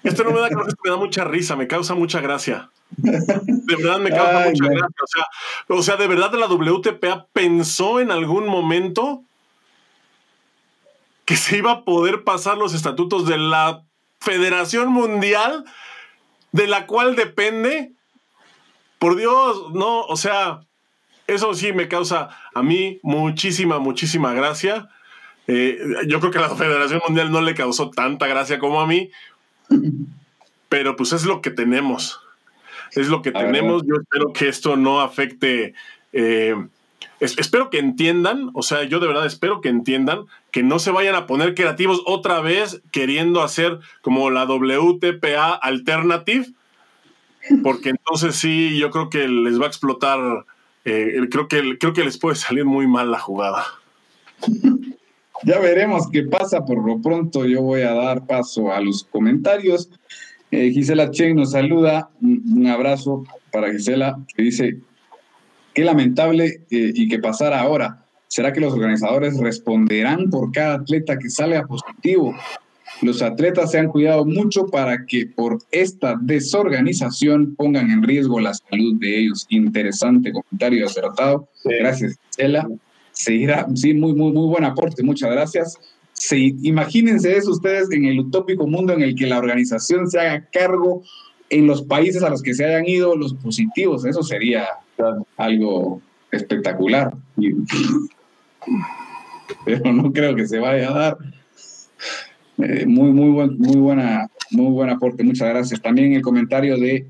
[0.03, 2.71] Esto no me da me da mucha risa, me causa mucha gracia.
[2.97, 4.87] De verdad me causa mucha gracia.
[4.87, 5.27] O sea,
[5.69, 9.23] o sea, de verdad la WTPA pensó en algún momento
[11.25, 13.83] que se iba a poder pasar los estatutos de la
[14.21, 15.65] Federación Mundial,
[16.53, 17.93] de la cual depende.
[18.99, 20.61] Por Dios, no, o sea,
[21.27, 24.89] eso sí me causa a mí muchísima, muchísima gracia.
[25.47, 28.87] Eh, yo creo que a la Federación Mundial no le causó tanta gracia como a
[28.87, 29.11] mí,
[30.69, 32.21] pero pues es lo que tenemos.
[32.93, 33.83] Es lo que tenemos.
[33.87, 35.75] Yo espero que esto no afecte.
[36.13, 36.55] Eh,
[37.21, 41.15] espero que entiendan, o sea, yo de verdad espero que entiendan que no se vayan
[41.15, 46.47] a poner creativos otra vez queriendo hacer como la WTPA Alternative,
[47.63, 50.45] porque entonces sí, yo creo que les va a explotar.
[50.85, 53.65] Eh, creo, que, creo que les puede salir muy mal la jugada.
[55.45, 56.65] Ya veremos qué pasa.
[56.65, 59.91] Por lo pronto yo voy a dar paso a los comentarios.
[60.51, 62.09] Eh, Gisela Chen nos saluda.
[62.21, 64.79] Un, abrazo para Gisela, que dice,
[65.75, 68.05] qué lamentable eh, y que pasara ahora.
[68.29, 72.35] ¿Será que los organizadores responderán por cada atleta que sale a positivo?
[73.03, 78.55] Los atletas se han cuidado mucho para que por esta desorganización pongan en riesgo la
[78.55, 79.47] salud de ellos.
[79.51, 81.49] Interesante comentario acertado.
[81.65, 82.69] Gracias, Gisela
[83.15, 85.79] seguirá, sí, muy, muy, muy buen aporte, muchas gracias.
[86.13, 90.47] Sí, imagínense eso ustedes en el utópico mundo en el que la organización se haga
[90.53, 91.03] cargo
[91.51, 94.67] en los países a los que se hayan ido los positivos, eso sería
[95.37, 96.01] algo
[96.31, 97.15] espectacular.
[99.65, 101.19] Pero no creo que se vaya a dar.
[102.59, 105.83] Eh, muy, muy, buen, muy, buena, muy buen aporte, muchas gracias.
[105.83, 107.07] También el comentario de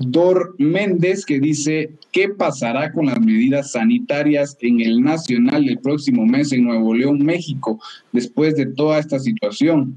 [0.00, 6.24] Dor Méndez que dice, ¿qué pasará con las medidas sanitarias en el Nacional del próximo
[6.24, 7.78] mes en Nuevo León, México,
[8.10, 9.94] después de toda esta situación?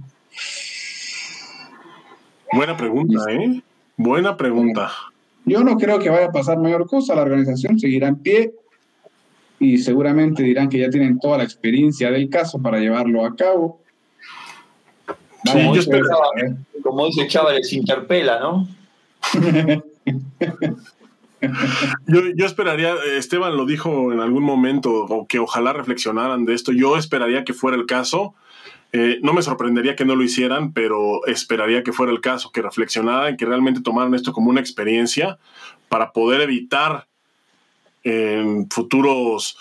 [2.51, 3.61] Buena pregunta, ¿eh?
[3.95, 4.91] Buena pregunta.
[5.45, 8.53] Yo no creo que vaya a pasar mayor cosa, la organización seguirá en pie
[9.59, 13.79] y seguramente dirán que ya tienen toda la experiencia del caso para llevarlo a cabo.
[15.45, 16.07] sí, yo espero,
[16.83, 18.67] como dice Chávez, interpela, ¿no?
[22.07, 26.97] Yo, esperaría, Esteban lo dijo en algún momento, o que ojalá reflexionaran de esto, yo
[26.97, 28.33] esperaría que fuera el caso.
[28.93, 32.61] Eh, no me sorprendería que no lo hicieran, pero esperaría que fuera el caso, que
[32.61, 35.37] reflexionaran, que realmente tomaran esto como una experiencia
[35.89, 37.07] para poder evitar
[38.03, 39.57] en futuros,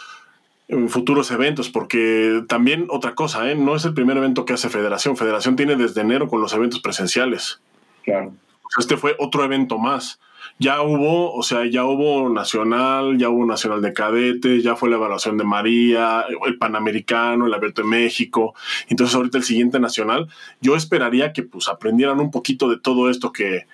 [0.69, 3.55] en futuros eventos, porque también otra cosa, ¿eh?
[3.55, 5.17] no es el primer evento que hace Federación.
[5.17, 7.61] Federación tiene desde enero con los eventos presenciales.
[8.05, 8.35] Claro.
[8.79, 10.21] Este fue otro evento más
[10.59, 14.97] ya hubo, o sea, ya hubo nacional, ya hubo nacional de cadetes, ya fue la
[14.97, 18.55] evaluación de María, el Panamericano, el Abierto de México.
[18.89, 20.29] Entonces ahorita el siguiente nacional,
[20.61, 23.67] yo esperaría que pues aprendieran un poquito de todo esto que,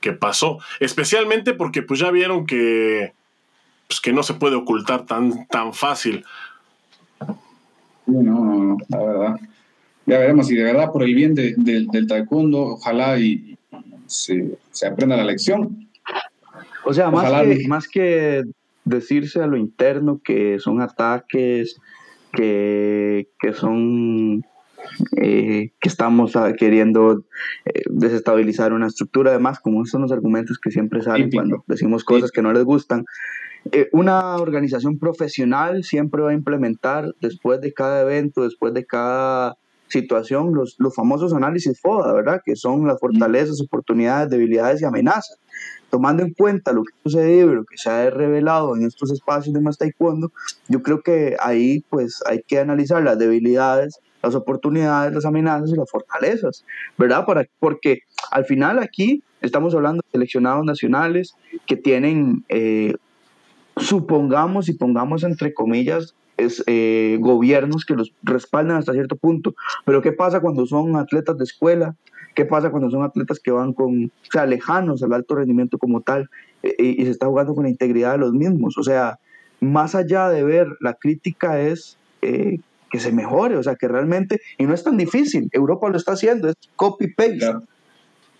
[0.00, 3.12] que pasó, especialmente porque pues ya vieron que,
[3.86, 6.24] pues, que no se puede ocultar tan, tan fácil.
[8.06, 9.40] No, no, no, la verdad.
[10.06, 13.56] Ya veremos si de verdad por el bien del taekwondo, ojalá y,
[14.06, 15.81] se aprenda la lección
[16.84, 18.42] o sea, más que, más que
[18.84, 21.76] decirse a lo interno que son ataques,
[22.32, 24.44] que, son
[25.16, 27.24] eh, que estamos queriendo
[27.64, 32.30] eh, desestabilizar una estructura, además, como son los argumentos que siempre salen cuando decimos cosas
[32.30, 33.04] que no les gustan.
[33.70, 39.56] Eh, una organización profesional siempre va a implementar después de cada evento, después de cada
[39.86, 42.40] situación, los, los famosos análisis FODA, ¿verdad?
[42.44, 45.38] Que son las fortalezas, oportunidades, debilidades y amenazas
[45.92, 49.52] tomando en cuenta lo que sucede y lo que se ha revelado en estos espacios
[49.52, 50.32] de más taekwondo,
[50.66, 55.76] yo creo que ahí pues hay que analizar las debilidades, las oportunidades, las amenazas y
[55.76, 56.64] las fortalezas,
[56.96, 57.26] ¿verdad?
[57.26, 57.98] Para, porque
[58.30, 61.36] al final aquí estamos hablando de seleccionados nacionales
[61.66, 62.94] que tienen, eh,
[63.76, 69.54] supongamos y pongamos entre comillas, es, eh, gobiernos que los respaldan hasta cierto punto.
[69.84, 71.96] Pero ¿qué pasa cuando son atletas de escuela,
[72.34, 76.00] ¿Qué pasa cuando son atletas que van con, o sea, lejanos al alto rendimiento como
[76.00, 76.30] tal
[76.62, 78.78] eh, y, se está jugando con la integridad de los mismos?
[78.78, 79.18] O sea,
[79.60, 82.58] más allá de ver la crítica es eh,
[82.90, 86.12] que se mejore, o sea, que realmente, y no es tan difícil, Europa lo está
[86.12, 87.52] haciendo, es copy-paste.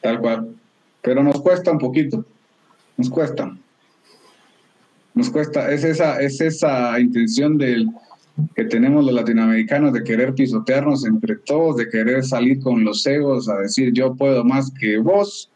[0.01, 0.55] tal cual.
[1.03, 2.25] Pero nos cuesta un poquito,
[2.97, 3.57] nos cuesta.
[5.15, 7.89] Nos cuesta, es esa, es esa intención del,
[8.55, 13.49] que tenemos los latinoamericanos de querer pisotearnos entre todos, de querer salir con los egos
[13.49, 15.51] a decir yo puedo más que vos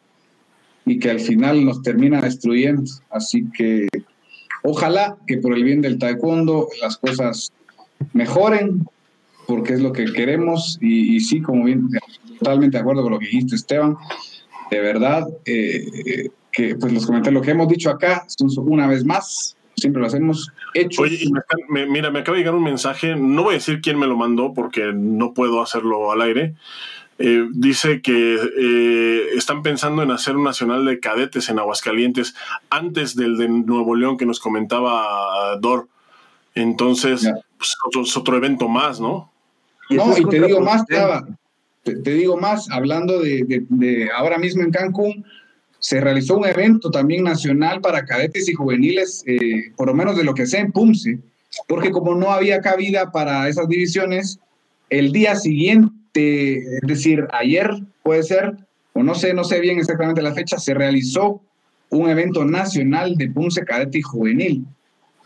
[0.85, 2.85] y que al final nos termina destruyendo.
[3.11, 3.89] Así que
[4.63, 7.53] ojalá que por el bien del taekwondo las cosas
[8.13, 8.87] mejoren,
[9.47, 11.89] porque es lo que queremos y, sí, como bien
[12.39, 13.97] totalmente de acuerdo con lo que dijiste, Esteban.
[14.71, 19.05] De verdad, eh, que pues los comentarios, lo que hemos dicho acá, son una vez
[19.05, 21.03] más, siempre lo hacemos hecho.
[21.03, 21.19] Oye,
[21.69, 24.55] mira, me acaba de llegar un mensaje, no voy a decir quién me lo mandó
[24.55, 26.55] porque no puedo hacerlo al aire.
[27.19, 32.35] Eh, dice que eh, están pensando en hacer un nacional de cadetes en Aguascalientes
[32.69, 35.89] antes del de Nuevo León que nos comentaba Dor.
[36.55, 39.31] Entonces, pues, otro, otro evento más, ¿no?
[39.91, 40.85] no, y te digo más,
[41.83, 45.25] te, digo más, hablando de, ahora mismo en Cancún,
[45.87, 50.25] se realizó un evento también nacional para cadetes y juveniles, eh, por lo menos de
[50.25, 51.21] lo que sé en PUMSE,
[51.69, 54.41] porque como no había cabida para esas divisiones,
[54.91, 57.71] el día siguiente, es decir, ayer
[58.03, 58.57] puede ser,
[58.95, 61.41] o no sé, no sé bien exactamente la fecha, se realizó
[61.91, 64.67] un evento nacional de PUMSE cadete y juvenil.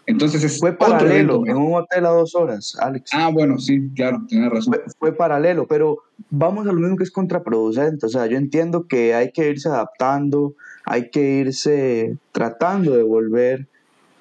[0.06, 3.10] Entonces es fue paralelo en un hotel a dos horas, Alex.
[3.12, 4.76] Ah, bueno, sí, claro, tienes razón.
[4.98, 5.98] Fue, paralelo, pero
[6.30, 8.06] vamos a lo mismo que es contraproducente.
[8.06, 10.54] O sea, yo entiendo que hay que irse adaptando,
[10.84, 13.68] hay que irse tratando de volver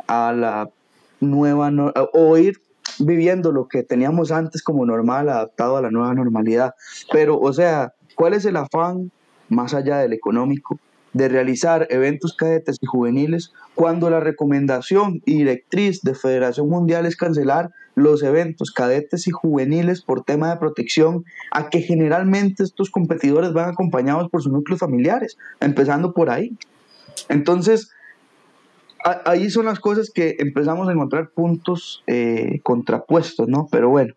[0.07, 0.69] a la
[1.21, 1.71] nueva
[2.13, 2.61] o ir
[2.99, 6.75] viviendo lo que teníamos antes como normal, adaptado a la nueva normalidad.
[7.11, 9.11] Pero, o sea, ¿cuál es el afán
[9.47, 10.79] más allá del económico?
[11.13, 17.15] De realizar eventos cadetes y juveniles cuando la recomendación y directriz de Federación Mundial es
[17.15, 23.53] cancelar los eventos cadetes y juveniles por tema de protección a que generalmente estos competidores
[23.53, 26.55] van acompañados por sus núcleos familiares, empezando por ahí.
[27.27, 27.91] Entonces,
[29.25, 33.67] ahí son las cosas que empezamos a encontrar puntos eh, contrapuestos, ¿no?
[33.71, 34.13] Pero bueno,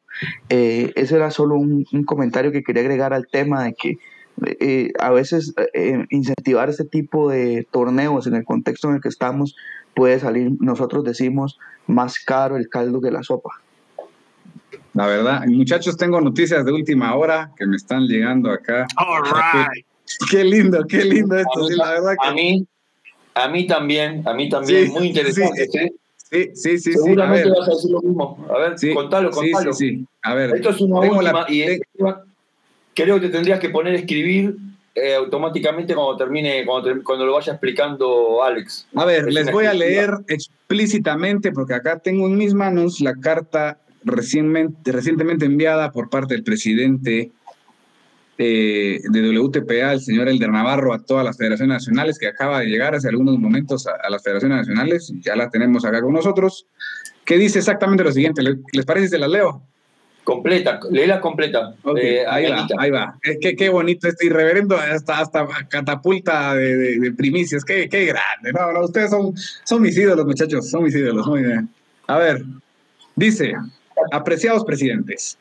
[0.49, 3.99] eh, ese era solo un, un comentario que quería agregar al tema de que
[4.45, 9.09] eh, a veces eh, incentivar este tipo de torneos en el contexto en el que
[9.09, 9.57] estamos
[9.95, 13.61] puede salir, nosotros decimos, más caro el caldo que la sopa.
[14.95, 18.87] La verdad, muchachos, tengo noticias de última hora que me están llegando acá.
[18.97, 19.85] All right.
[20.31, 22.29] Qué, lindo, qué lindo esto, a la verdad que...
[22.29, 22.67] A mí,
[23.35, 25.69] a mí también, a mí también, muy interesante.
[26.33, 26.93] Sí, sí, sí.
[26.95, 28.47] Seguramente vas a decir lo mismo.
[28.49, 29.73] A ver, contalo, contalo.
[29.75, 30.55] Sí, sí, A ver.
[30.57, 31.81] Esto es una última y
[32.95, 34.57] creo que te tendrías que poner a escribir
[34.95, 38.87] eh, automáticamente cuando termine, cuando, cuando, lo vaya explicando Alex.
[38.95, 43.79] A ver, les voy a leer explícitamente, porque acá tengo en mis manos la carta
[44.05, 47.31] recientemente, recientemente enviada por parte del presidente
[48.39, 52.67] eh, de WTPA, el señor Elder Navarro, a todas las federaciones nacionales, que acaba de
[52.67, 56.67] llegar hace algunos momentos a, las federaciones nacionales, ya la tenemos acá con nosotros,
[57.25, 58.43] que dice exactamente lo siguiente.
[58.73, 59.63] ¿Les parece si se la leo?
[60.25, 61.75] Completa, léela completa.
[62.01, 63.19] Eh, ahí va, ahí va.
[63.41, 67.65] Qué, qué, bonito este irreverendo, hasta, hasta catapulta de, de, primicias.
[67.65, 68.53] Qué, qué, grande.
[68.53, 69.35] No, no, ustedes son,
[69.65, 71.27] son mis ídolos, muchachos, son mis ídolos.
[71.27, 71.69] Muy bien.
[72.07, 72.45] A ver,
[73.17, 73.55] dice,
[74.13, 75.39] apreciados presidentes,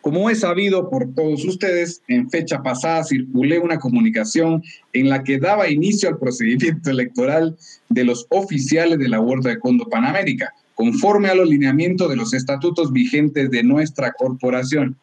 [0.00, 5.38] como es sabido por todos ustedes, en fecha pasada circulé una comunicación en la que
[5.38, 7.56] daba inicio al procedimiento electoral
[7.88, 12.34] de los oficiales de la Huerta de Condo Panamérica conforme a los lineamientos de los
[12.34, 14.96] estatutos vigentes de nuestra corporación.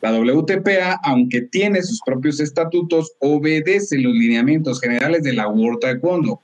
[0.00, 6.40] La WTPA, aunque tiene sus propios estatutos, obedece los lineamientos generales de la World Taekwondo,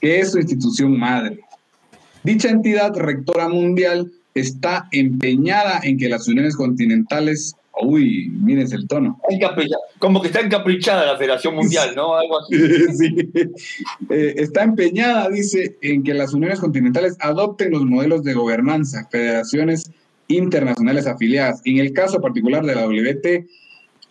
[0.00, 1.38] que es su institución madre.
[2.24, 9.18] Dicha entidad rectora mundial está empeñada en que las uniones continentales Uy, mírense el tono.
[9.98, 12.14] Como que está encaprichada la Federación Mundial, ¿no?
[12.14, 12.56] Algo así.
[12.98, 13.16] sí.
[14.10, 19.90] Eh, está empeñada, dice, en que las uniones continentales adopten los modelos de gobernanza, federaciones
[20.28, 21.62] internacionales afiliadas.
[21.64, 23.46] En el caso particular de la WT,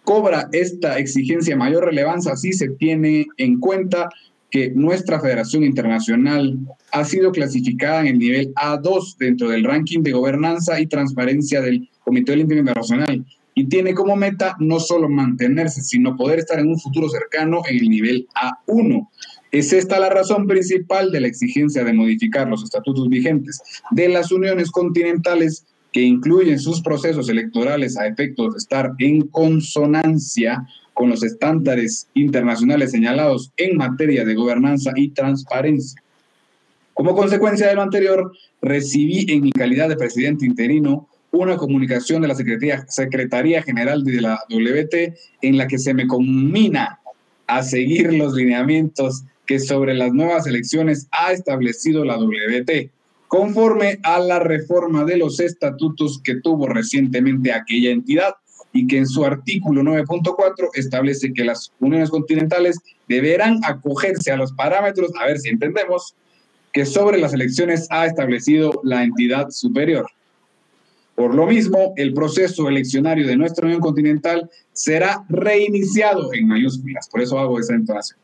[0.03, 4.09] cobra esta exigencia mayor relevancia si se tiene en cuenta
[4.49, 6.57] que nuestra Federación Internacional
[6.91, 11.87] ha sido clasificada en el nivel A2 dentro del ranking de gobernanza y transparencia del
[12.03, 16.79] Comité Olímpico Internacional y tiene como meta no solo mantenerse, sino poder estar en un
[16.79, 19.07] futuro cercano en el nivel A1.
[19.51, 23.61] Es esta la razón principal de la exigencia de modificar los estatutos vigentes
[23.91, 30.65] de las uniones continentales que incluyen sus procesos electorales a efectos de estar en consonancia
[30.93, 36.01] con los estándares internacionales señalados en materia de gobernanza y transparencia.
[36.93, 42.27] Como consecuencia de lo anterior, recibí en mi calidad de presidente interino una comunicación de
[42.27, 46.99] la Secretaría, General de la WT en la que se me combina
[47.47, 52.89] a seguir los lineamientos que sobre las nuevas elecciones ha establecido la WT,
[53.27, 58.35] conforme a la reforma de los estatutos que tuvo recientemente aquella entidad
[58.73, 62.77] y que en su artículo 9.4 establece que las uniones continentales
[63.07, 66.15] deberán acogerse a los parámetros, a ver si entendemos,
[66.71, 70.07] que sobre las elecciones ha establecido la entidad superior.
[71.15, 77.09] Por lo mismo, el proceso eleccionario de nuestra Unión Continental será reiniciado en mayúsculas.
[77.09, 78.19] Por eso hago esa entonación.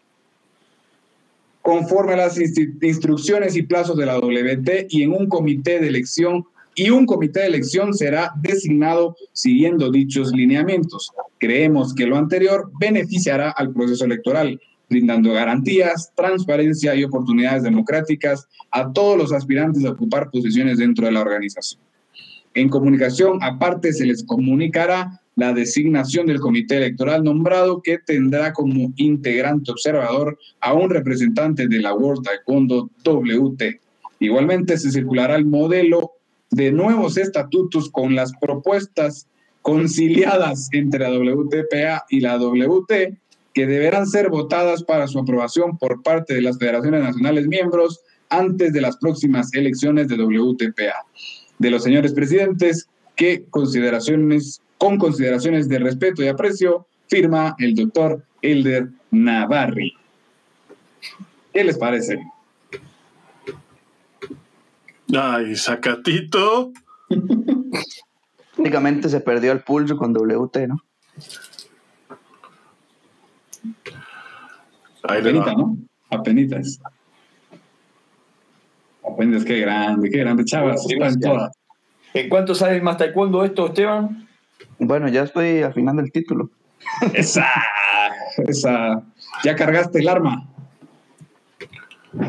[1.62, 6.46] Conforme a las instrucciones y plazos de la WT y en un comité de elección
[6.76, 11.12] y un comité de elección será designado siguiendo dichos lineamientos.
[11.40, 18.94] Creemos que lo anterior beneficiará al proceso electoral, brindando garantías, transparencia y oportunidades democráticas a
[18.94, 21.82] todos los aspirantes a ocupar posiciones dentro de la organización.
[22.58, 28.92] En comunicación, aparte, se les comunicará la designación del comité electoral nombrado que tendrá como
[28.96, 33.80] integrante observador a un representante de la World Taekwondo WT.
[34.22, 36.14] Igualmente se circulará el modelo
[36.50, 39.28] de nuevos estatutos con las propuestas
[39.62, 43.20] conciliadas entre la WTPA y la WT
[43.54, 48.74] que deberán ser votadas para su aprobación por parte de las federaciones nacionales miembros antes
[48.74, 51.06] de las próximas elecciones de WTPA.
[51.60, 58.24] De los señores presidentes, que consideraciones, con consideraciones de respeto y aprecio, firma el doctor
[58.42, 59.94] Elder Navarri.
[61.54, 62.20] ¿Qué les parece?
[65.14, 66.72] Ay, sacatito.
[68.58, 70.78] Únicamente se perdió el pulso con WT, ¿no?
[75.04, 75.78] Apenita, ¿no?
[76.10, 76.80] Apenitas.
[79.12, 80.86] Apenitas, qué grande, qué grande, chavas.
[82.14, 84.28] en, cuánto sale más taekwondo esto, Esteban?
[84.80, 86.50] Bueno, ya estoy afinando el título.
[87.14, 87.48] Esa,
[88.48, 89.04] esa.
[89.44, 90.48] ¿Ya cargaste el arma?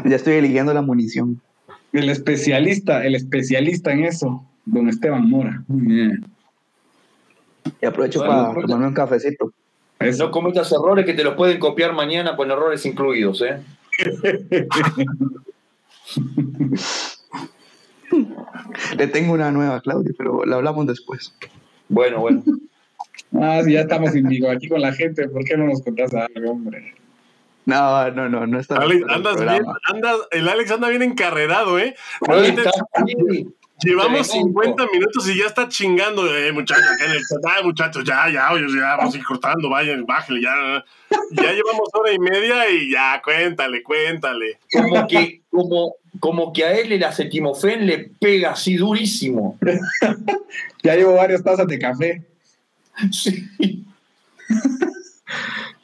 [0.04, 1.40] Ya estoy eligiendo la munición.
[1.92, 5.62] El especialista, el especialista en eso, don Esteban Mora.
[5.68, 6.26] Muy bien.
[7.80, 9.52] Y aprovecho para tomarme un cafecito.
[10.18, 13.60] No cometas errores que te los pueden copiar mañana con errores incluidos, ¿eh?
[18.96, 21.34] Le tengo una nueva, Claudio, pero la hablamos después.
[21.88, 22.42] Bueno, bueno.
[23.34, 26.52] Ah, si ya estamos indigo aquí con la gente, ¿por qué no nos contás algo,
[26.52, 26.94] hombre?
[27.66, 28.76] No, no, no, no está.
[28.76, 29.64] Alex, andas bien,
[30.30, 31.94] el Alex anda bien encarrerado, ¿eh?
[33.82, 38.50] Llevamos 50 minutos y ya está chingando, eh, muchachos, en el chat, muchachos, ya, ya,
[38.52, 40.84] ya, vamos a ir cortando, vayan, bájenle, ya.
[41.30, 44.58] Ya llevamos hora y media y ya, cuéntale, cuéntale.
[44.72, 49.58] Como que, como, como que a él el acetimofén le pega así durísimo.
[50.82, 52.24] ya llevo varias tazas de café.
[53.12, 53.48] Sí.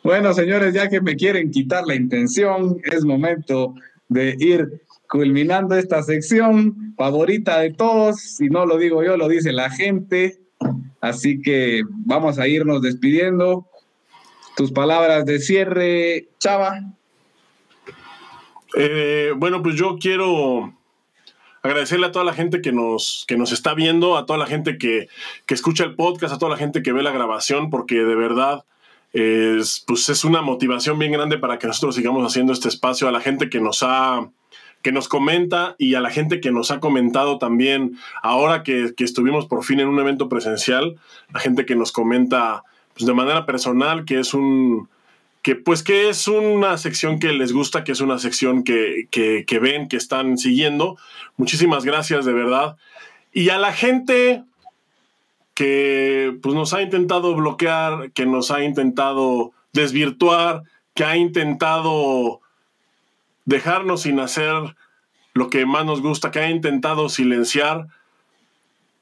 [0.03, 3.75] Bueno, señores, ya que me quieren quitar la intención, es momento
[4.09, 4.83] de ir
[5.15, 8.21] culminando esta sección favorita de todos.
[8.21, 10.41] Si no lo digo yo, lo dice la gente.
[11.01, 13.65] Así que vamos a irnos despidiendo.
[14.57, 16.81] Tus palabras de cierre, Chava.
[18.77, 20.75] Eh, bueno, pues yo quiero
[21.63, 24.79] agradecerle a toda la gente que nos, que nos está viendo, a toda la gente
[24.79, 25.07] que,
[25.47, 28.65] que escucha el podcast, a toda la gente que ve la grabación, porque de verdad
[29.13, 33.13] es, pues es una motivación bien grande para que nosotros sigamos haciendo este espacio, a
[33.13, 34.29] la gente que nos ha
[34.85, 39.47] que nos comenta y a la gente que nos ha comentado también ahora que, estuvimos
[39.47, 40.97] por fin en un evento presencial,
[41.33, 44.91] la gente que nos comenta pues, de manera personal que es un
[45.41, 49.45] que pues que es una sección que les gusta, que es una sección que, que,
[49.47, 50.99] que ven, que están siguiendo.
[51.39, 52.77] Muchísimas gracias de verdad.
[53.33, 54.45] Y a la gente
[55.55, 60.63] que pues, nos ha intentado bloquear, que nos ha intentado desvirtuar,
[60.95, 62.41] que ha intentado
[63.45, 64.77] dejarnos sin hacer
[65.35, 67.89] lo que más nos gusta, que ha intentado silenciar.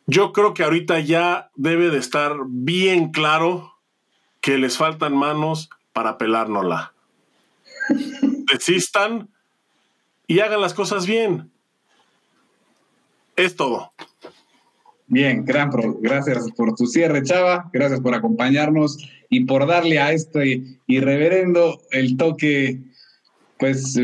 [0.07, 3.75] Yo creo que ahorita ya debe de estar bien claro
[4.41, 6.93] que les faltan manos para pelárnosla.
[8.53, 9.29] Desistan
[10.27, 11.51] y hagan las cosas bien.
[13.37, 13.93] Es todo.
[15.07, 15.71] Bien, gran
[16.01, 17.69] gracias por tu cierre, Chava.
[17.73, 18.99] Gracias por acompañarnos
[19.29, 22.81] y por darle a este irreverendo el toque,
[23.63, 23.97] pues,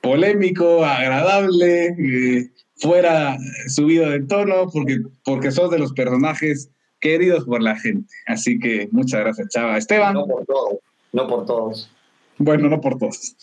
[0.00, 7.60] polémico, agradable, eh, fuera subido de tono, porque, porque sos de los personajes queridos por
[7.60, 8.14] la gente.
[8.26, 9.78] Así que muchas gracias, Chava.
[9.78, 10.14] Esteban.
[10.14, 10.74] No por todos.
[11.12, 11.90] No por todos.
[12.38, 13.36] Bueno, no por todos.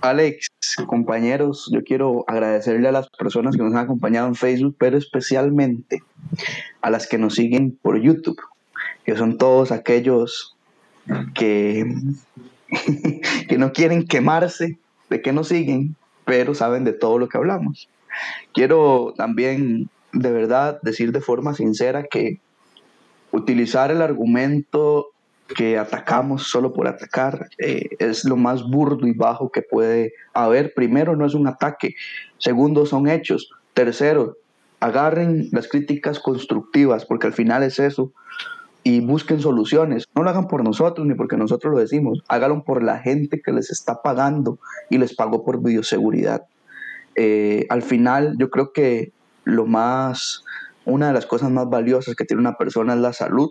[0.00, 0.46] Alex,
[0.86, 6.04] compañeros, yo quiero agradecerle a las personas que nos han acompañado en Facebook, pero especialmente
[6.82, 8.40] a las que nos siguen por YouTube,
[9.04, 10.56] que son todos aquellos
[11.34, 11.84] que,
[13.48, 14.78] que no quieren quemarse
[15.08, 17.88] de que nos siguen, pero saben de todo lo que hablamos.
[18.52, 22.40] Quiero también, de verdad, decir de forma sincera que
[23.32, 25.08] utilizar el argumento
[25.56, 30.74] que atacamos solo por atacar eh, es lo más burdo y bajo que puede haber.
[30.74, 31.94] Primero, no es un ataque.
[32.38, 33.50] Segundo, son hechos.
[33.74, 34.36] Tercero,
[34.80, 38.12] agarren las críticas constructivas, porque al final es eso,
[38.82, 40.06] y busquen soluciones.
[40.14, 43.52] No lo hagan por nosotros ni porque nosotros lo decimos, háganlo por la gente que
[43.52, 44.58] les está pagando
[44.88, 46.42] y les pagó por bioseguridad.
[47.16, 49.12] Eh, al final yo creo que
[49.44, 50.44] lo más,
[50.84, 53.50] una de las cosas más valiosas que tiene una persona es la salud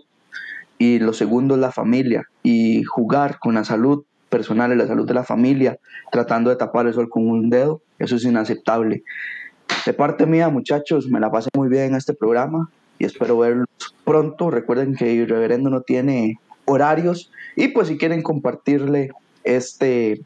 [0.78, 5.06] y lo segundo es la familia y jugar con la salud personal y la salud
[5.06, 5.78] de la familia
[6.10, 9.02] tratando de tapar el sol con un dedo, eso es inaceptable.
[9.84, 13.66] De parte mía, muchachos, me la pasé muy bien en este programa y espero verlos
[14.10, 14.50] pronto.
[14.50, 19.10] Recuerden que el reverendo no tiene horarios y pues si quieren compartirle
[19.44, 20.20] este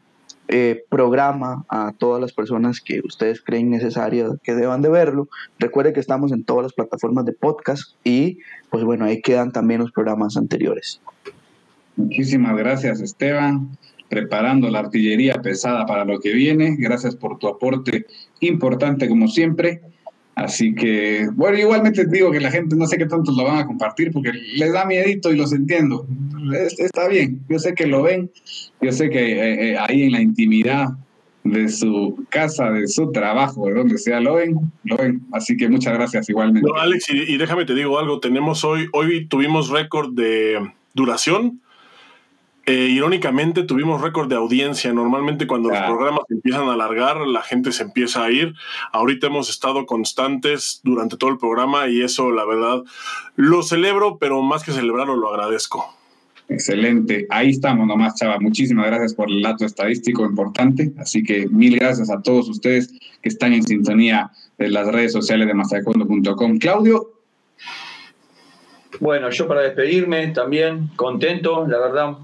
[0.47, 5.27] eh, programa a todas las personas que ustedes creen necesarias que deban de verlo.
[5.59, 8.39] Recuerden que estamos en todas las plataformas de podcast y
[8.71, 10.99] pues bueno, ahí quedan también los programas anteriores.
[11.95, 13.77] Muchísimas gracias Esteban,
[14.09, 16.75] preparando la artillería pesada para lo que viene.
[16.79, 18.07] Gracias por tu aporte
[18.39, 19.81] importante como siempre.
[20.35, 23.65] Así que, bueno, igualmente digo que la gente no sé qué tanto lo van a
[23.65, 26.05] compartir porque les da miedito y los entiendo.
[26.77, 28.29] está bien, yo sé que lo ven,
[28.81, 30.89] yo sé que eh, eh, ahí en la intimidad
[31.45, 35.21] de su casa, de su trabajo, de donde sea, lo ven, lo ven.
[35.31, 36.67] Así que muchas gracias igualmente.
[36.67, 40.59] No, Alex, y, y déjame te digo algo, tenemos hoy, hoy tuvimos récord de
[40.93, 41.61] duración
[42.65, 44.91] eh, irónicamente tuvimos récord de audiencia.
[44.91, 48.55] Normalmente cuando los programas empiezan a alargar, la gente se empieza a ir.
[48.91, 52.83] Ahorita hemos estado constantes durante todo el programa y eso, la verdad,
[53.35, 55.95] lo celebro, pero más que celebrarlo, lo agradezco.
[56.49, 57.25] Excelente.
[57.29, 58.39] Ahí estamos nomás, Chava.
[58.39, 60.91] Muchísimas gracias por el dato estadístico importante.
[60.97, 65.47] Así que mil gracias a todos ustedes que están en sintonía de las redes sociales
[65.47, 66.57] de masacondo.com.
[66.57, 67.11] Claudio.
[68.99, 72.17] Bueno, yo para despedirme también contento, la verdad,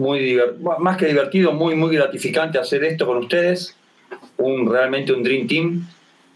[0.00, 0.40] muy
[0.78, 3.76] más que divertido, muy, muy gratificante hacer esto con ustedes,
[4.38, 5.86] un, realmente un Dream Team,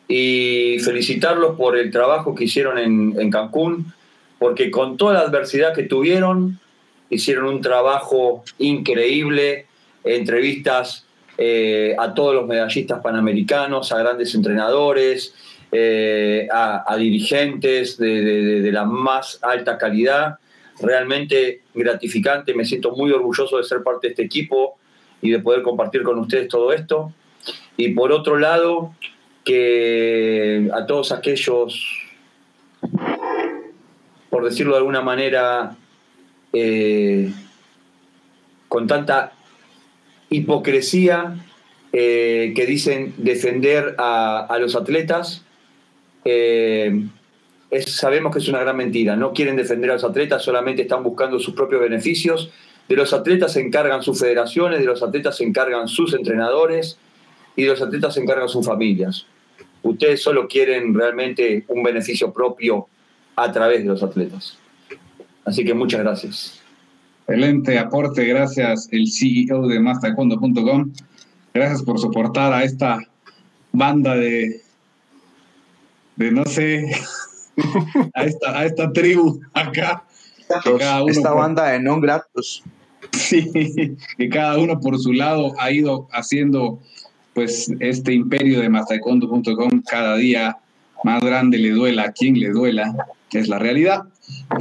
[0.07, 3.95] y felicitarlos por el trabajo que hicieron en, en Cancún,
[4.39, 6.61] porque con toda la adversidad que tuvieron,
[7.09, 9.65] hicieron un trabajo increíble,
[10.05, 11.07] entrevistas
[11.39, 15.35] eh, a todos los medallistas panamericanos, a grandes entrenadores,
[15.73, 20.39] eh, a, dirigentes de, de, la más alta calidad
[20.81, 24.79] realmente gratificante, me siento muy orgulloso de ser parte de este equipo
[25.21, 27.13] y de poder compartir con ustedes todo esto.
[27.77, 28.95] Y por otro lado,
[29.45, 31.87] que a todos aquellos,
[34.31, 35.77] por decirlo de alguna manera,
[36.53, 37.33] eh,
[38.69, 39.33] con tanta
[40.31, 41.37] hipocresía
[41.93, 45.45] eh, que dicen defender a, los atletas,
[46.25, 47.07] eh,
[47.83, 49.17] sabemos que es una gran mentira.
[49.17, 52.51] No quieren defender a los atletas, solamente están buscando sus propios beneficios.
[52.89, 56.99] De los atletas se encargan sus federaciones, de los atletas se encargan sus entrenadores
[57.57, 59.27] y de los atletas se encargan sus familias.
[59.83, 62.89] Ustedes solo quieren realmente un beneficio propio
[63.37, 64.59] a través de los atletas.
[65.45, 66.61] Así que muchas gracias.
[67.27, 70.93] Excelente aporte, gracias el CEO de mastaekwondo.com.
[71.55, 72.99] Gracias por soportar a esta
[73.73, 74.61] banda de,
[76.17, 76.85] de no sé,
[78.15, 80.05] a, esta, a esta tribu acá.
[81.09, 82.63] esta banda de non gratos.
[83.13, 83.51] Sí,
[84.17, 86.81] que cada uno por su lado ha ido haciendo
[87.35, 90.57] pues este imperio de mastaekwondo.com cada día
[91.05, 92.95] más grande, le duela a quien le duela,
[93.39, 94.03] es la realidad.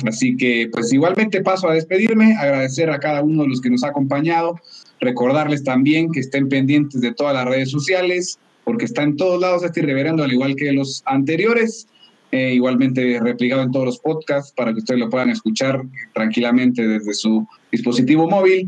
[0.06, 3.84] Así que pues igualmente paso a despedirme, agradecer a cada uno de los que nos
[3.84, 4.60] ha acompañado,
[4.99, 9.64] recordarles también que estén pendientes de todas las redes sociales, porque está en todos lados
[9.64, 11.88] este irreverendo, al igual que los anteriores.
[12.35, 15.84] Eh, igualmente replicado en todos los podcasts para que ustedes lo puedan escuchar
[16.15, 18.68] tranquilamente desde su dispositivo móvil.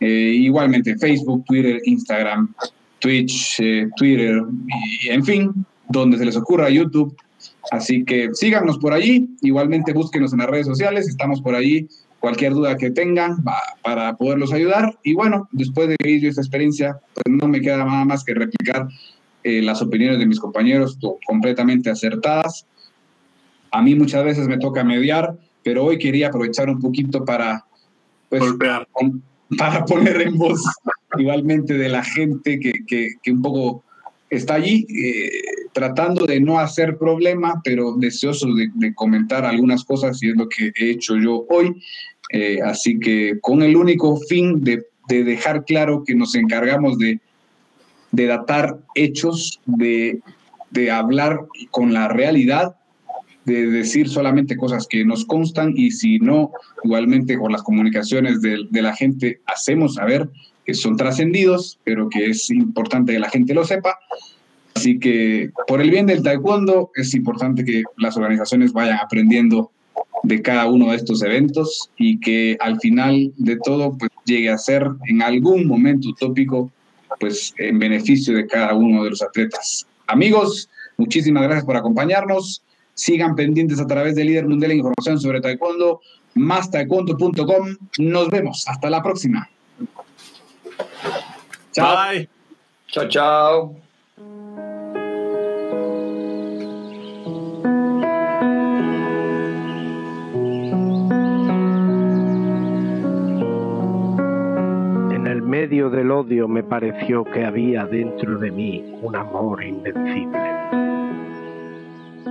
[0.00, 2.52] Eh, igualmente Facebook, Twitter, Instagram,
[2.98, 4.42] Twitch, eh, Twitter,
[5.04, 7.16] y, en fin, donde se les ocurra YouTube.
[7.70, 11.86] Así que síganos por allí, igualmente búsquenos en las redes sociales, estamos por allí.
[12.18, 13.44] Cualquier duda que tengan
[13.84, 14.98] para poderlos ayudar.
[15.04, 18.88] Y bueno, después de vivir esta experiencia, pues no me queda nada más que replicar
[19.44, 22.66] las opiniones de mis compañeros completamente acertadas.
[23.74, 27.64] A mí muchas veces me toca mediar, pero hoy quería aprovechar un poquito para,
[28.28, 28.40] pues,
[29.58, 30.62] para poner en voz
[31.18, 32.72] igualmente de la gente que,
[33.20, 33.82] que, un poco
[34.30, 35.28] está allí eh,
[35.72, 40.70] tratando de no hacer problema, pero deseoso de, comentar algunas cosas y es lo que
[40.76, 41.74] he hecho yo hoy.
[42.30, 47.18] Eh, así que con el único fin de, de dejar claro que nos encargamos de,
[48.12, 50.20] de datar hechos, de,
[50.70, 51.40] de hablar
[51.72, 52.76] con la realidad
[53.44, 56.52] de decir solamente cosas que nos constan y si no,
[56.82, 60.28] igualmente con las comunicaciones de, la gente hacemos saber
[60.64, 63.98] que son trascendidos, pero que es importante que la gente lo sepa.
[64.74, 69.70] Así que por el bien del taekwondo es importante que las organizaciones vayan aprendiendo
[70.22, 74.58] de cada uno de estos eventos y que al final de todo pues llegue a
[74.58, 76.70] ser en algún momento utópico
[77.20, 79.86] pues en beneficio de cada uno de los atletas.
[80.06, 82.62] Amigos, muchísimas gracias por acompañarnos.
[82.94, 86.00] Sigan pendientes a través de Líder Mundial de Información sobre Taekwondo,
[86.34, 87.76] más taekwondo.com.
[87.98, 88.64] Nos vemos.
[88.66, 89.48] Hasta la próxima.
[91.72, 91.96] Chao.
[92.12, 92.28] Bye.
[92.88, 93.84] Chao, chao.
[105.64, 110.63] medio del odio me pareció que había dentro de mí un amor invencible.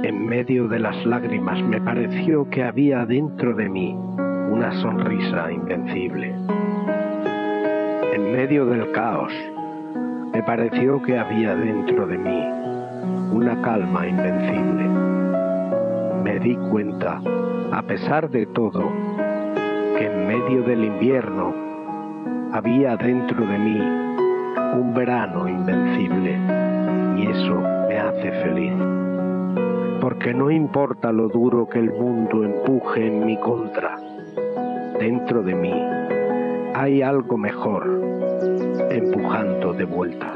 [0.03, 3.97] En medio de las lágrimas me pareció que había dentro de mí
[4.49, 6.35] una sonrisa invencible.
[8.13, 9.31] En medio del caos
[10.33, 12.43] me pareció que había dentro de mí
[13.31, 14.89] una calma invencible.
[16.21, 17.21] Me di cuenta,
[17.71, 18.91] a pesar de todo,
[19.97, 21.53] que en medio del invierno
[22.51, 26.37] había dentro de mí un verano invencible
[27.15, 29.02] y eso me hace feliz.
[30.03, 33.97] Porque no importa lo duro que el mundo empuje en mi contra,
[34.99, 35.73] dentro de mí
[36.75, 38.01] hay algo mejor
[38.91, 40.33] empujando de vuelta.